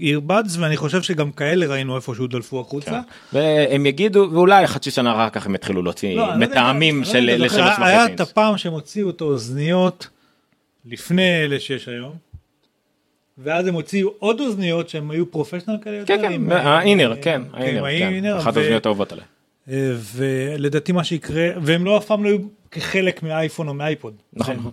earbuds 0.00 0.56
ואני 0.56 0.76
חושב 0.76 1.02
שגם 1.02 1.32
כאלה 1.32 1.66
ראינו 1.66 1.96
איפשהו 1.96 2.26
דלפו 2.26 2.60
החוצה. 2.60 3.00
והם 3.32 3.86
יגידו 3.86 4.28
ואולי 4.32 4.66
חצי 4.66 4.90
שנה 4.90 5.12
אחר 5.12 5.30
כך 5.30 5.46
הם 5.46 5.54
יתחילו 5.54 5.82
להוציא 5.82 6.16
לא, 6.16 6.28
לא 6.28 6.36
מטעמים 6.36 6.98
לא 6.98 7.04
של 7.04 7.28
יודע, 7.28 7.44
לשלוש 7.44 7.74
היה 7.78 8.02
וחצי 8.02 8.14
את. 8.14 8.20
הפעם 8.20 8.58
שהם 8.58 8.72
הוציאו 8.72 9.10
את 9.10 9.20
האוזניות 9.20 10.08
לפני 10.84 11.44
אלה 11.44 11.60
שיש 11.60 11.88
היום. 11.88 12.12
ואז 13.38 13.66
הם 13.66 13.74
הוציאו 13.74 14.10
עוד 14.18 14.40
אוזניות 14.40 14.88
שהם 14.88 15.10
היו 15.10 15.30
professional 15.30 15.78
כאלה 15.82 15.96
יותר. 15.96 16.16
כן 16.16 16.22
כן 16.22 16.32
עם, 16.32 16.52
ה 16.52 16.61
in-ear 16.61 17.12
אה, 17.12 17.16
כן 17.22 17.42
ה 17.52 17.56
in-ear 17.56 17.80
כן 17.80 17.84
ה 17.84 17.91
in-ear, 17.91 18.38
אחת 18.38 18.56
האוזניות 18.56 18.86
האהובות 18.86 19.12
עליי. 19.12 19.24
אה, 19.70 19.92
ולדעתי 20.14 20.92
מה 20.92 21.04
שיקרה 21.04 21.48
והם 21.62 21.84
לא 21.84 21.98
אף 21.98 22.04
פעם 22.04 22.24
לא 22.24 22.28
היו 22.28 22.38
כחלק 22.70 23.22
מאייפון 23.22 23.68
או 23.68 23.74
מאייפוד. 23.74 24.14
נכון, 24.32 24.56
נכון. 24.56 24.72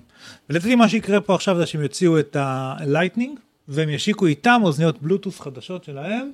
ולדעתי 0.50 0.76
מה 0.76 0.90
שיקרה 0.90 1.22
פה 1.22 1.36
עכשיו 1.36 1.58
זה 1.58 1.66
שהם 1.66 1.82
יוציאו 1.82 2.20
את 2.20 2.38
ה 2.40 2.50
Lightning 2.50 3.40
והם 3.68 3.90
ישיקו 3.90 4.26
איתם 4.26 4.62
אוזניות 4.64 5.02
בלוטוס 5.02 5.40
חדשות 5.40 5.84
שלהם. 5.84 6.32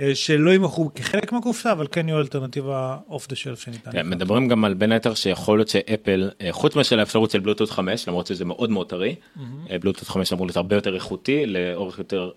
אה, 0.00 0.14
שלא 0.14 0.54
ימכרו 0.54 0.90
כחלק 0.94 1.32
מהקופסה 1.32 1.72
אבל 1.72 1.86
כן 1.92 2.08
יהיו 2.08 2.18
אלטרנטיבה 2.18 2.98
off 3.08 3.28
the 3.28 3.36
shelf 3.36 3.60
שניתן. 3.60 3.92
כן, 3.92 4.08
מדברים 4.08 4.48
גם 4.48 4.64
על 4.64 4.74
בין 4.74 4.92
היתר 4.92 5.14
שיכול 5.14 5.58
להיות 5.58 5.68
שאפל 5.68 6.30
אה, 6.40 6.48
חוץ 6.52 6.76
מאשר 6.76 7.00
האפשרות 7.00 7.30
של 7.30 7.40
בלוטות 7.40 7.70
5 7.70 8.08
למרות 8.08 8.26
שזה 8.26 8.44
מאוד 8.44 8.70
מאוד 8.70 8.88
טרי 8.88 9.14
אה, 9.70 9.78
בלוטות 9.78 10.08
5 10.08 10.32
אמור 10.32 10.46
להיות 10.46 10.56
הרבה 10.56 10.76
יותר 10.76 10.94
איכותי 10.94 11.46
לאורך 11.46 11.98
יותר 11.98 12.30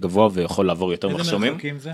גבוה 0.00 0.28
ויכול 0.32 0.66
לעבור 0.66 0.92
יותר 0.92 1.08
איזה? 1.74 1.92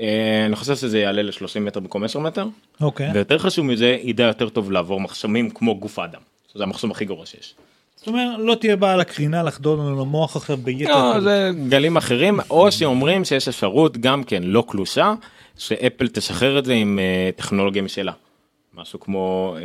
אה, 0.00 0.46
אני 0.46 0.56
חושב 0.56 0.76
שזה 0.76 0.98
יעלה 0.98 1.22
ל-30 1.22 1.60
מטר 1.60 1.80
במקום 1.80 2.04
10 2.04 2.18
מטר 2.18 2.46
אוקיי. 2.80 3.12
ויותר 3.12 3.38
חשוב 3.38 3.66
מזה 3.66 3.98
ידע 4.02 4.24
יותר 4.24 4.48
טוב 4.48 4.72
לעבור 4.72 5.00
מחסומים 5.00 5.50
כמו 5.50 5.78
גוף 5.78 5.98
האדם. 5.98 6.20
זה 6.54 6.62
המחסום 6.62 6.90
הכי 6.90 7.04
גרוע 7.04 7.26
שיש. 7.26 7.54
זאת 8.08 8.14
אומרת 8.14 8.38
לא 8.38 8.54
תהיה 8.54 8.76
בעיה 8.76 8.96
לקרינה 8.96 9.42
לחדור 9.42 9.76
לנו 9.76 10.00
למוח 10.00 10.36
עכשיו 10.36 10.56
ביתר. 10.56 11.14
לא. 11.14 11.20
זה 11.20 11.50
גלים 11.68 11.96
אחרים 11.96 12.40
או 12.50 12.72
שאומרים 12.72 13.24
שיש 13.24 13.48
אפשרות 13.48 13.98
גם 13.98 14.24
כן 14.24 14.42
לא 14.42 14.64
קלושה 14.68 15.14
שאפל 15.58 16.08
תשחרר 16.08 16.58
את 16.58 16.64
זה 16.64 16.72
עם 16.72 16.98
אה, 16.98 17.30
טכנולוגיה 17.36 17.82
משלה. 17.82 18.12
משהו 18.74 19.00
כמו 19.00 19.56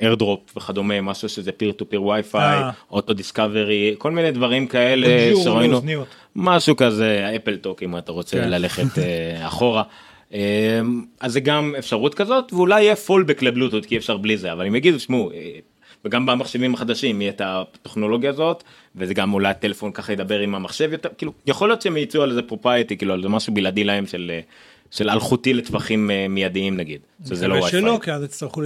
AirDrop 0.00 0.56
וכדומה 0.56 1.00
משהו 1.00 1.28
שזה 1.28 1.52
peer 1.52 1.72
to 1.72 1.88
peer 1.88 2.02
Wi-Fi 2.02 2.58
אה. 2.58 2.70
auto 2.90 3.12
discovery 3.12 3.94
כל 3.98 4.10
מיני 4.10 4.30
דברים 4.30 4.66
כאלה 4.66 5.36
שראינו. 5.44 5.80
משהו 6.36 6.76
כזה 6.76 7.32
AppleTalk 7.36 7.82
אם 7.82 7.96
אתה 7.96 8.12
רוצה 8.12 8.36
כן. 8.36 8.50
ללכת 8.50 8.98
אה, 8.98 9.46
אחורה. 9.48 9.82
אה, 10.34 10.80
אז 11.20 11.32
זה 11.32 11.40
גם 11.40 11.74
אפשרות 11.78 12.14
כזאת 12.14 12.52
ואולי 12.52 12.82
יהיה 12.82 12.96
fallback 12.96 13.42
ל 13.42 13.46
Bluetooth 13.46 13.86
כי 13.86 13.96
אפשר 13.96 14.16
בלי 14.16 14.36
זה 14.36 14.52
אבל 14.52 14.66
אם 14.66 14.74
יגידו 14.74 15.00
שמעו 15.00 15.30
אה, 15.30 15.58
וגם 16.04 16.26
במחשבים 16.26 16.74
החדשים 16.74 17.20
יהיה 17.20 17.32
את 17.32 17.40
הטכנולוגיה 17.44 18.30
הזאת 18.30 18.64
וזה 18.96 19.14
גם 19.14 19.32
אולי 19.34 19.48
הטלפון 19.48 19.92
ככה 19.92 20.12
ידבר 20.12 20.38
עם 20.38 20.54
המחשב 20.54 20.92
יותר 20.92 21.08
כאילו 21.18 21.32
יכול 21.46 21.68
להיות 21.68 21.82
שהם 21.82 21.96
יצאו 21.96 22.22
על 22.22 22.30
איזה 22.30 22.42
proprietary 22.42 22.96
כאילו 22.96 23.14
על 23.14 23.22
זה 23.22 23.28
משהו 23.28 23.54
בלעדי 23.54 23.84
להם 23.84 24.06
של 24.06 24.30
אה, 24.34 24.40
של 24.90 25.10
אלחוטי 25.10 25.54
לטווחים 25.54 26.10
אה, 26.10 26.28
מיידיים 26.28 26.76
נגיד. 26.76 27.00
שזה 27.28 27.48
לא 27.48 27.54
וי-פיי. 27.54 27.70
שלא 27.70 27.98
כי 28.02 28.12
אז 28.12 28.22
יצטרכו 28.22 28.62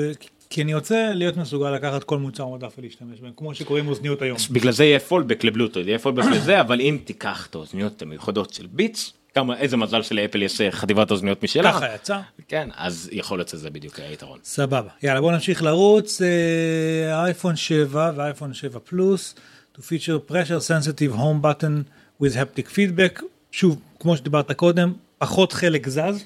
כי 0.51 0.62
אני 0.62 0.74
רוצה 0.74 1.11
להיות 1.14 1.37
מסוגל 1.37 1.70
לקחת 1.70 2.05
כל 2.05 2.18
מוצר 2.18 2.49
מדף 2.49 2.74
ולהשתמש 2.78 3.20
בהם 3.20 3.33
כמו 3.37 3.55
שקוראים 3.55 3.89
אוזניות 3.89 4.22
היום. 4.22 4.39
בגלל 4.51 4.72
זה 4.72 4.85
יהיה 4.85 4.99
פולבק 5.01 5.45
לבלוטות 5.45 5.87
יהיה 5.87 5.99
פולבק 5.99 6.24
לזה 6.24 6.61
אבל 6.61 6.80
אם 6.80 6.99
תיקח 7.05 7.47
את 7.47 7.55
האוזניות 7.55 8.03
המיוחדות 8.03 8.55
של 8.55 8.66
ביטס 8.66 9.12
כמה 9.35 9.57
איזה 9.57 9.76
מזל 9.76 10.03
שלאפל 10.03 10.43
יש 10.43 10.61
אה, 10.61 10.70
חטיבת 10.70 11.11
אוזניות 11.11 11.43
משלה. 11.43 11.72
ככה 11.72 11.95
יצא. 11.95 12.18
כן 12.49 12.68
אז 12.76 13.09
יכול 13.12 13.39
להיות 13.39 13.49
שזה 13.49 13.70
בדיוק 13.70 13.99
היתרון. 13.99 14.39
סבבה. 14.45 14.91
יאללה 15.03 15.20
בוא 15.20 15.33
נמשיך 15.33 15.62
לרוץ. 15.62 16.22
אה, 16.22 17.24
אייפון 17.24 17.57
7 17.57 18.12
ואייפון 18.16 18.55
7 18.55 18.78
פלוס. 18.85 19.35
to 19.76 19.80
feature 19.80 20.18
pressure 20.33 20.61
sensitive 20.61 21.14
home 21.16 21.41
button 21.41 21.85
with 22.22 22.35
haptic 22.35 22.68
feedback. 22.76 23.22
שוב 23.53 23.80
כמו 24.01 24.16
שדיברת 24.16 24.53
קודם 24.53 24.93
פחות 25.18 25.53
חלק 25.53 25.89
זז. 25.89 26.24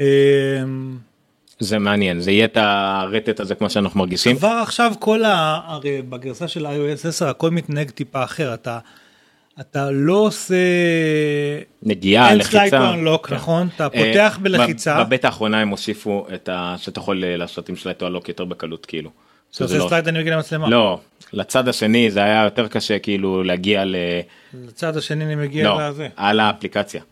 אה, 0.00 0.06
זה 1.58 1.78
מעניין 1.78 2.20
זה 2.20 2.30
יהיה 2.30 2.44
את 2.44 2.56
הרטט 2.56 3.40
הזה 3.40 3.54
כמו 3.54 3.70
שאנחנו 3.70 4.00
מרגישים. 4.00 4.36
כבר 4.36 4.60
עכשיו 4.62 4.92
כל 4.98 5.24
ה... 5.24 5.60
הרי 5.64 6.02
בגרסה 6.02 6.48
של 6.48 6.66
iOS 6.66 7.08
10 7.08 7.28
הכל 7.28 7.50
מתנהג 7.50 7.90
טיפה 7.90 8.24
אחר 8.24 8.54
אתה. 8.54 8.78
אתה 9.60 9.90
לא 9.90 10.14
עושה 10.14 10.54
נגיעה 11.82 12.30
אין 12.30 12.38
לחיצה. 12.38 12.92
to 12.92 12.94
unlock, 12.94 13.34
נכון? 13.34 13.68
אתה 13.76 13.88
פותח 13.90 14.34
אה, 14.36 14.42
בלחיצה. 14.42 14.98
בב- 15.00 15.06
בבית 15.06 15.24
האחרונה 15.24 15.60
הם 15.60 15.68
הוסיפו 15.68 16.26
את 16.34 16.48
ה... 16.48 16.74
שאתה 16.78 16.98
יכול 16.98 17.24
אה, 17.24 17.36
לעשות 17.36 17.68
עם 17.68 17.74
to 17.74 18.02
unlock 18.02 18.24
יותר 18.28 18.44
בקלות 18.44 18.86
כאילו. 18.86 19.10
אתה 19.56 19.64
עושה 19.64 19.78
לא- 19.78 19.88
סלייד 19.88 20.08
אני 20.08 20.18
מגיע 20.18 20.36
למצלמה. 20.36 20.68
לא 20.68 21.00
לצד 21.32 21.68
השני 21.68 22.10
זה 22.10 22.22
היה 22.22 22.44
יותר 22.44 22.68
קשה 22.68 22.98
כאילו 22.98 23.42
להגיע 23.42 23.84
ל... 23.84 23.96
לצד 24.66 24.96
השני 24.96 25.24
אני 25.24 25.34
מגיע 25.34 25.64
לא 25.64 25.88
לזה. 25.88 26.08
על 26.16 26.40
האפליקציה. 26.40 27.02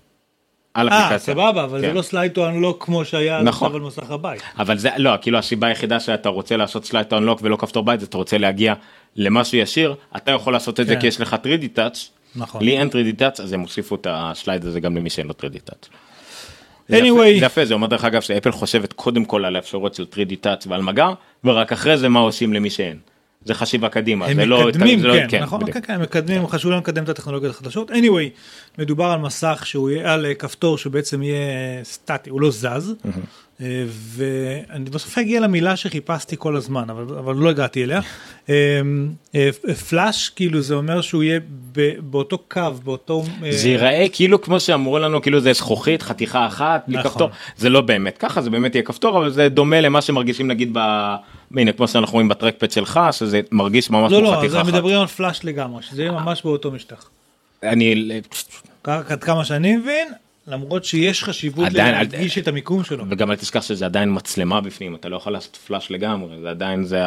על 0.75 0.89
אה 0.89 1.07
אפליקציה. 1.07 1.35
סבבה 1.35 1.65
אבל 1.65 1.81
זה 1.81 1.87
כן. 1.87 1.95
לא 1.95 2.03
slide 2.03 2.33
to 2.39 2.41
unlock 2.41 2.77
כמו 2.85 3.05
שהיה 3.05 3.43
נכון. 3.43 3.75
על 3.75 3.81
מסך 3.81 4.11
הבית. 4.11 4.43
אבל 4.59 4.79
זה 4.79 4.89
לא 4.97 5.11
כאילו 5.23 5.39
הסיבה 5.39 5.67
היחידה 5.67 6.01
שאתה 6.01 6.29
רוצה 6.29 6.57
לעשות 6.57 6.85
slide 6.85 7.07
to 7.07 7.17
unlock 7.17 7.39
ולא 7.43 7.57
כפתור 7.57 7.83
בית 7.85 8.01
זה 8.01 8.07
אתה 8.07 8.17
רוצה 8.17 8.39
להגיע 8.39 8.75
למשהו 9.17 9.59
ישיר 9.59 9.95
אתה 10.17 10.31
יכול 10.31 10.53
לעשות 10.53 10.81
את 10.81 10.87
זה 10.87 10.95
כן. 10.95 11.01
כי 11.01 11.07
יש 11.07 11.21
לך 11.21 11.37
3D 11.45 11.79
touch. 11.79 12.20
נכון. 12.37 12.63
לי 12.65 12.79
אין 12.79 12.89
3D 12.89 13.21
touch 13.21 13.43
אז 13.43 13.53
הם 13.53 13.61
הוסיפו 13.61 13.95
את 13.95 14.07
ה 14.11 14.20
slide 14.20 14.65
הזה 14.65 14.81
גם 14.81 14.97
למי 14.97 15.11
שאין 15.11 15.27
לו 15.27 15.35
3D 15.41 15.71
touch. 15.71 15.89
זה 16.89 17.01
anyway 17.01 17.41
זה 17.41 17.47
יפה 17.47 17.65
זה 17.65 17.75
אומר 17.75 17.87
דרך 17.87 18.05
אגב 18.05 18.21
שאפל 18.21 18.51
חושבת 18.51 18.93
קודם 18.93 19.25
כל 19.25 19.45
על 19.45 19.57
האפשרויות 19.57 19.95
של 19.95 20.05
3D 20.15 20.47
touch 20.47 20.69
ועל 20.69 20.83
מגע 20.83 21.09
ורק 21.45 21.73
אחרי 21.73 21.99
זה 21.99 22.09
מה 22.09 22.21
עושים 22.21 22.53
למי 22.53 22.71
שאין. 22.71 22.99
זה 23.45 23.55
חשיבה 23.55 23.89
קדימה 23.89 24.27
הם 24.27 24.37
זה 24.37 24.47
לא 24.47 24.69
מקדמים 24.69 25.05
לא- 25.05 25.15
כן 25.29 25.43
נכון 25.43 25.61
בדיוק. 25.61 25.77
כן 25.77 25.83
כן 25.83 25.93
הם 25.93 26.03
מקדמים 26.03 26.47
חשוב 26.47 26.71
להם 26.71 26.81
לקדם 26.81 27.05
את 27.05 27.09
הטכנולוגיות 27.09 27.55
החדשות 27.55 27.91
anyway 27.91 28.31
מדובר 28.79 29.05
על 29.05 29.19
מסך 29.21 29.63
שהוא 29.67 29.91
יהיה 29.91 30.13
על 30.13 30.27
אה, 30.27 30.35
כפתור 30.35 30.79
שבעצם 30.79 31.23
יהיה 31.23 31.39
סטטי 31.85 32.31
הוא 32.31 32.41
לא 32.41 32.51
זז 32.51 32.65
אה, 32.65 33.11
ואני 33.87 34.85
בסוף 34.91 35.19
אגיע 35.19 35.41
למילה 35.41 35.77
שחיפשתי 35.77 36.37
כל 36.39 36.57
הזמן 36.57 36.91
אבל 36.91 37.19
אבל 37.19 37.35
לא 37.37 37.51
הגעתי 37.51 37.85
אליה 37.85 38.01
אה, 38.51 38.55
אה, 39.35 39.51
פלאש 39.89 40.29
כאילו 40.29 40.63
זה 40.63 40.75
אומר 40.75 41.01
שהוא 41.01 41.23
יהיה 41.23 41.41
באותו 42.01 42.39
קו 42.39 42.71
באותו 42.85 43.25
אה, 43.45 43.53
זה 43.53 43.69
ייראה 43.69 44.07
כאילו 44.13 44.43
כמו 44.43 44.61
שאמרו 44.61 44.99
לנו 44.99 45.23
כאילו 45.23 45.41
זה 45.41 45.53
זכוכית 45.53 46.03
חתיכה 46.03 46.47
אחת 46.47 46.85
בלי 46.89 46.99
נכון. 46.99 47.11
כפתור 47.11 47.29
זה 47.57 47.69
לא 47.69 47.81
באמת 47.81 48.19
ככה 48.19 48.43
זה 48.43 48.51
באמת 48.51 48.75
יהיה 48.75 48.85
כפתור 48.85 49.19
אבל 49.19 49.31
זה 49.31 49.49
דומה 49.49 49.81
למה 49.81 50.03
שמרגישים 50.03 50.49
נגיד 50.49 50.71
ב... 50.73 50.79
הנה 51.57 51.73
כמו 51.73 51.89
שאנחנו 51.89 52.13
רואים 52.13 52.29
בטרקפד 52.29 52.71
שלך 52.71 53.01
שזה 53.11 53.41
מרגיש 53.53 53.91
ממש 53.91 54.13
לא 54.13 54.19
כמו 54.19 54.31
לא 54.33 54.37
חתיכה 54.37 54.61
אחת. 54.61 54.69
מדברים 54.69 55.01
על 55.01 55.07
פלאש 55.07 55.45
לגמרי 55.45 55.83
שזה 55.83 56.03
יהיה 56.03 56.13
ממש 56.13 56.43
באותו 56.43 56.71
משטח. 56.71 57.11
אני 57.63 58.21
עד 58.85 59.25
כמה 59.25 59.45
שאני 59.45 59.77
מבין 59.77 60.09
למרות 60.47 60.85
שיש 60.85 61.25
חשיבות 61.25 61.67
עדיין- 61.67 61.95
להדגיש 61.95 62.39
את 62.39 62.49
המיקום 62.49 62.85
שלו. 62.85 63.05
וגם 63.11 63.31
אל 63.31 63.37
תשכח 63.37 63.63
שזה 63.63 63.85
עדיין 63.87 64.09
מצלמה 64.15 64.61
בפנים 64.61 64.95
אתה 64.95 65.09
לא 65.09 65.17
יכול 65.17 65.33
לעשות 65.33 65.57
פלאש 65.57 65.91
לגמרי 65.91 66.41
זה 66.41 66.51
עדיין 66.51 66.85
זה 66.85 66.99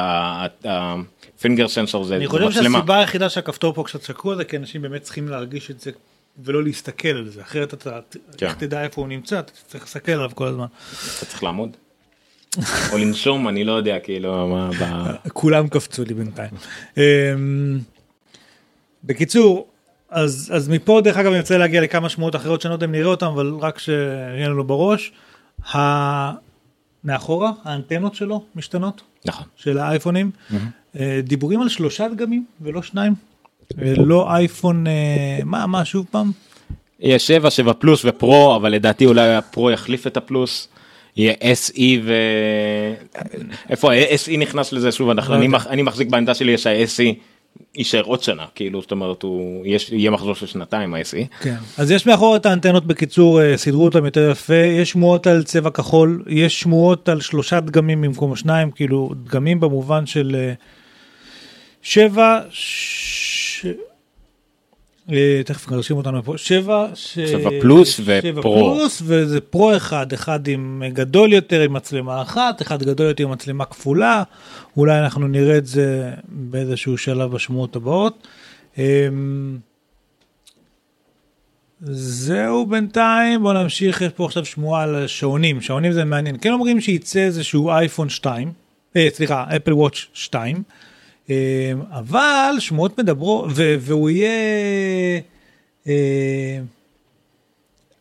הפינגר 0.66 1.68
סנסור 1.68 2.04
זה 2.04 2.16
אני 2.16 2.26
זה 2.26 2.30
חושב 2.32 2.46
מצלמה. 2.46 2.78
שהסיבה 2.80 3.00
היחידה 3.00 3.30
שהכפתור 3.30 3.74
פה 3.74 3.84
קצת 3.84 4.04
שקוע 4.04 4.36
זה 4.36 4.44
כי 4.46 4.58
אנשים 4.58 4.82
באמת 4.82 5.02
צריכים 5.02 5.28
להרגיש 5.28 5.72
את 5.72 5.80
זה 5.80 5.92
ולא 6.44 6.64
להסתכל 6.64 7.08
על 7.08 7.30
זה 7.30 7.42
אחרת 7.42 7.74
אתה 7.74 8.00
כן. 8.38 8.46
איך 8.46 8.56
תדע 8.56 8.84
איפה 8.84 9.02
הוא 9.02 9.08
נמצא 9.10 9.40
אתה 9.40 9.52
צריך 9.68 9.84
להסתכל 9.84 10.12
עליו 10.12 10.32
כל 10.36 10.48
הזמן. 10.48 10.66
אתה 11.18 11.26
צריך 11.26 11.44
לעמוד. 11.44 11.70
או 12.92 12.98
לנשום 12.98 13.48
אני 13.48 13.64
לא 13.64 13.72
יודע 13.72 14.00
כאילו 14.00 14.48
מה 14.48 14.70
ב- 14.80 15.30
כולם 15.30 15.68
קפצו 15.68 16.04
לי 16.04 16.14
בינתיים. 16.14 16.50
אמ, 16.98 17.80
בקיצור 19.04 19.68
אז 20.14 20.52
אז 20.56 20.70
מפה 20.70 21.02
דרך 21.04 21.18
אגב 21.18 21.32
אני 21.32 21.40
רוצה 21.40 21.58
להגיע 21.58 21.82
לכמה 21.82 22.10
שמועות 22.10 22.36
אחרות 22.36 22.62
שאני 22.62 22.70
לא 22.70 22.76
יודע 22.76 22.86
אם 22.86 22.92
נראה 22.92 23.08
אותם 23.08 23.26
אבל 23.26 23.54
רק 23.62 23.80
שיהיה 23.80 24.50
לנו 24.50 24.64
בראש. 24.64 25.12
ה- 25.76 26.32
מאחורה 27.04 27.52
האנטנות 27.64 28.16
שלו 28.16 28.44
משתנות 28.56 29.02
נכון. 29.26 29.46
של 29.56 29.78
האייפונים 29.78 30.32
אה, 31.00 31.20
דיבורים 31.24 31.62
על 31.62 31.70
שלושה 31.70 32.08
דגמים 32.08 32.46
ולא 32.62 32.82
שניים. 32.82 33.14
אה, 33.82 33.94
לא 33.98 34.36
אייפון 34.36 34.88
אה, 34.88 35.40
מה 35.46 35.68
מה 35.68 35.86
שוב 35.86 36.06
פעם 36.12 36.32
יש 37.00 37.28
7 37.28 37.52
7 37.52 37.74
פלוס 37.74 38.02
ופרו 38.06 38.56
אבל 38.56 38.72
לדעתי 38.72 39.06
אולי 39.06 39.36
הפרו 39.36 39.72
יחליף 39.72 40.08
את 40.08 40.18
הפלוס. 40.18 40.68
יהיה 41.18 41.34
SE 41.34 41.82
ו... 42.04 42.14
איפה 43.70 43.94
ה-SE 43.94 44.38
נכנס 44.38 44.74
לזה 44.74 44.92
שוב 44.92 45.10
אנחנו, 45.10 45.34
לא 45.34 45.60
אני, 45.70 45.82
מחזיק 45.82 46.10
בעמדה 46.10 46.34
שלי 46.34 46.58
שה-SE 46.58 47.14
יישאר 47.78 48.02
עוד 48.02 48.24
שנה 48.24 48.46
כאילו 48.56 48.82
זאת 48.82 48.92
אומרת 48.92 49.24
הוא 49.24 49.66
יש 49.66 49.90
יהיה 49.90 50.12
מחזור 50.12 50.36
של 50.36 50.46
שנתיים 50.46 50.94
ה-SE. 50.94 51.44
כן. 51.44 51.56
אז 51.78 51.92
יש 51.92 52.06
מאחור 52.06 52.36
את 52.36 52.46
האנטנות 52.46 52.86
בקיצור 52.86 53.42
אה, 53.42 53.58
סידרו 53.58 53.86
אותם 53.86 54.06
יותר 54.06 54.30
יפה 54.32 54.54
יש 54.54 54.90
שמועות 54.90 55.28
על 55.28 55.44
צבע 55.44 55.70
כחול 55.70 56.24
יש 56.28 56.60
שמועות 56.60 57.10
על 57.10 57.22
שלושה 57.22 57.60
דגמים 57.60 58.02
במקום 58.02 58.36
שניים 58.36 58.72
כאילו 58.72 59.12
דגמים 59.24 59.60
במובן 59.60 60.06
של 60.06 60.36
אה, 60.36 60.54
שבע 61.82 62.40
ש... 62.50 63.66
אה, 65.12 65.42
תכף 65.46 65.72
נרשים 65.72 65.98
אותנו 65.98 66.24
פה 66.24 66.34
שבע 66.38 66.88
ש... 66.94 67.20
שבע 67.20 67.50
פלוס 67.62 67.90
שבע 67.90 68.40
ופרו. 68.40 68.76
פלוס 68.76 69.02
וזה 69.06 69.42
פרו 69.42 69.76
אחד 69.78 70.14
אחד 70.14 70.48
עם 70.48 70.84
גדול 70.94 71.34
יותר 71.34 71.62
עם 71.62 71.74
מצלמה 71.74 72.22
אחת 72.22 72.62
אחד 72.62 72.84
גדול 72.84 73.08
יותר 73.08 73.24
עם 73.24 73.32
מצלמה 73.32 73.66
כפולה 73.66 74.24
אולי 74.78 75.00
אנחנו 75.00 75.28
נראה 75.28 75.58
את 75.58 75.66
זה 75.66 76.12
באיזשהו 76.28 76.98
שלב 76.98 77.32
בשמועות 77.32 77.76
הבאות. 77.76 78.28
אמ, 78.78 79.58
זהו 81.82 82.66
בינתיים, 82.66 83.44
בוא 83.44 83.54
נמשיך, 83.54 84.02
יש 84.02 84.12
פה 84.12 84.26
עכשיו 84.26 84.46
שמועה 84.46 84.84
על 84.84 85.08
שעונים, 85.08 85.62
שעונים 85.62 85.92
זה 85.92 86.06
מעניין. 86.06 86.38
כן 86.42 86.52
אומרים 86.52 86.82
שייצא 86.82 87.20
איזשהו 87.20 87.70
אייפון 87.70 88.10
2, 88.10 88.52
אה, 88.96 89.08
סליחה, 89.14 89.46
אפל 89.56 89.74
וואץ' 89.74 90.06
2, 90.14 90.56
אה, 90.56 90.62
אבל 91.92 92.56
שמועות 92.60 93.00
מדברות, 93.00 93.46
והוא 93.56 94.10
יהיה 94.10 94.30
אה, 95.88 96.60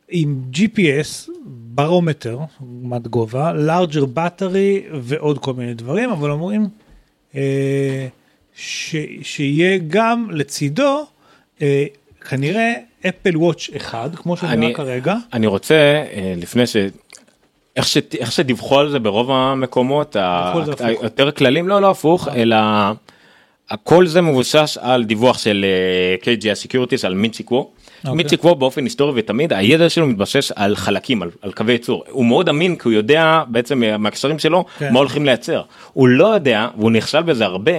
עם 0.09 0.43
GPS, 0.55 1.31
ברומטר, 1.47 2.39
עומת 2.61 3.09
גובה, 3.09 3.53
לארג'ר 3.53 4.05
בטרי 4.05 4.83
ועוד 5.01 5.39
כל 5.39 5.55
מיני 5.55 5.75
דברים, 5.75 6.11
אבל 6.11 6.31
אומרים 6.31 6.69
אה, 7.35 8.07
ש- 8.55 8.97
שיהיה 9.23 9.79
גם 9.89 10.29
לצידו 10.31 11.07
אה, 11.63 11.85
כנראה 12.29 12.73
אפל 13.09 13.37
וואץ' 13.37 13.69
1, 13.77 14.15
כמו 14.15 14.37
שנראה 14.37 14.75
כרגע. 14.75 15.17
אני 15.33 15.47
רוצה 15.47 15.75
אה, 15.75 16.35
לפני 16.37 16.67
ש... 16.67 16.77
איך, 17.77 17.87
ש... 17.87 17.97
איך 18.19 18.33
שדיווחו 18.33 18.79
על 18.79 18.91
זה 18.91 18.99
ברוב 18.99 19.31
המקומות 19.31 20.17
ה-. 20.17 20.53
היותר 20.79 21.31
כללים 21.31 21.69
לא 21.69 21.81
לא 21.83 21.91
הפוך 21.91 22.29
אלא 22.29 22.57
הכל 23.73 24.07
זה 24.07 24.21
מבוסס 24.21 24.79
על 24.81 25.05
דיווח 25.05 25.39
של 25.39 25.65
אה, 25.65 26.35
KGI 26.35 26.69
Securities 26.69 27.07
על 27.07 27.15
מיצ'יקוו. 27.15 27.71
אוקיי. 28.05 28.17
מיצ'יקוו 28.17 28.55
באופן 28.55 28.85
היסטורי 28.85 29.13
ותמיד 29.21 29.53
הידע 29.53 29.89
שלו 29.89 30.07
מתבסס 30.07 30.53
על 30.57 30.77
חלקים 30.77 31.23
על, 31.23 31.31
על 31.43 31.53
קווי 31.53 31.73
ייצור 31.73 32.05
הוא 32.11 32.27
מאוד 32.27 32.49
אמין 32.49 32.77
כי 32.77 32.83
הוא 32.85 32.93
יודע 32.93 33.43
בעצם 33.47 33.83
אה, 33.83 33.99
מהקשרים 33.99 34.39
שלו 34.39 34.65
כן. 34.79 34.93
מה 34.93 34.99
הולכים 34.99 35.25
לייצר 35.25 35.63
הוא 35.93 36.09
לא 36.09 36.27
יודע 36.27 36.69
והוא 36.79 36.91
נכשל 36.91 37.23
בזה 37.23 37.45
הרבה 37.45 37.73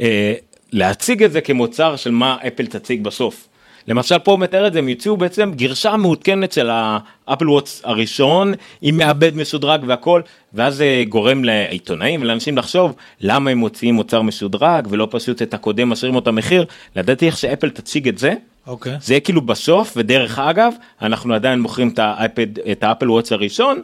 אה, 0.00 0.34
להציג 0.72 1.22
את 1.22 1.32
זה 1.32 1.40
כמוצר 1.40 1.96
של 1.96 2.10
מה 2.10 2.36
אפל 2.46 2.66
תציג 2.66 3.04
בסוף. 3.04 3.48
למשל 3.88 4.18
פה 4.18 4.30
הוא 4.30 4.40
מתאר 4.40 4.66
את 4.66 4.72
זה 4.72 4.78
הם 4.78 4.88
יוציאו 4.88 5.16
בעצם 5.16 5.52
גרשה 5.54 5.96
מעודכנת 5.96 6.52
של 6.52 6.70
האפל 6.70 7.48
וואטס 7.50 7.82
הראשון 7.84 8.54
עם 8.82 8.96
מעבד 8.96 9.36
משודרג 9.36 9.84
והכל 9.86 10.22
ואז 10.54 10.76
זה 10.76 11.04
גורם 11.08 11.44
לעיתונאים 11.44 12.22
ולאנשים 12.22 12.58
לחשוב 12.58 12.94
למה 13.20 13.50
הם 13.50 13.58
מוציאים 13.58 13.94
מוצר 13.94 14.22
משודרג 14.22 14.86
ולא 14.90 15.08
פשוט 15.10 15.42
את 15.42 15.54
הקודם 15.54 15.88
משאירים 15.88 16.16
אותו 16.16 16.32
מחיר 16.32 16.64
לדעתי 16.96 17.26
איך 17.26 17.36
שאפל 17.36 17.70
תציג 17.70 18.08
את 18.08 18.18
זה 18.18 18.34
אוקיי. 18.66 18.96
זה 19.00 19.12
יהיה 19.12 19.20
כאילו 19.20 19.40
בסוף 19.40 19.92
ודרך 19.96 20.38
אגב 20.38 20.72
אנחנו 21.02 21.34
עדיין 21.34 21.60
מוכרים 21.60 21.88
את 21.88 21.98
האייפד 21.98 22.58
את 22.58 22.84
האפל 22.84 23.10
וואטס 23.10 23.32
הראשון. 23.32 23.82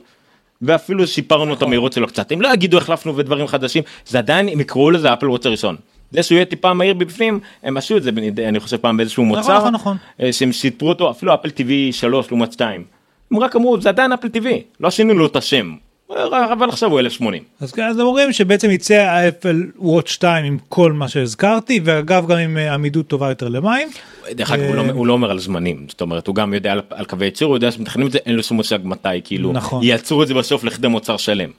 ואפילו 0.63 1.07
שיפרנו 1.07 1.55
את 1.55 1.63
המהירות 1.63 1.93
שלו 1.93 2.07
קצת 2.07 2.33
הם 2.33 2.41
לא 2.41 2.49
יגידו 2.53 2.79
החלפנו 2.79 3.17
ודברים 3.17 3.47
חדשים 3.47 3.83
זה 4.07 4.19
עדיין 4.19 4.49
הם 4.49 4.61
יקראו 4.61 4.91
לזה 4.91 5.13
אפל 5.13 5.29
וואטס 5.29 5.47
הראשון. 5.47 5.77
זה 6.11 6.23
שהוא 6.23 6.37
יהיה 6.37 6.45
טיפה 6.45 6.75
מהיר 6.75 6.95
בפנים 6.95 7.41
הם 7.63 7.77
עשו 7.77 7.97
את 7.97 8.03
זה 8.03 8.11
אני 8.49 8.61
חושב 8.61 8.77
פעם 8.77 8.97
באיזשהו 8.97 9.25
מוצר 9.25 9.59
נכון, 9.59 9.73
נכון. 9.75 9.97
אה, 10.21 10.33
שהם 10.33 10.53
שיפרו 10.53 10.89
אותו 10.89 11.11
אפילו 11.11 11.35
אפל 11.35 11.49
TV 11.49 11.71
3 11.93 12.27
לעומת 12.29 12.53
2. 12.53 12.85
הם 13.31 13.39
רק 13.39 13.57
אמרו 13.57 13.81
זה 13.81 13.89
עדיין 13.89 14.13
אפל 14.13 14.29
TV 14.29 14.47
לא 14.81 14.91
שינו 14.91 15.15
לו 15.15 15.27
את 15.27 15.37
השם 15.37 15.75
אה, 16.17 16.53
אבל 16.53 16.69
עכשיו 16.69 16.91
הוא 16.91 17.01
1080. 17.01 17.43
אז 17.61 17.73
אז 17.89 17.99
הם 17.99 18.07
אומרים 18.07 18.33
שבעצם 18.33 18.71
יצא 18.71 18.95
האפל 18.95 19.63
וואץ' 19.79 20.09
2 20.09 20.45
עם 20.45 20.59
כל 20.69 20.93
מה 20.93 21.09
שהזכרתי, 21.09 21.81
ואגב 21.85 22.27
גם 22.27 22.39
עם 22.39 22.57
אה, 22.57 22.75
עמידות 22.75 23.07
טובה 23.09 23.29
יותר 23.29 23.49
למים. 23.49 23.89
דרך 24.31 24.51
אגב 24.51 24.63
הוא 24.63 24.75
לא- 24.77 24.83
הוא 24.93 25.07
לא 25.07 25.13
אומר 25.13 25.31
על 25.31 25.39
זמנים 25.39 25.87
זאת 25.89 26.01
אומרת 26.01 26.27
הוא 26.27 26.35
גם 26.35 26.55
יודע 26.55 26.73
על- 26.73 26.81
על 26.91 27.05
קווי 27.05 27.27
ייצור 27.27 27.49
הוא 27.49 27.57
יודע 27.57 27.71
שמתכננים 27.73 28.07
את 28.07 28.13
זה 28.13 28.19
אין 28.27 28.35
לו 28.35 28.43
שום 28.43 28.57
מושג 28.57 28.79
מתי 28.85 29.09
כאילו 29.25 29.53
נכון. 29.53 29.83
ייצרו 29.83 30.23
את 30.23 30.29
זה 30.29 30.35
בסוף 30.35 30.65
לכדי 30.65 30.89
מוצר 30.89 31.17
שלם. 31.17 31.51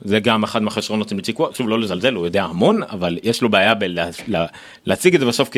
זה 0.00 0.20
גם 0.20 0.42
אחד 0.42 0.62
מהחשרונות 0.62 1.08
של 1.08 1.16
מצ'יקו 1.16 1.48
שוב 1.54 1.68
לא 1.68 1.78
לזלזל 1.78 2.14
הוא 2.14 2.24
יודע 2.24 2.44
המון 2.44 2.82
אבל 2.90 3.18
יש 3.22 3.42
לו 3.42 3.48
בעיה 3.48 3.74
בלהציג 4.84 5.14
את 5.14 5.20
זה 5.20 5.26
בסוף 5.26 5.48
כ- 5.52 5.56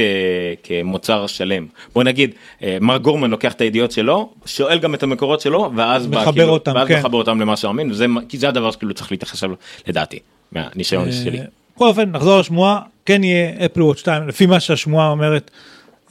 כמוצר 0.62 1.26
שלם 1.26 1.66
בוא 1.95 2.05
נגיד 2.05 2.34
אה, 2.62 2.78
מר 2.80 2.99
גורמן 2.99 3.30
לוקח 3.30 3.53
את 3.53 3.61
הידיעות 3.61 3.93
שלו 3.93 4.32
שואל 4.47 4.78
גם 4.78 4.95
את 4.95 5.03
המקורות 5.03 5.41
שלו 5.41 5.72
ואז 5.76 6.07
בא, 6.07 6.20
מחבר 6.20 6.32
כאילו, 6.32 6.49
אותם, 6.49 6.72
ואז 6.74 6.88
כן. 6.88 6.99
מחבר 6.99 7.18
אותם 7.18 7.41
למה 7.41 7.55
מאמין 7.64 7.91
וזה 7.91 8.07
כי 8.28 8.38
זה 8.38 8.49
הדבר 8.49 8.70
שכאילו 8.70 8.95
צריך 8.95 9.11
להתייחס 9.11 9.45
אליו 9.45 9.57
לדעתי 9.86 10.18
מהניסיון 10.53 11.12
שלי. 11.12 11.38
אה, 11.38 11.45
בכל 11.76 11.88
אופן, 11.88 12.11
נחזור 12.11 12.41
לשמועה, 12.41 12.80
כן 13.07 13.24
יהיה 13.24 13.66
אפל 13.66 13.82
וואץ' 13.82 13.99
2, 13.99 14.28
לפי 14.28 14.47
מה 14.47 14.61
שהשמועה 14.61 15.11
אומרת. 15.11 15.51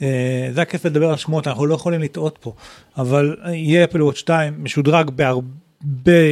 אה, 0.02 0.48
זה 0.52 0.62
הכיף 0.62 0.84
לדבר 0.84 1.10
על 1.10 1.16
שמועות, 1.16 1.46
אנחנו 1.46 1.66
לא 1.66 1.74
יכולים 1.74 2.00
לטעות 2.00 2.38
פה, 2.40 2.52
אבל 2.98 3.36
יהיה 3.46 3.84
אפל 3.84 4.02
וואץ' 4.02 4.16
2 4.16 4.54
משודרג 4.58 5.10
בהרבה 5.10 5.48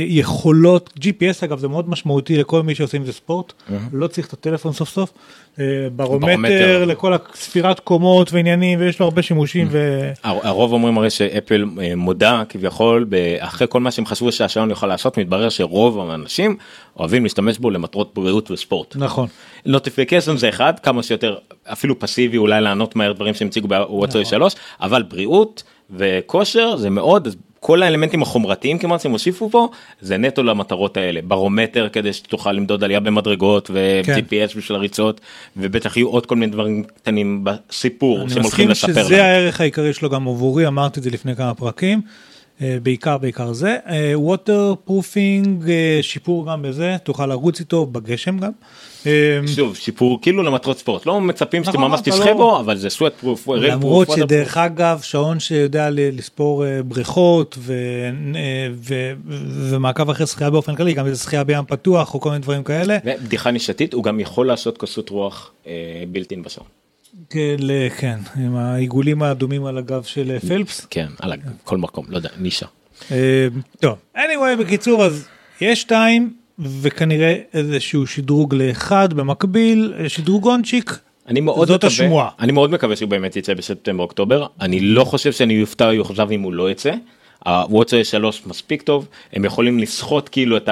יכולות, 0.07 0.91
GPS 1.01 1.45
אגב 1.45 1.59
זה 1.59 1.69
מאוד 1.69 1.91
משמעותי 1.91 2.37
לכל 2.37 2.63
מי 2.63 2.75
שעושה 2.75 2.97
עם 2.97 3.05
זה 3.05 3.13
ספורט, 3.13 3.53
לא 3.93 4.07
צריך 4.07 4.27
את 4.27 4.33
הטלפון 4.33 4.73
סוף 4.73 4.89
סוף, 4.89 5.13
אה, 5.61 5.65
ברומטר 5.97 6.27
ברומטר. 6.27 6.85
לכל 6.85 7.13
הספירת 7.15 7.81
קומות 7.81 8.33
ועניינים 8.33 8.81
ויש 8.81 9.01
לו 9.01 9.05
הרבה 9.07 9.23
שימושים 9.23 9.69
ו... 9.71 10.11
הר- 10.25 10.47
הרוב 10.47 10.73
אומרים 10.73 10.99
הרי 10.99 11.11
שאפל 11.11 11.65
אה, 11.81 11.97
מודה 11.97 12.43
כביכול 12.49 13.07
אחרי 13.39 13.67
כל 13.71 13.81
מה 13.81 13.91
שהם 13.91 14.07
חשבו 14.07 14.33
שהשעון 14.33 14.71
יכול 14.71 14.89
לעשות 14.89 15.19
מתברר 15.19 15.49
שרוב 15.49 16.11
האנשים 16.11 16.57
אוהבים 16.97 17.23
להשתמש 17.23 17.59
בו 17.59 17.71
למטרות 17.71 18.15
בריאות 18.15 18.51
וספורט. 18.51 18.97
נכון. 18.97 19.27
notification 19.67 20.37
זה 20.37 20.49
אחד 20.49 20.79
כמה 20.83 21.03
שיותר 21.03 21.37
אפילו 21.65 21.99
פסיבי 21.99 22.37
אולי 22.37 22.61
לענות 22.61 22.97
מהר 22.97 23.13
דברים 23.13 23.35
שהם 23.35 23.49
הציגו 23.49 23.69
ב 23.69 23.76
watchOS 23.76 24.27
3 24.27 24.55
אבל 24.81 25.03
בריאות 25.03 25.63
וכושר 25.91 26.77
זה 26.77 26.91
מאוד 26.91 27.29
כל 27.61 27.83
האלמנטים 27.83 28.23
החומרתיים 28.23 28.79
כמעט 28.79 29.01
שהם 29.01 29.13
הוסיפו 29.13 29.51
פה 29.51 29.69
זה 30.01 30.17
נטו 30.17 30.43
למטרות 30.43 30.97
האלה 30.97 31.21
ברומטר 31.25 31.89
כדי 31.89 32.13
שתוכל 32.13 32.53
למדוד 32.53 32.85
עלייה 32.85 33.01
במדרגות 33.01 33.67
כן. 33.67 33.75
ו-GPS 33.75 34.57
בשביל 34.57 34.77
הריצות 34.77 35.21
ובטח 35.57 35.97
יהיו 35.97 36.09
עוד 36.09 36.27
כל 36.27 36.37
מיני 36.37 36.53
דברים 36.53 36.85
קטנים 36.85 37.45
בסיפור 37.45 38.21
אני 38.21 38.31
שהם 38.31 38.43
הולכים 38.43 38.69
מסכים 38.71 38.91
לספר 38.91 39.05
שזה 39.05 39.15
לנו. 39.15 39.25
הערך 39.25 39.61
העיקרי 39.61 39.93
שלו 39.93 40.11
גם 40.11 40.29
עבורי, 40.29 40.67
אמרתי 40.67 41.01
את 41.01 41.05
זה 41.05 41.11
לפני 41.11 41.37
כמה 41.37 41.55
פרקים, 41.55 42.01
בעיקר 42.83 43.19
בעיקר 43.19 43.53
זה. 43.53 43.77
water 44.15 44.75
proofing, 44.85 45.71
שיפור 46.03 46.47
גם 46.47 46.63
בזה, 46.63 46.97
תוכל 47.05 47.27
לרוץ 47.27 47.61
איתו 47.61 47.87
בגשם 47.87 48.39
גם. 48.39 48.53
אה, 49.07 49.41
שוב 49.47 49.77
שיפור 49.77 50.19
כאילו 50.23 50.43
למטרות 50.43 50.79
ספורט 50.79 51.07
לא 51.07 51.21
מצפים 51.21 51.63
נכון, 51.63 51.81
ממש 51.81 52.01
אתה 52.01 52.11
תשחה 52.11 52.31
לא- 52.31 52.37
בו 52.37 52.61
אבל 52.61 52.77
זה 52.77 52.91
sweat 52.91 53.15
proof 53.15 53.49
למרות 53.49 54.09
שדרך 54.11 54.57
אגב 54.57 55.01
שעון 55.03 55.41
שיודע 55.41 55.89
לספור 55.91 56.67
אה, 56.67 56.83
בריכות 56.83 57.59
אה, 57.69 58.69
ומעקב 59.71 60.11
אחרי 60.11 60.27
שחייה 60.27 60.51
באופן 60.51 60.77
כללי, 60.77 60.95
גם 60.95 61.07
איזה 61.07 61.23
שחייה 61.23 61.45
בים 61.45 61.65
פתוח 61.65 62.15
או 62.15 62.21
כל 62.21 62.31
מיני 62.31 62.43
דברים 62.43 62.63
כאלה. 62.63 62.99
ובדיחה 63.05 63.51
נישתית 63.51 63.93
הוא 63.93 64.05
גם 64.05 64.21
יכול 64.21 64.47
לעשות 64.47 64.79
כוסות 64.79 65.11
רוח 65.11 65.53
אה, 65.67 65.73
בלתי 66.13 66.37
בשעון. 66.37 66.78
כן, 67.31 68.19
עם 68.37 68.57
העיגולים 68.57 69.23
האדומים 69.23 69.65
על 69.65 69.79
הגב 69.79 70.03
של 70.03 70.31
אה, 70.31 70.41
פלפס. 70.41 70.87
כן 70.91 71.07
על 71.21 71.33
כל 71.65 71.77
מקום 71.77 72.07
לא 72.09 72.17
יודע 72.17 72.29
נישה. 72.39 72.67
אה, 73.13 73.49
טוב, 73.81 73.99
anyway, 74.17 74.61
בקיצור, 74.61 75.05
אז 75.05 75.29
יש 75.61 75.81
שתיים, 75.81 76.33
וכנראה 76.59 77.37
איזשהו 77.55 78.07
שדרוג 78.07 78.55
לאחד 78.55 79.13
במקביל, 79.13 79.95
אה, 79.99 80.09
שדרוגונצ'יק. 80.09 80.99
אני 81.29 81.41
מאוד 81.41 81.69
זאת 81.69 81.85
מקווה, 81.85 82.05
השמועה. 82.05 82.29
אני 82.41 82.53
מאוד 82.53 82.71
מקווה 82.71 82.97
שהוא 82.97 83.09
באמת 83.09 83.37
יצא 83.37 83.55
בספטמבר 83.55 84.03
אוקטובר 84.03 84.47
אני 84.61 84.81
לא 84.81 85.05
חושב 85.05 85.33
שאני 85.33 85.63
אופתע 85.63 85.87
או 85.87 85.93
יאוכזב 85.93 86.31
אם 86.31 86.43
הוא 86.43 86.53
לא 86.53 86.71
יצא. 86.71 86.93
הוואטסאפ 87.47 88.07
3 88.07 88.47
מספיק 88.47 88.83
טוב 88.83 89.09
הם 89.33 89.45
יכולים 89.45 89.79
לסחוט 89.79 90.29
כאילו 90.33 90.57
את 90.57 90.69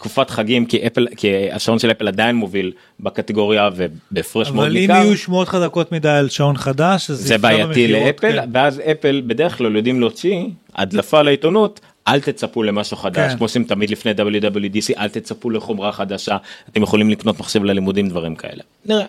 התקופת 0.00 0.30
חגים 0.30 0.66
כי 0.66 0.86
אפל 0.86 1.06
כי 1.16 1.50
השעון 1.52 1.78
של 1.78 1.90
אפל 1.90 2.08
עדיין 2.08 2.36
מוביל 2.36 2.72
בקטגוריה 3.00 3.70
ובהפרש 3.76 4.50
מאוד 4.50 4.66
אבל 4.66 4.76
אם 4.76 4.82
ניכר. 4.82 4.94
יהיו 4.94 5.16
שמועות 5.16 5.48
חזקות 5.48 5.92
מדי 5.92 6.08
על 6.08 6.28
שעון 6.28 6.56
חדש, 6.56 7.10
אז 7.10 7.18
זה 7.18 7.38
בעייתי 7.38 7.88
לאפל 7.88 8.32
כן. 8.32 8.48
ואז 8.52 8.80
אפל 8.90 9.22
בדרך 9.26 9.58
כלל 9.58 9.76
יודעים 9.76 10.00
להוציא 10.00 10.44
הדלפה 10.74 11.22
לעיתונות 11.22 11.80
אל 12.08 12.20
תצפו 12.20 12.62
למשהו 12.62 12.96
חדש 12.96 13.30
כן. 13.30 13.38
כמו 13.38 13.48
שעושים 13.48 13.64
תמיד 13.64 13.90
לפני 13.90 14.12
WWDC 14.12 14.98
אל 14.98 15.08
תצפו 15.08 15.50
לחומרה 15.50 15.92
חדשה 15.92 16.36
אתם 16.70 16.82
יכולים 16.82 17.10
לקנות 17.10 17.40
מחשב 17.40 17.64
ללימודים 17.64 18.08
דברים 18.08 18.34
כאלה. 18.34 18.62
נראה. 18.86 19.04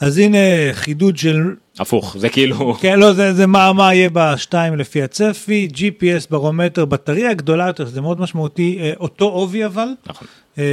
אז 0.00 0.18
הנה 0.18 0.38
חידוד 0.72 1.16
של, 1.16 1.54
הפוך 1.78 2.16
זה 2.18 2.28
כאילו 2.28 2.74
כן, 2.80 2.98
לא, 2.98 3.12
זה, 3.12 3.34
זה 3.34 3.46
מה, 3.46 3.72
מה 3.72 3.94
יהיה 3.94 4.08
בשתיים 4.12 4.76
לפי 4.76 5.02
הצפי, 5.02 5.68
GPS, 5.74 6.30
ברומטר, 6.30 6.84
בטריה 6.84 7.34
גדולה 7.34 7.66
יותר, 7.66 7.86
זה 7.86 8.00
מאוד 8.00 8.20
משמעותי, 8.20 8.78
אה, 8.80 8.92
אותו 9.00 9.24
עובי 9.24 9.66
אבל, 9.66 9.88
נכון. 10.06 10.28
אה, 10.58 10.64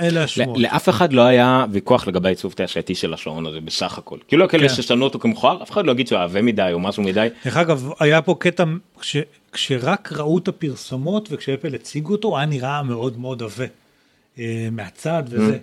אלה 0.00 0.24
השמועות. 0.24 0.58
לאף 0.58 0.88
אחד 0.88 1.12
לא 1.12 1.22
היה 1.22 1.66
ויכוח 1.70 2.08
לגבי 2.08 2.28
העיצוב 2.28 2.52
תעשייתי 2.52 2.94
של 2.94 3.14
השעון 3.14 3.46
הזה 3.46 3.60
בסך 3.60 3.98
הכל 3.98 4.18
כאילו 4.28 4.44
הכאלה 4.44 4.68
כן. 4.68 4.74
ששנו 4.74 5.04
אותו 5.04 5.18
כמכוער 5.18 5.62
אף 5.62 5.70
אחד 5.70 5.86
לא 5.86 5.92
יגיד 5.92 6.06
שהוא 6.06 6.18
עבה 6.18 6.42
מדי 6.42 6.70
או 6.72 6.78
משהו 6.78 7.02
מדי 7.02 7.28
דרך 7.44 7.56
אגב, 7.56 7.90
היה 8.00 8.22
פה 8.22 8.34
קטע, 8.38 8.64
כש, 9.00 9.16
כשרק 9.52 10.12
ראו 10.12 10.38
את 10.38 10.48
הפרסומות 10.48 11.28
וכשאפל 11.32 11.74
הציגו 11.74 12.12
אותו, 12.12 12.28
הוא 12.28 12.36
היה 12.36 12.46
נראה 12.46 12.82
מאוד 12.82 13.18
מאוד 13.18 13.42
עבה. 13.42 13.66
אה, 14.38 14.68
מהצד 14.72 15.22
וזה. 15.28 15.58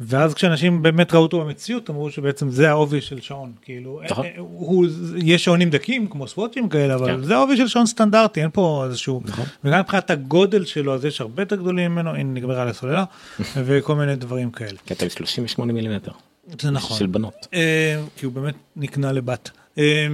ואז 0.00 0.34
כשאנשים 0.34 0.82
באמת 0.82 1.14
ראו 1.14 1.22
אותו 1.22 1.40
במציאות, 1.40 1.90
אמרו 1.90 2.10
שבעצם 2.10 2.50
זה 2.50 2.70
העובי 2.70 3.00
של 3.00 3.20
שעון. 3.20 3.52
כאילו, 3.62 4.00
נכון. 4.10 4.24
אה, 4.24 4.30
אה, 4.30 4.38
הוא, 4.38 4.86
יש 5.16 5.44
שעונים 5.44 5.70
דקים 5.70 6.06
כמו 6.06 6.28
סוואצ'ים 6.28 6.68
כאלה, 6.68 6.94
אבל 6.94 7.06
כן. 7.06 7.22
זה 7.22 7.36
העובי 7.36 7.56
של 7.56 7.68
שעון 7.68 7.86
סטנדרטי, 7.86 8.42
אין 8.42 8.50
פה 8.52 8.84
איזשהו... 8.86 9.22
וגם 9.64 9.80
מבחינת 9.80 10.10
הגודל 10.10 10.64
שלו, 10.64 10.94
אז 10.94 11.04
יש 11.04 11.20
הרבה 11.20 11.42
יותר 11.42 11.56
גדולים 11.56 11.92
ממנו, 11.92 12.10
הנה 12.10 12.32
נגמרה 12.32 12.64
לסוללה, 12.64 13.04
וכל 13.66 13.94
מיני 13.94 14.16
דברים 14.16 14.50
כאלה. 14.50 14.78
כתב 14.86 15.08
38 15.08 15.72
מילימטר 15.72 16.12
זה 16.60 16.70
נכון. 16.70 16.98
של 16.98 17.06
בנות. 17.06 17.46
אה, 17.54 18.00
כי 18.16 18.26
הוא 18.26 18.32
באמת 18.32 18.54
נקנה 18.76 19.12
לבת. 19.12 19.50
אה, 19.78 20.06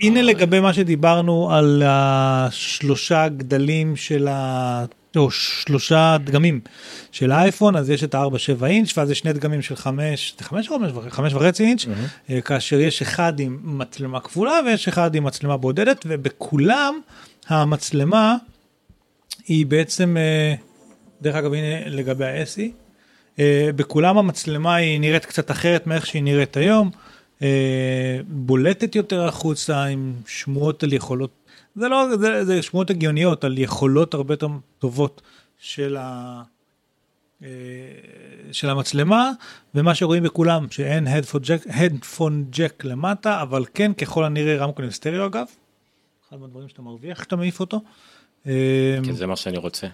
הנה 0.00 0.22
לגבי 0.22 0.60
מה 0.60 0.72
שדיברנו 0.72 1.52
על 1.52 1.82
השלושה 1.86 3.28
גדלים 3.28 3.96
של 3.96 4.28
ה... 4.28 4.84
או 5.16 5.30
שלושה 5.30 6.16
דגמים 6.24 6.60
של 7.12 7.32
האייפון 7.32 7.76
אז 7.76 7.90
יש 7.90 8.04
את 8.04 8.14
ה-4 8.14 8.38
7 8.38 8.66
אינץ' 8.66 8.98
ואז 8.98 9.10
יש 9.10 9.18
שני 9.18 9.32
דגמים 9.32 9.62
של 9.62 9.76
5 9.76 10.34
5 10.40 10.70
או 10.70 10.78
5 11.10 11.34
וחצי 11.34 11.64
אינץ' 11.64 11.84
אה, 12.30 12.40
כאשר 12.40 12.80
יש 12.80 13.02
אחד 13.02 13.40
עם 13.40 13.58
מצלמה 13.62 14.20
כפולה 14.20 14.60
ויש 14.66 14.88
אחד 14.88 15.14
עם 15.14 15.24
מצלמה 15.24 15.56
בודדת 15.56 16.04
ובכולם 16.08 17.00
המצלמה 17.48 18.36
היא 19.48 19.66
בעצם 19.66 20.16
אה, 20.16 20.54
דרך 21.22 21.34
אגב 21.34 21.52
הנה 21.52 21.88
לגבי 21.88 22.24
ה-SE 22.24 22.60
אה, 23.38 23.70
בכולם 23.76 24.18
המצלמה 24.18 24.74
היא 24.74 25.00
נראית 25.00 25.24
קצת 25.24 25.50
אחרת 25.50 25.86
מאיך 25.86 26.06
שהיא 26.06 26.22
נראית 26.22 26.56
היום. 26.56 26.90
בולטת 28.28 28.94
יותר 28.94 29.28
החוצה 29.28 29.84
עם 29.84 30.12
שמועות 30.26 30.82
על 30.82 30.92
יכולות, 30.92 31.43
זה 31.76 31.88
לא, 31.88 32.16
זה, 32.16 32.44
זה 32.44 32.62
שמועות 32.62 32.90
הגיוניות 32.90 33.44
על 33.44 33.58
יכולות 33.58 34.14
הרבה 34.14 34.34
יותר 34.34 34.48
טובות 34.78 35.22
של, 35.58 35.96
ה, 35.96 36.42
אה, 37.42 37.48
של 38.52 38.70
המצלמה, 38.70 39.30
ומה 39.74 39.94
שרואים 39.94 40.22
בכולם 40.22 40.66
שאין 40.70 41.06
הדפון 41.66 42.44
ג'ק 42.50 42.84
למטה, 42.84 43.42
אבל 43.42 43.64
כן 43.74 43.92
ככל 43.92 44.24
הנראה 44.24 44.56
רמקולים 44.56 44.90
סטריאו 44.90 45.26
אגב, 45.26 45.46
אחד 46.28 46.40
מהדברים 46.40 46.68
שאתה 46.68 46.82
מרוויח 46.82 47.20
כשאתה 47.20 47.36
מעיף 47.36 47.60
אותו. 47.60 47.80
כן, 48.44 49.12
זה 49.12 49.26
מה 49.26 49.36
שאני 49.36 49.58
רוצה. 49.58 49.86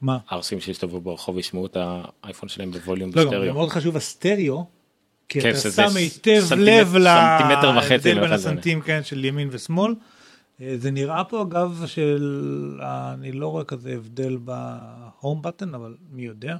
מה? 0.00 0.18
ערסים 0.30 0.60
שיסתובבו 0.60 1.00
ברחוב 1.00 1.38
ישמעו 1.38 1.66
את 1.66 1.76
האייפון 1.80 2.48
שלהם 2.48 2.70
בווליום 2.70 3.10
לא, 3.14 3.22
בסטריאו. 3.22 3.44
זה 3.44 3.52
מאוד 3.52 3.68
חשוב 3.68 3.96
הסטריאו, 3.96 4.64
כי 5.28 5.40
כן, 5.40 5.50
אתה 5.50 5.70
שם 5.70 5.96
היטב 5.96 6.42
לב 6.56 6.96
להבדל 6.96 7.98
בין 8.02 8.18
לשני. 8.18 8.34
הסנטים 8.34 8.80
כן, 8.80 9.00
של 9.04 9.24
ימין 9.24 9.48
ושמאל. 9.52 9.94
אה, 10.60 10.74
זה 10.78 10.90
נראה 10.90 11.24
פה 11.24 11.42
אגב 11.42 11.82
של, 11.86 12.78
אני 12.82 13.32
לא 13.32 13.48
רואה 13.48 13.64
כזה 13.64 13.92
הבדל 13.92 14.38
בהום 14.44 15.42
בטן, 15.42 15.74
אבל 15.74 15.94
מי 16.10 16.22
יודע. 16.22 16.56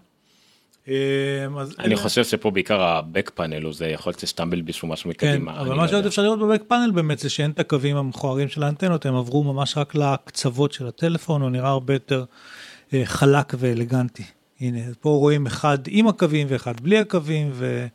אה, 0.89 1.47
אני 1.79 1.97
חושב 1.97 2.25
שפה 2.25 2.51
בעיקר 2.51 2.83
הבק 2.83 3.31
פאנל 3.35 3.63
הוא 3.63 3.73
זה 3.73 3.87
יכול 3.87 4.11
להיות 4.11 4.21
שסטמבל 4.21 4.63
בשביל 4.63 4.93
משהו 4.93 5.11
כן, 5.19 5.29
מקדימה. 5.29 5.61
אבל 5.61 5.69
מה 5.69 5.83
לא 5.83 5.89
שעוד. 5.89 6.07
אפשר 6.07 6.23
לראות 6.23 6.39
בבק 6.39 6.63
פאנל 6.69 6.91
באמת 6.91 7.19
זה 7.19 7.31
שאין 7.31 7.51
את 7.51 7.61
הקווים 7.61 7.97
המכוערים 7.97 8.49
של 8.49 8.63
האנטנות, 8.63 9.07
הם 9.07 9.15
עברו 9.15 9.45
ממש 9.45 9.77
רק 9.77 9.95
לקצוות 9.95 10.73
של 10.73 10.87
הטלפון, 10.87 11.43
הוא 11.43 11.51
נראה 11.51 11.69
הרבה 11.69 11.93
יותר 11.93 12.25
אה, 12.95 13.03
חלק 13.05 13.53
ואלגנטי. 13.59 14.25
הנה, 14.61 14.81
פה 15.01 15.09
רואים 15.09 15.47
אחד 15.47 15.79
עם 15.89 16.09
הקווים 16.09 16.47
ואחד 16.51 16.81
בלי 16.81 16.99
הקווים, 16.99 17.51
ו... 17.53 17.87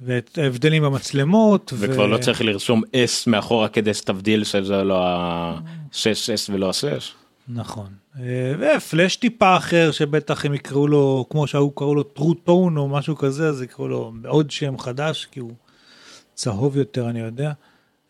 ואת 0.00 0.38
ההבדלים 0.42 0.82
במצלמות. 0.82 1.72
וכבר 1.78 2.02
ו... 2.02 2.06
לא 2.06 2.18
צריך 2.18 2.42
לרשום 2.42 2.82
S 2.84 3.24
מאחורה 3.26 3.68
כדי 3.68 3.94
שתבדיל 3.94 4.44
שזה 4.44 4.82
לא 4.82 5.06
ה-6S 5.06 6.52
ולא 6.52 6.68
ה-6. 6.68 7.02
נכון. 7.48 7.86
אה, 8.20 8.76
ופלאש 8.76 9.16
טיפה 9.16 9.56
אחר 9.56 9.90
שבטח 9.90 10.44
הם 10.44 10.54
יקראו 10.54 10.86
לו, 10.86 11.26
כמו 11.30 11.46
שההוא 11.46 11.72
קראו 11.74 11.94
לו 11.94 12.02
טרו 12.02 12.34
טון 12.34 12.76
או 12.76 12.88
משהו 12.88 13.16
כזה, 13.16 13.48
אז 13.48 13.62
יקראו 13.62 13.88
לו 13.88 14.12
בעוד 14.20 14.50
שם 14.50 14.78
חדש, 14.78 15.28
כי 15.30 15.40
הוא 15.40 15.52
צהוב 16.34 16.76
יותר, 16.76 17.10
אני 17.10 17.20
יודע. 17.20 17.52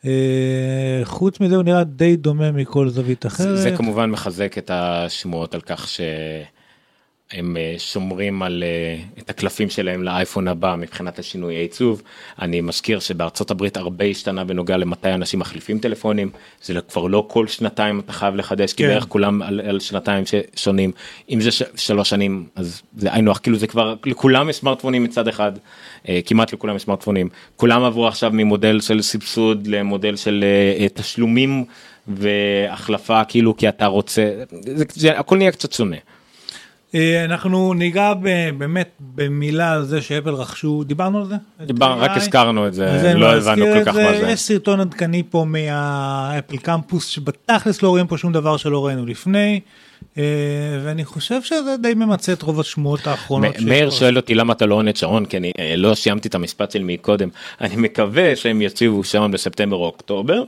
אה, 0.04 1.00
חוץ 1.04 1.40
מזה 1.40 1.56
הוא 1.56 1.62
נראה 1.62 1.84
די 1.84 2.16
דומה 2.16 2.52
מכל 2.52 2.88
זווית 2.88 3.26
אחרת. 3.26 3.58
זה 3.58 3.76
כמובן 3.76 4.10
מחזק 4.10 4.58
את 4.58 4.70
השמועות 4.74 5.54
על 5.54 5.60
כך 5.60 5.88
שהם 7.32 7.56
אה, 7.56 7.74
שומרים 7.78 8.42
על 8.42 8.64
אה, 8.66 9.02
את 9.18 9.30
הקלפים 9.30 9.70
שלהם 9.70 10.02
לאייפון 10.02 10.48
הבא 10.48 10.76
מבחינת 10.78 11.18
השינוי 11.18 11.56
העיצוב. 11.56 12.02
אני 12.42 12.60
מזכיר 12.60 13.00
שבארצות 13.00 13.50
הברית 13.50 13.76
הרבה 13.76 14.04
השתנה 14.04 14.44
בנוגע 14.44 14.76
למתי 14.76 15.08
אנשים 15.08 15.40
מחליפים 15.40 15.78
טלפונים 15.78 16.30
זה 16.62 16.80
כבר 16.80 17.06
לא 17.06 17.26
כל 17.28 17.46
שנתיים 17.46 18.00
אתה 18.00 18.12
חייב 18.12 18.34
לחדש 18.34 18.72
כי 18.72 18.82
כן. 18.82 18.88
בערך 18.88 19.06
כולם 19.08 19.42
על, 19.42 19.60
על 19.60 19.80
שנתיים 19.80 20.24
ששונים 20.26 20.92
אם 21.30 21.40
זה 21.40 21.50
ש, 21.50 21.62
שלוש 21.76 22.10
שנים 22.10 22.46
אז 22.54 22.82
זה 22.96 23.12
היינו 23.12 23.30
הך 23.30 23.38
כאילו 23.42 23.56
זה 23.56 23.66
כבר 23.66 23.94
לכולם 24.06 24.50
יש 24.50 24.56
סמארטפונים 24.56 25.04
מצד 25.04 25.28
אחד 25.28 25.52
אה, 26.08 26.20
כמעט 26.26 26.52
לכולם 26.52 26.76
יש 26.76 26.82
סמארטפונים 26.82 27.28
כולם 27.56 27.84
עברו 27.84 28.08
עכשיו 28.08 28.30
ממודל 28.34 28.80
של 28.80 29.02
סבסוד 29.02 29.66
למודל 29.66 30.16
של 30.16 30.44
אה, 30.78 30.86
תשלומים 30.94 31.64
והחלפה 32.08 33.24
כאילו 33.24 33.56
כי 33.56 33.68
אתה 33.68 33.86
רוצה 33.86 34.44
זה, 34.50 34.84
זה 34.88 35.18
הכל 35.18 35.36
נהיה 35.36 35.52
קצת 35.52 35.72
שונה. 35.72 35.96
אה, 36.94 37.24
אנחנו 37.24 37.74
ניגע 37.74 38.12
באמת 38.58 38.90
במילה 39.00 39.72
על 39.72 39.84
זה 39.84 40.02
שאפל 40.02 40.30
רכשו, 40.30 40.84
דיברנו 40.84 41.18
על 41.18 41.26
זה? 41.26 41.34
את 41.62 41.66
דיבר, 41.66 41.92
רק? 41.98 42.10
הזכרנו 42.16 42.66
את 42.66 42.74
זה 42.74 43.12
לא 43.16 43.32
הבנו 43.36 43.64
כל 43.64 43.84
כך 43.84 43.94
מה 43.94 44.18
זה. 44.20 44.30
יש 44.30 44.40
סרטון 44.40 44.80
עדכני 44.80 45.22
פה 45.30 45.44
מהאפל 45.48 46.56
קמפוס 46.56 47.06
שבתכלס 47.06 47.82
לא 47.82 47.88
רואים 47.88 48.06
פה 48.06 48.18
שום 48.18 48.32
דבר 48.32 48.56
שלא 48.56 48.86
ראינו 48.86 49.06
לפני 49.06 49.60
אה, 50.18 50.22
ואני 50.84 51.04
חושב 51.04 51.42
שזה 51.42 51.76
די 51.82 51.94
ממצה 51.94 52.32
את 52.32 52.42
רוב 52.42 52.60
השמועות 52.60 53.06
האחרונות. 53.06 53.60
מאיר. 53.60 53.90
שואל 53.90 54.16
אותי 54.16 54.34
למה 54.34 54.52
אתה 54.52 54.66
לא 54.66 54.74
עונה 54.74 54.90
את 54.90 54.96
שעון 54.96 55.24
כי 55.24 55.36
אני 55.36 55.52
אה, 55.58 55.76
לא 55.76 55.94
סיימתי 55.94 56.28
את 56.28 56.34
המשפט 56.34 56.70
שלי 56.70 56.82
מקודם 56.84 57.28
אני 57.60 57.76
מקווה 57.76 58.36
שהם 58.36 58.62
יציבו 58.62 59.04
שעון 59.04 59.30
בספטמבר 59.30 59.76
או 59.76 59.86
אוקטובר. 59.86 60.42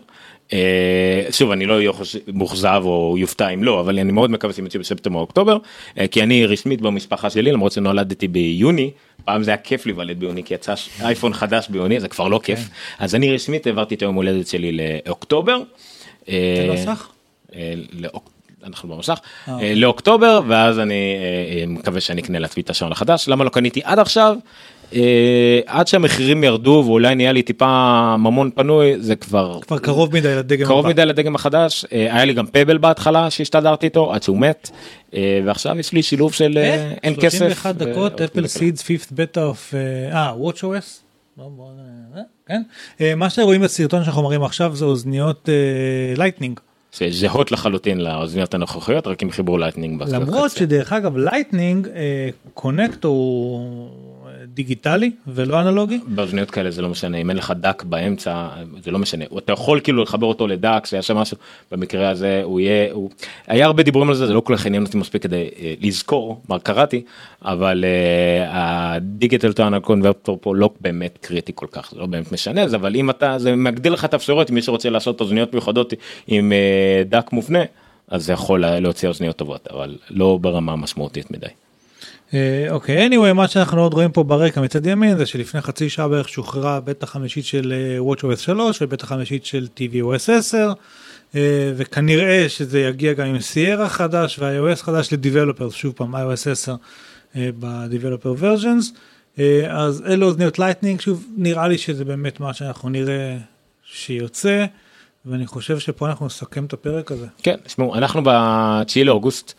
אה, 0.54 1.32
שוב 1.32 1.50
אני 1.50 1.66
לא 1.66 1.74
אהיה 1.74 1.90
מאוכזב 2.32 2.82
או 2.84 3.14
יופתע 3.18 3.48
אם 3.48 3.64
לא 3.64 3.80
אבל 3.80 3.98
אני 3.98 4.12
מאוד 4.12 4.30
מקווה 4.30 4.52
שהם 4.52 4.66
יציבו 4.66 4.82
בספטמבר 4.82 5.16
או 5.16 5.22
אוקטובר 5.22 5.58
אה, 5.98 6.06
כי 6.06 6.22
אני 6.22 6.46
רשמית 6.46 6.80
במשפחה 6.80 7.30
שלי 7.30 7.52
למרות 7.52 7.72
שנולדתי 7.72 8.28
ביוני. 8.28 8.90
פעם 9.24 9.42
זה 9.42 9.50
היה 9.50 9.58
כיף 9.58 9.86
להיוולד 9.86 10.20
ביוני 10.20 10.44
כי 10.44 10.54
יצא 10.54 10.74
אייפון 11.00 11.32
חדש 11.32 11.68
ביוני 11.68 12.00
זה 12.00 12.08
כבר 12.08 12.28
לא 12.28 12.40
כיף. 12.42 12.58
אז 12.98 13.14
אני 13.14 13.34
רשמית 13.34 13.66
העברתי 13.66 13.94
את 13.94 14.02
היום 14.02 14.14
הולדת 14.14 14.46
שלי 14.46 14.78
לאוקטובר. 15.06 15.58
אה, 16.28 16.66
אנחנו 18.64 18.88
במסך. 18.88 19.18
אה, 19.48 19.74
לאוקטובר 19.74 20.40
ואז 20.48 20.78
אני 20.78 21.16
מקווה 21.66 22.00
שאני 22.00 22.22
אקנה 22.22 22.38
לעצמי 22.38 22.62
את 22.62 22.70
השעון 22.70 22.92
החדש. 22.92 23.28
למה 23.28 23.44
לא 23.44 23.50
קניתי 23.50 23.80
עד 23.84 23.98
עכשיו 23.98 24.36
אה, 24.92 25.60
עד 25.66 25.86
שהמחירים 25.86 26.44
ירדו 26.44 26.82
ואולי 26.86 27.14
נהיה 27.14 27.32
לי 27.32 27.42
טיפה 27.42 27.66
ממון 28.16 28.50
פנוי 28.54 28.94
זה 28.98 29.16
כבר 29.16 29.60
כבר 29.60 29.78
קרוב 29.78 30.14
מדי 30.14 30.34
לדגם 30.36 30.66
קרוב 30.66 30.84
הבא. 30.84 30.88
מדי 30.88 31.06
לדגם 31.06 31.34
החדש 31.34 31.84
אה, 31.92 31.98
היה 32.14 32.24
לי 32.24 32.32
גם 32.32 32.46
פבל 32.46 32.78
בהתחלה 32.78 33.30
שהסתדרתי 33.30 33.86
איתו 33.86 34.12
עד 34.12 34.22
שהוא 34.22 34.38
מת 34.38 34.70
אה, 35.14 35.40
ועכשיו 35.44 35.78
יש 35.78 35.92
לי 35.92 36.02
שילוב 36.02 36.32
של 36.32 36.58
אה, 36.58 36.92
אין 37.02 37.14
כסף. 37.20 37.38
31 37.38 37.74
ו- 37.78 37.78
דקות 37.78 38.20
Apple. 38.20 38.46
seeds 38.46 38.82
fifth 38.82 39.12
beta 39.12 39.40
of 39.40 39.74
אה 40.12 40.32
watchOS. 40.36 41.00
כן 42.46 42.62
מה 43.16 43.30
שרואים 43.30 43.60
בסרטון 43.60 44.04
שאנחנו 44.04 44.22
מראים 44.22 44.42
עכשיו 44.42 44.76
זה 44.76 44.84
אוזניות 44.84 45.48
Lightning 46.16 46.60
שזהות 46.92 47.52
לחלוטין 47.52 48.00
לאוזניות 48.00 48.54
הנוכחיות 48.54 49.06
רק 49.06 49.22
עם 49.22 49.30
חיבור 49.30 49.60
Lightning. 49.60 50.02
למרות. 50.02 50.50
שדרך 50.50 50.92
אגב 50.92 51.16
Lightning 51.16 51.88
connect 52.54 53.04
הוא 53.04 53.88
דיגיטלי 54.54 55.10
ולא 55.26 55.60
אנלוגי. 55.60 56.00
באוזניות 56.06 56.50
כאלה 56.50 56.70
זה 56.70 56.82
לא 56.82 56.88
משנה 56.88 57.18
אם 57.18 57.30
אין 57.30 57.36
לך 57.36 57.52
DAC 57.60 57.82
באמצע 57.82 58.48
זה 58.82 58.90
לא 58.90 58.98
משנה 58.98 59.24
אתה 59.38 59.52
יכול 59.52 59.80
כאילו 59.80 60.02
לחבר 60.02 60.26
אותו 60.26 60.46
ל 60.46 60.56
DAC 60.56 60.86
שהיה 60.86 61.02
שם 61.02 61.16
משהו 61.16 61.36
במקרה 61.72 62.08
הזה 62.08 62.40
הוא 62.44 62.60
יהיה 62.60 62.92
הוא 62.92 63.10
היה 63.46 63.66
הרבה 63.66 63.82
דיבורים 63.82 64.08
על 64.08 64.14
זה 64.14 64.26
זה 64.26 64.34
לא 64.34 64.40
כל 64.40 64.56
כך 64.56 64.66
עניין 64.66 64.84
אותי 64.84 64.98
מספיק 64.98 65.22
כדי 65.22 65.48
אה, 65.58 65.74
לזכור 65.80 66.42
מה 66.48 66.58
קראתי 66.58 67.02
אבל 67.42 67.84
הדיגיטל 68.48 69.52
טון 69.52 69.74
הקונברטור 69.74 70.38
פה 70.40 70.56
לא 70.56 70.70
באמת 70.80 71.18
קריטי 71.20 71.52
כל 71.54 71.66
כך 71.70 71.90
זה 71.92 72.00
לא 72.00 72.06
באמת 72.06 72.32
משנה 72.32 72.62
אז 72.62 72.74
אבל 72.74 72.96
אם 72.96 73.10
אתה 73.10 73.38
זה 73.38 73.56
מגדיל 73.56 73.92
לך 73.92 74.04
את 74.04 74.12
האפשרויות 74.12 74.50
אם 74.50 74.54
מי 74.54 74.62
שרוצה 74.62 74.90
לעשות 74.90 75.20
אוזניות 75.20 75.52
מיוחדות 75.52 75.94
עם 76.26 76.52
אה, 76.52 77.02
דק 77.08 77.32
מובנה 77.32 77.62
אז 78.08 78.26
זה 78.26 78.32
יכול 78.32 78.66
להוציא 78.66 79.08
אוזניות 79.08 79.36
טובות 79.36 79.68
אבל 79.70 79.96
לא 80.10 80.38
ברמה 80.40 80.76
משמעותית 80.76 81.30
מדי. 81.30 81.63
אה, 82.34 82.66
אוקיי, 82.70 83.08
anyway, 83.08 83.32
מה 83.32 83.48
שאנחנו 83.48 83.82
עוד 83.82 83.94
רואים 83.94 84.12
פה 84.12 84.22
ברקע 84.22 84.60
מצד 84.60 84.86
ימין 84.86 85.18
זה 85.18 85.26
שלפני 85.26 85.60
חצי 85.60 85.88
שעה 85.88 86.08
בערך 86.08 86.28
שוחררה 86.28 86.80
בטא 86.80 87.06
חמישית 87.06 87.44
של 87.44 87.72
אה, 87.72 88.12
WatchOS 88.12 88.36
3 88.36 88.82
ובטא 88.82 89.06
חמישית 89.06 89.44
של 89.44 89.66
tvOS 89.76 90.32
10 90.32 90.72
אה, 91.34 91.40
וכנראה 91.76 92.48
שזה 92.48 92.80
יגיע 92.80 93.12
גם 93.12 93.26
עם 93.26 93.40
Sierra 93.40 93.88
חדש 93.88 94.38
ו-iOS 94.38 94.82
חדש 94.82 95.12
ל-Developers, 95.12 95.70
שוב 95.70 95.92
פעם 95.96 96.14
iOS 96.14 96.50
10 96.50 96.74
אה, 97.36 97.50
ב-Developer 97.58 98.42
versions. 98.42 98.98
אז 99.68 100.02
אלו 100.06 100.26
אוזניות 100.26 100.58
Lightning, 100.58 101.00
שוב 101.00 101.26
נראה 101.36 101.68
לי 101.68 101.78
שזה 101.78 102.04
באמת 102.04 102.40
מה 102.40 102.54
שאנחנו 102.54 102.88
נראה 102.88 103.36
שיוצא 103.84 104.64
ואני 105.26 105.46
חושב 105.46 105.78
שפה 105.78 106.08
אנחנו 106.08 106.26
נסכם 106.26 106.64
את 106.64 106.72
הפרק 106.72 107.12
הזה. 107.12 107.26
כן, 107.42 107.56
תשמעו, 107.64 107.94
אנחנו 107.94 108.22
ב-9 108.24 109.04
לאוגוסט, 109.04 109.54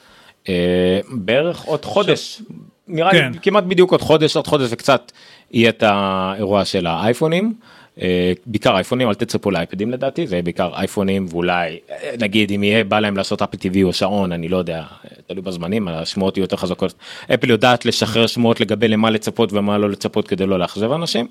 בערך 1.12 1.64
עוד 1.64 1.86
חודש, 1.86 2.42
נראה 2.88 3.12
כן. 3.12 3.32
לי 3.34 3.40
כמעט 3.42 3.64
בדיוק 3.64 3.92
עוד 3.92 4.02
חודש, 4.02 4.36
עוד 4.36 4.48
חודש 4.48 4.68
וקצת, 4.72 5.12
יהיה 5.52 5.70
את 5.70 5.84
האירוע 5.84 6.66
של 6.66 6.88
האייפונים. 6.88 7.54
אה, 8.02 8.34
בעיקר 8.46 8.76
אייפונים, 8.76 9.10
אל 9.10 9.14
תצפו 9.14 9.52
לאייפדים 9.52 9.92
לדעתי, 9.92 10.28
זה 10.28 10.42
בעיקר 10.42 10.72
אייפונים 10.76 11.26
ואולי, 11.30 11.80
אה, 11.90 12.12
נגיד 12.20 12.52
אם 12.52 12.64
יהיה 12.64 12.84
בא 12.84 13.00
להם 13.00 13.18
לעשות 13.18 13.42
אפל 13.42 13.58
TV 13.58 13.84
או 13.84 13.94
שעון, 13.94 14.32
אני 14.32 14.48
לא 14.48 14.58
יודע, 14.58 14.78
אה, 14.80 15.10
תלוי 15.28 15.42
בזמנים, 15.42 15.88
השמועות 15.88 16.38
יהיו 16.38 16.44
יותר 16.44 16.58
חזקות. 16.58 16.94
אפל 17.34 17.50
יודעת 17.50 17.86
לשחרר 17.86 18.28
שמועות 18.28 18.62
לגבי 18.62 18.88
למה 18.88 19.10
לצפות 19.10 19.54
ומה 19.54 19.78
לא 19.78 19.90
לצפות 19.90 20.28
כדי 20.28 20.46
לא 20.46 20.60
לאכזב 20.60 20.92
אנשים. 20.92 21.28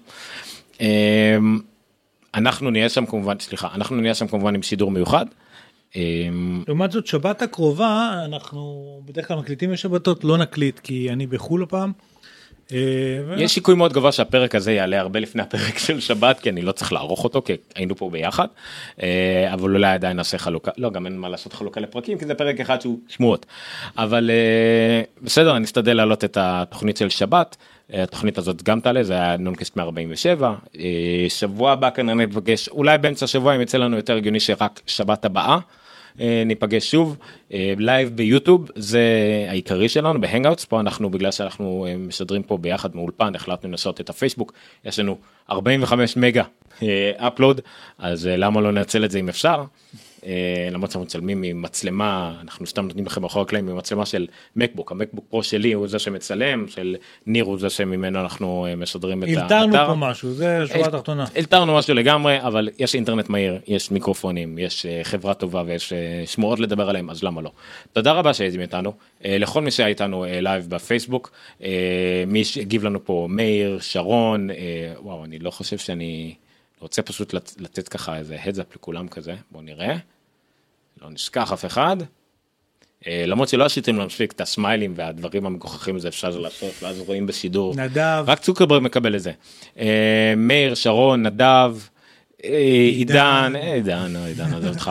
אה, 0.80 1.36
אנחנו 2.34 2.70
נהיה 2.70 2.88
שם 2.88 3.06
כמובן, 3.06 3.38
סליחה, 3.40 3.68
אנחנו 3.74 3.96
נהיה 3.96 4.14
שם 4.14 4.26
כמובן 4.26 4.54
עם 4.54 4.62
שידור 4.62 4.90
מיוחד. 4.90 5.26
אה, 5.96 6.28
לעומת 6.68 6.92
זאת 6.92 7.06
שבת 7.06 7.42
הקרובה 7.42 8.22
אנחנו 8.24 8.84
בדרך 9.04 9.28
כלל 9.28 9.36
מקליטים 9.36 9.72
בשבתות 9.72 10.24
לא 10.24 10.38
נקליט 10.38 10.78
כי 10.78 11.10
אני 11.10 11.26
בחו"ל 11.26 11.62
הפעם. 11.62 11.92
אה, 12.72 12.78
יש 13.36 13.52
סיכוי 13.52 13.74
מאוד 13.74 13.92
גבוה 13.92 14.12
שהפרק 14.12 14.54
הזה 14.54 14.72
יעלה 14.72 15.00
הרבה 15.00 15.20
לפני 15.20 15.42
הפרק 15.42 15.78
של 15.78 16.00
שבת 16.00 16.40
כי 16.40 16.50
אני 16.50 16.62
לא 16.62 16.72
צריך 16.72 16.92
לערוך 16.92 17.24
אותו 17.24 17.42
כי 17.42 17.56
היינו 17.74 17.96
פה 17.96 18.10
ביחד 18.10 18.46
אה, 19.02 19.50
אבל 19.52 19.74
אולי 19.74 19.92
עדיין 19.92 20.16
נעשה 20.16 20.38
חלוקה 20.38 20.70
לא 20.78 20.90
גם 20.90 21.06
אין 21.06 21.18
מה 21.18 21.28
לעשות 21.28 21.52
חלוקה 21.52 21.80
לפרקים 21.80 22.18
כי 22.18 22.26
זה 22.26 22.34
פרק 22.34 22.60
אחד 22.60 22.80
שהוא 22.80 22.98
שמועות 23.08 23.46
אבל 23.98 24.30
אה, 24.30 25.02
בסדר 25.22 25.56
אני 25.56 25.64
אשתדל 25.64 25.96
להעלות 25.96 26.24
את 26.24 26.38
התוכנית 26.40 26.96
של 26.96 27.08
שבת. 27.08 27.56
התוכנית 27.92 28.38
הזאת 28.38 28.62
גם 28.62 28.80
תעלה 28.80 29.04
זה 29.04 29.12
היה 29.12 29.36
נונקסט 29.36 29.76
147 29.76 30.54
אה, 30.78 31.26
שבוע 31.28 31.72
הבא 31.72 31.90
כנראה 31.90 32.14
נפגש 32.14 32.68
אולי 32.68 32.98
באמצע 32.98 33.24
השבוע 33.24 33.56
אם 33.56 33.60
יצא 33.60 33.78
לנו 33.78 33.96
יותר 33.96 34.16
הגיוני 34.16 34.40
שרק 34.40 34.80
שבת 34.86 35.24
הבאה. 35.24 35.58
אה, 36.20 36.42
ניפגש 36.46 36.90
שוב 36.90 37.16
אה, 37.52 37.74
live 37.78 38.08
ביוטיוב 38.08 38.70
זה 38.76 39.02
העיקרי 39.48 39.88
שלנו 39.88 40.20
בהנגאוטס 40.20 40.64
פה 40.64 40.80
אנחנו 40.80 41.10
בגלל 41.10 41.30
שאנחנו 41.30 41.86
אה, 41.88 41.96
משדרים 41.96 42.42
פה 42.42 42.56
ביחד 42.56 42.96
מאולפן 42.96 43.34
החלטנו 43.34 43.70
לנסות 43.70 44.00
את 44.00 44.10
הפייסבוק 44.10 44.52
יש 44.84 44.98
לנו 44.98 45.18
45 45.50 46.16
מגה 46.16 46.44
upload 47.16 47.60
אז 47.98 48.26
אה, 48.26 48.36
למה 48.36 48.60
לא 48.60 48.72
ננצל 48.72 49.04
את 49.04 49.10
זה 49.10 49.18
אם 49.18 49.28
אפשר. 49.28 49.64
אה, 50.26 50.30
למרות 50.70 50.90
שאנחנו 50.90 51.04
מצלמים 51.04 51.40
ממצלמה 51.40 52.34
אנחנו 52.40 52.66
סתם 52.66 52.84
נותנים 52.86 53.06
לכם 53.06 53.22
מאחורי 53.22 53.42
הקלעים 53.44 53.66
ממצלמה 53.66 54.06
של 54.06 54.26
מקבוק 54.56 54.92
המקבוק 54.92 55.24
פרו 55.30 55.42
שלי 55.42 55.72
הוא 55.72 55.88
זה 55.88 55.98
שמצלם 55.98 56.68
של 56.68 56.96
ניר 57.26 57.44
הוא 57.44 57.58
זה 57.58 57.70
שממנו 57.70 58.20
אנחנו 58.20 58.66
אה, 58.66 58.76
משדרים 58.76 59.22
את 59.22 59.28
האתר. 59.28 59.42
אלתרנו 59.42 59.72
פה 59.86 59.94
משהו 59.94 60.30
זה 60.32 60.58
שורה 60.72 60.90
תחתונה. 60.90 61.24
אלתרנו 61.36 61.74
משהו 61.74 61.94
לגמרי 61.94 62.40
אבל 62.42 62.68
יש 62.78 62.94
אינטרנט 62.94 63.28
מהיר 63.28 63.58
יש 63.66 63.90
מיקרופונים 63.90 64.58
יש 64.58 64.86
אה, 64.86 65.00
חברה 65.02 65.34
טובה 65.34 65.62
ויש 65.66 65.92
שמועות 66.26 66.60
לדבר 66.60 66.88
עליהם 66.88 67.10
אז 67.10 67.22
למה 67.22 67.42
לא. 67.42 67.50
תודה 67.92 68.12
רבה 68.12 68.34
שהייתם 68.34 68.60
איתנו 68.60 68.92
לכל 69.24 69.62
מי 69.62 69.70
שהיה 69.70 69.88
איתנו 69.88 70.24
live 70.28 70.66
בפייסבוק 70.70 71.30
מי 72.26 72.44
שהגיב 72.44 72.84
לנו 72.84 73.04
פה 73.04 73.26
מאיר 73.30 73.78
שרון 73.80 74.48
וואו 74.98 75.24
אני 75.24 75.38
לא 75.38 75.50
חושב 75.50 75.78
שאני 75.78 76.34
רוצה 76.80 77.02
פשוט 77.02 77.32
לת- 77.34 77.54
לתת 77.58 77.88
ככה 77.88 78.16
איזה 78.16 78.36
heads 78.44 78.56
up 78.56 78.76
לכולם 78.76 79.08
כזה 79.08 79.34
בוא 79.50 79.62
נראה. 79.62 79.96
לא 81.02 81.10
נשכח 81.10 81.52
אף 81.52 81.64
אחד. 81.64 81.96
אה, 83.06 83.24
למרות 83.26 83.48
שלא 83.48 83.64
עשיתם 83.64 84.06
מספיק 84.06 84.32
את 84.32 84.40
הסמיילים 84.40 84.92
והדברים 84.96 85.46
המגוחכים 85.46 85.96
הזה 85.96 86.08
אפשר 86.08 86.38
לעשות 86.38 86.72
ואז 86.82 87.00
רואים 87.00 87.26
בשידור. 87.26 87.74
נדב. 87.76 88.24
רק 88.26 88.40
צוקרברג 88.40 88.82
מקבל 88.82 89.16
את 89.16 89.22
זה. 89.22 89.32
אה, 89.78 90.34
מאיר, 90.36 90.74
שרון, 90.74 91.26
נדב, 91.26 91.76
אה, 92.44 92.88
עידן, 92.92 93.52
עידן, 93.56 94.12
לא, 94.12 94.18
עידן, 94.18 94.54
עזוב 94.54 94.68
אותך. 94.68 94.90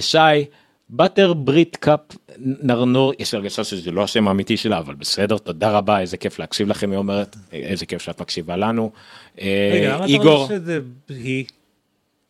שי, 0.00 0.44
באטר 0.88 1.32
ברית 1.32 1.76
קאפ 1.76 2.00
נרנור, 2.38 3.12
יש 3.18 3.34
הרגשה 3.34 3.64
שזה 3.64 3.90
לא 3.90 4.04
השם 4.04 4.28
האמיתי 4.28 4.56
שלה, 4.56 4.78
אבל 4.78 4.94
בסדר, 4.94 5.38
תודה 5.38 5.70
רבה, 5.70 6.00
איזה 6.00 6.16
כיף 6.16 6.38
להקשיב 6.38 6.68
לכם, 6.68 6.90
היא 6.90 6.98
אומרת, 6.98 7.36
איזה 7.52 7.86
כיף 7.86 8.02
שאת 8.02 8.20
מקשיבה 8.20 8.56
לנו. 8.56 8.90
רגע, 9.38 9.96
למה 9.96 10.04
אתה 10.04 10.14
אומר 10.14 10.46
שזה 10.48 10.80
היא? 11.08 11.44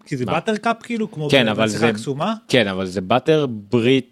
כי 0.06 0.16
זה? 0.16 0.26
באטר 0.26 0.56
קאפ 0.56 0.76
כאילו 0.82 1.10
כמו 1.10 1.28
כן, 1.30 1.48
אבל 1.48 1.68
זה, 1.68 1.88
הקסומה? 1.88 2.34
כן, 2.48 2.68
אבל 2.68 2.86
זה 2.86 3.00
באטר 3.00 3.46
ברית 3.46 4.10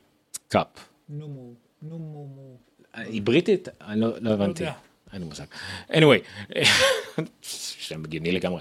קאפ. 0.49 0.67
נו 1.09 1.29
מו, 1.29 1.53
נו 1.83 1.99
מו 1.99 2.27
מו. 2.37 2.57
היא 2.95 3.23
בריטית? 3.23 3.69
אני 3.89 4.01
לא, 4.01 4.09
לא 4.21 4.31
הבנתי. 4.31 4.63
יודע. 4.63 4.75
אין 5.13 5.21
לי 5.23 5.29
מושג. 5.29 5.45
anyway, 5.91 6.53
שם 7.87 8.05
הגיוני 8.05 8.33
לגמרי. 8.33 8.61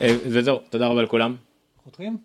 אה, 0.00 0.16
וזהו, 0.26 0.60
תודה 0.70 0.86
רבה 0.86 1.02
לכולם. 1.02 1.36
חותכים? 1.84 2.18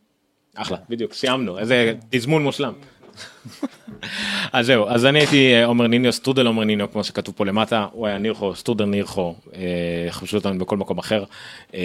אחלה, 0.55 0.77
בדיוק, 0.89 1.13
סיימנו, 1.13 1.59
איזה 1.59 1.93
תזמון 2.09 2.43
מושלם. 2.43 2.73
אז 4.53 4.65
זהו, 4.65 4.87
אז 4.89 5.05
אני 5.05 5.19
הייתי 5.19 5.53
אה, 5.53 5.65
עומר 5.65 5.87
ניניו, 5.87 6.11
סטרודל 6.11 6.47
עומר 6.47 6.63
ניניו, 6.63 6.91
כמו 6.91 7.03
שכתוב 7.03 7.35
פה 7.35 7.45
למטה, 7.45 7.87
הוא 7.91 8.07
היה 8.07 8.17
נירחו, 8.17 8.55
סטרודל 8.55 8.85
נירחו, 8.85 9.35
אה, 9.55 9.61
חפשו 10.09 10.37
אותנו 10.37 10.59
בכל 10.59 10.77
מקום 10.77 10.97
אחר. 10.97 11.23
אה, 11.73 11.79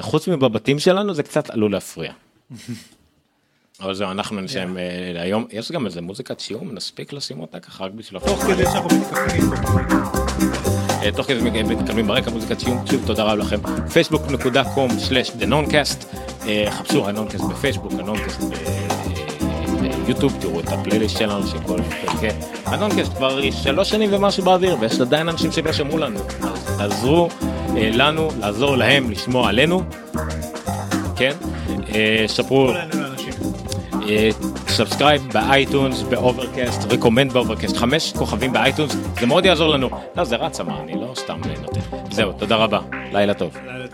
חוץ 0.00 0.28
מבבתים 0.28 0.78
שלנו 0.78 1.14
זה 1.14 1.22
קצת 1.22 1.50
עלול 1.50 1.72
להפריע. 1.72 2.12
אבל 3.80 3.94
זהו, 3.94 4.10
אנחנו 4.10 4.40
נסיים 4.40 4.78
אה, 4.78 4.82
להיום, 5.14 5.46
יש 5.52 5.72
גם 5.72 5.86
איזה 5.86 6.00
מוזיקת 6.00 6.40
סיום, 6.40 6.64
נספיק 6.72 7.12
לשים 7.12 7.40
אותה 7.40 7.60
ככה 7.60 7.84
רק 7.84 7.92
בשביל 7.92 8.20
תוך 8.20 8.44
כדי 8.44 8.64
שאנחנו. 8.64 8.88
אה, 11.02 11.12
תוך 11.16 11.26
כדי 11.26 11.62
מתקדמים 11.62 12.06
ברקע 12.06 12.30
מוזיקת 12.30 12.60
סיום 12.60 12.86
שוב 12.90 13.06
תודה 13.06 13.22
רבה 13.22 13.34
לכם. 13.34 13.58
facebook.com/thenoncast 13.64 16.04
חפשו 16.70 17.08
הנונקאסט 17.08 17.44
בפייסבוק 17.44 17.92
הנונקאסט 17.92 18.40
ב- 18.40 18.93
ביוטיוב 20.06 20.36
תראו 20.40 20.60
את 20.60 20.68
הפלייליסט 20.68 21.18
שלנו 21.18 21.46
של 21.46 21.58
כל 21.66 21.78
פרקי 21.82 22.28
הנונקאסט 22.66 23.12
כבר 23.12 23.50
שלוש 23.50 23.90
שנים 23.90 24.10
ומשהו 24.12 24.44
באוויר 24.44 24.76
ויש 24.80 25.00
עדיין 25.00 25.28
אנשים 25.28 25.52
שלא 25.52 25.72
שמעו 25.72 25.98
לנו. 25.98 26.20
אז 26.40 26.76
תעזרו 26.78 27.28
אה, 27.76 27.90
לנו 27.92 28.28
לעזור 28.40 28.76
להם 28.76 29.10
לשמוע 29.10 29.48
עלינו. 29.48 29.82
כן? 31.16 31.32
אה, 31.94 32.26
העניין 32.38 32.88
לאנשים. 32.94 33.32
subscribe 34.68 35.32
באייטונס 35.32 36.02
באוברקאסט 36.02 36.92
recommend 36.92 37.32
באוברקאסט. 37.32 37.76
חמש 37.76 38.12
כוכבים 38.12 38.52
באייטונס 38.52 38.96
זה 39.20 39.26
מאוד 39.26 39.44
יעזור 39.44 39.68
לנו. 39.68 39.90
לא 40.16 40.24
זה 40.24 40.36
רץ 40.36 40.60
אמר 40.60 40.80
אני 40.80 40.94
לא 40.94 41.12
סתם 41.14 41.40
נותן. 41.62 41.80
זהו 42.10 42.32
תודה 42.32 42.56
רבה. 42.56 42.80
לילה 43.12 43.34
טוב. 43.34 43.56
לילה 43.66 43.88
טוב. 43.88 43.93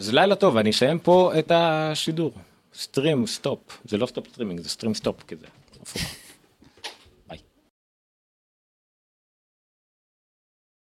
אז 0.00 0.14
לילה 0.14 0.34
טוב 0.34 0.56
אני 0.56 0.70
אסיים 0.70 0.98
פה 0.98 1.32
את 1.38 1.52
השידור. 1.54 2.32
stream 2.74 3.26
stop 3.26 3.58
זה 3.84 3.98
לא 3.98 4.06
stop 4.06 4.26
streaming 4.28 4.60
זה 4.60 4.68
stream 4.68 4.94
stop 4.94 5.22
כזה. 5.28 5.46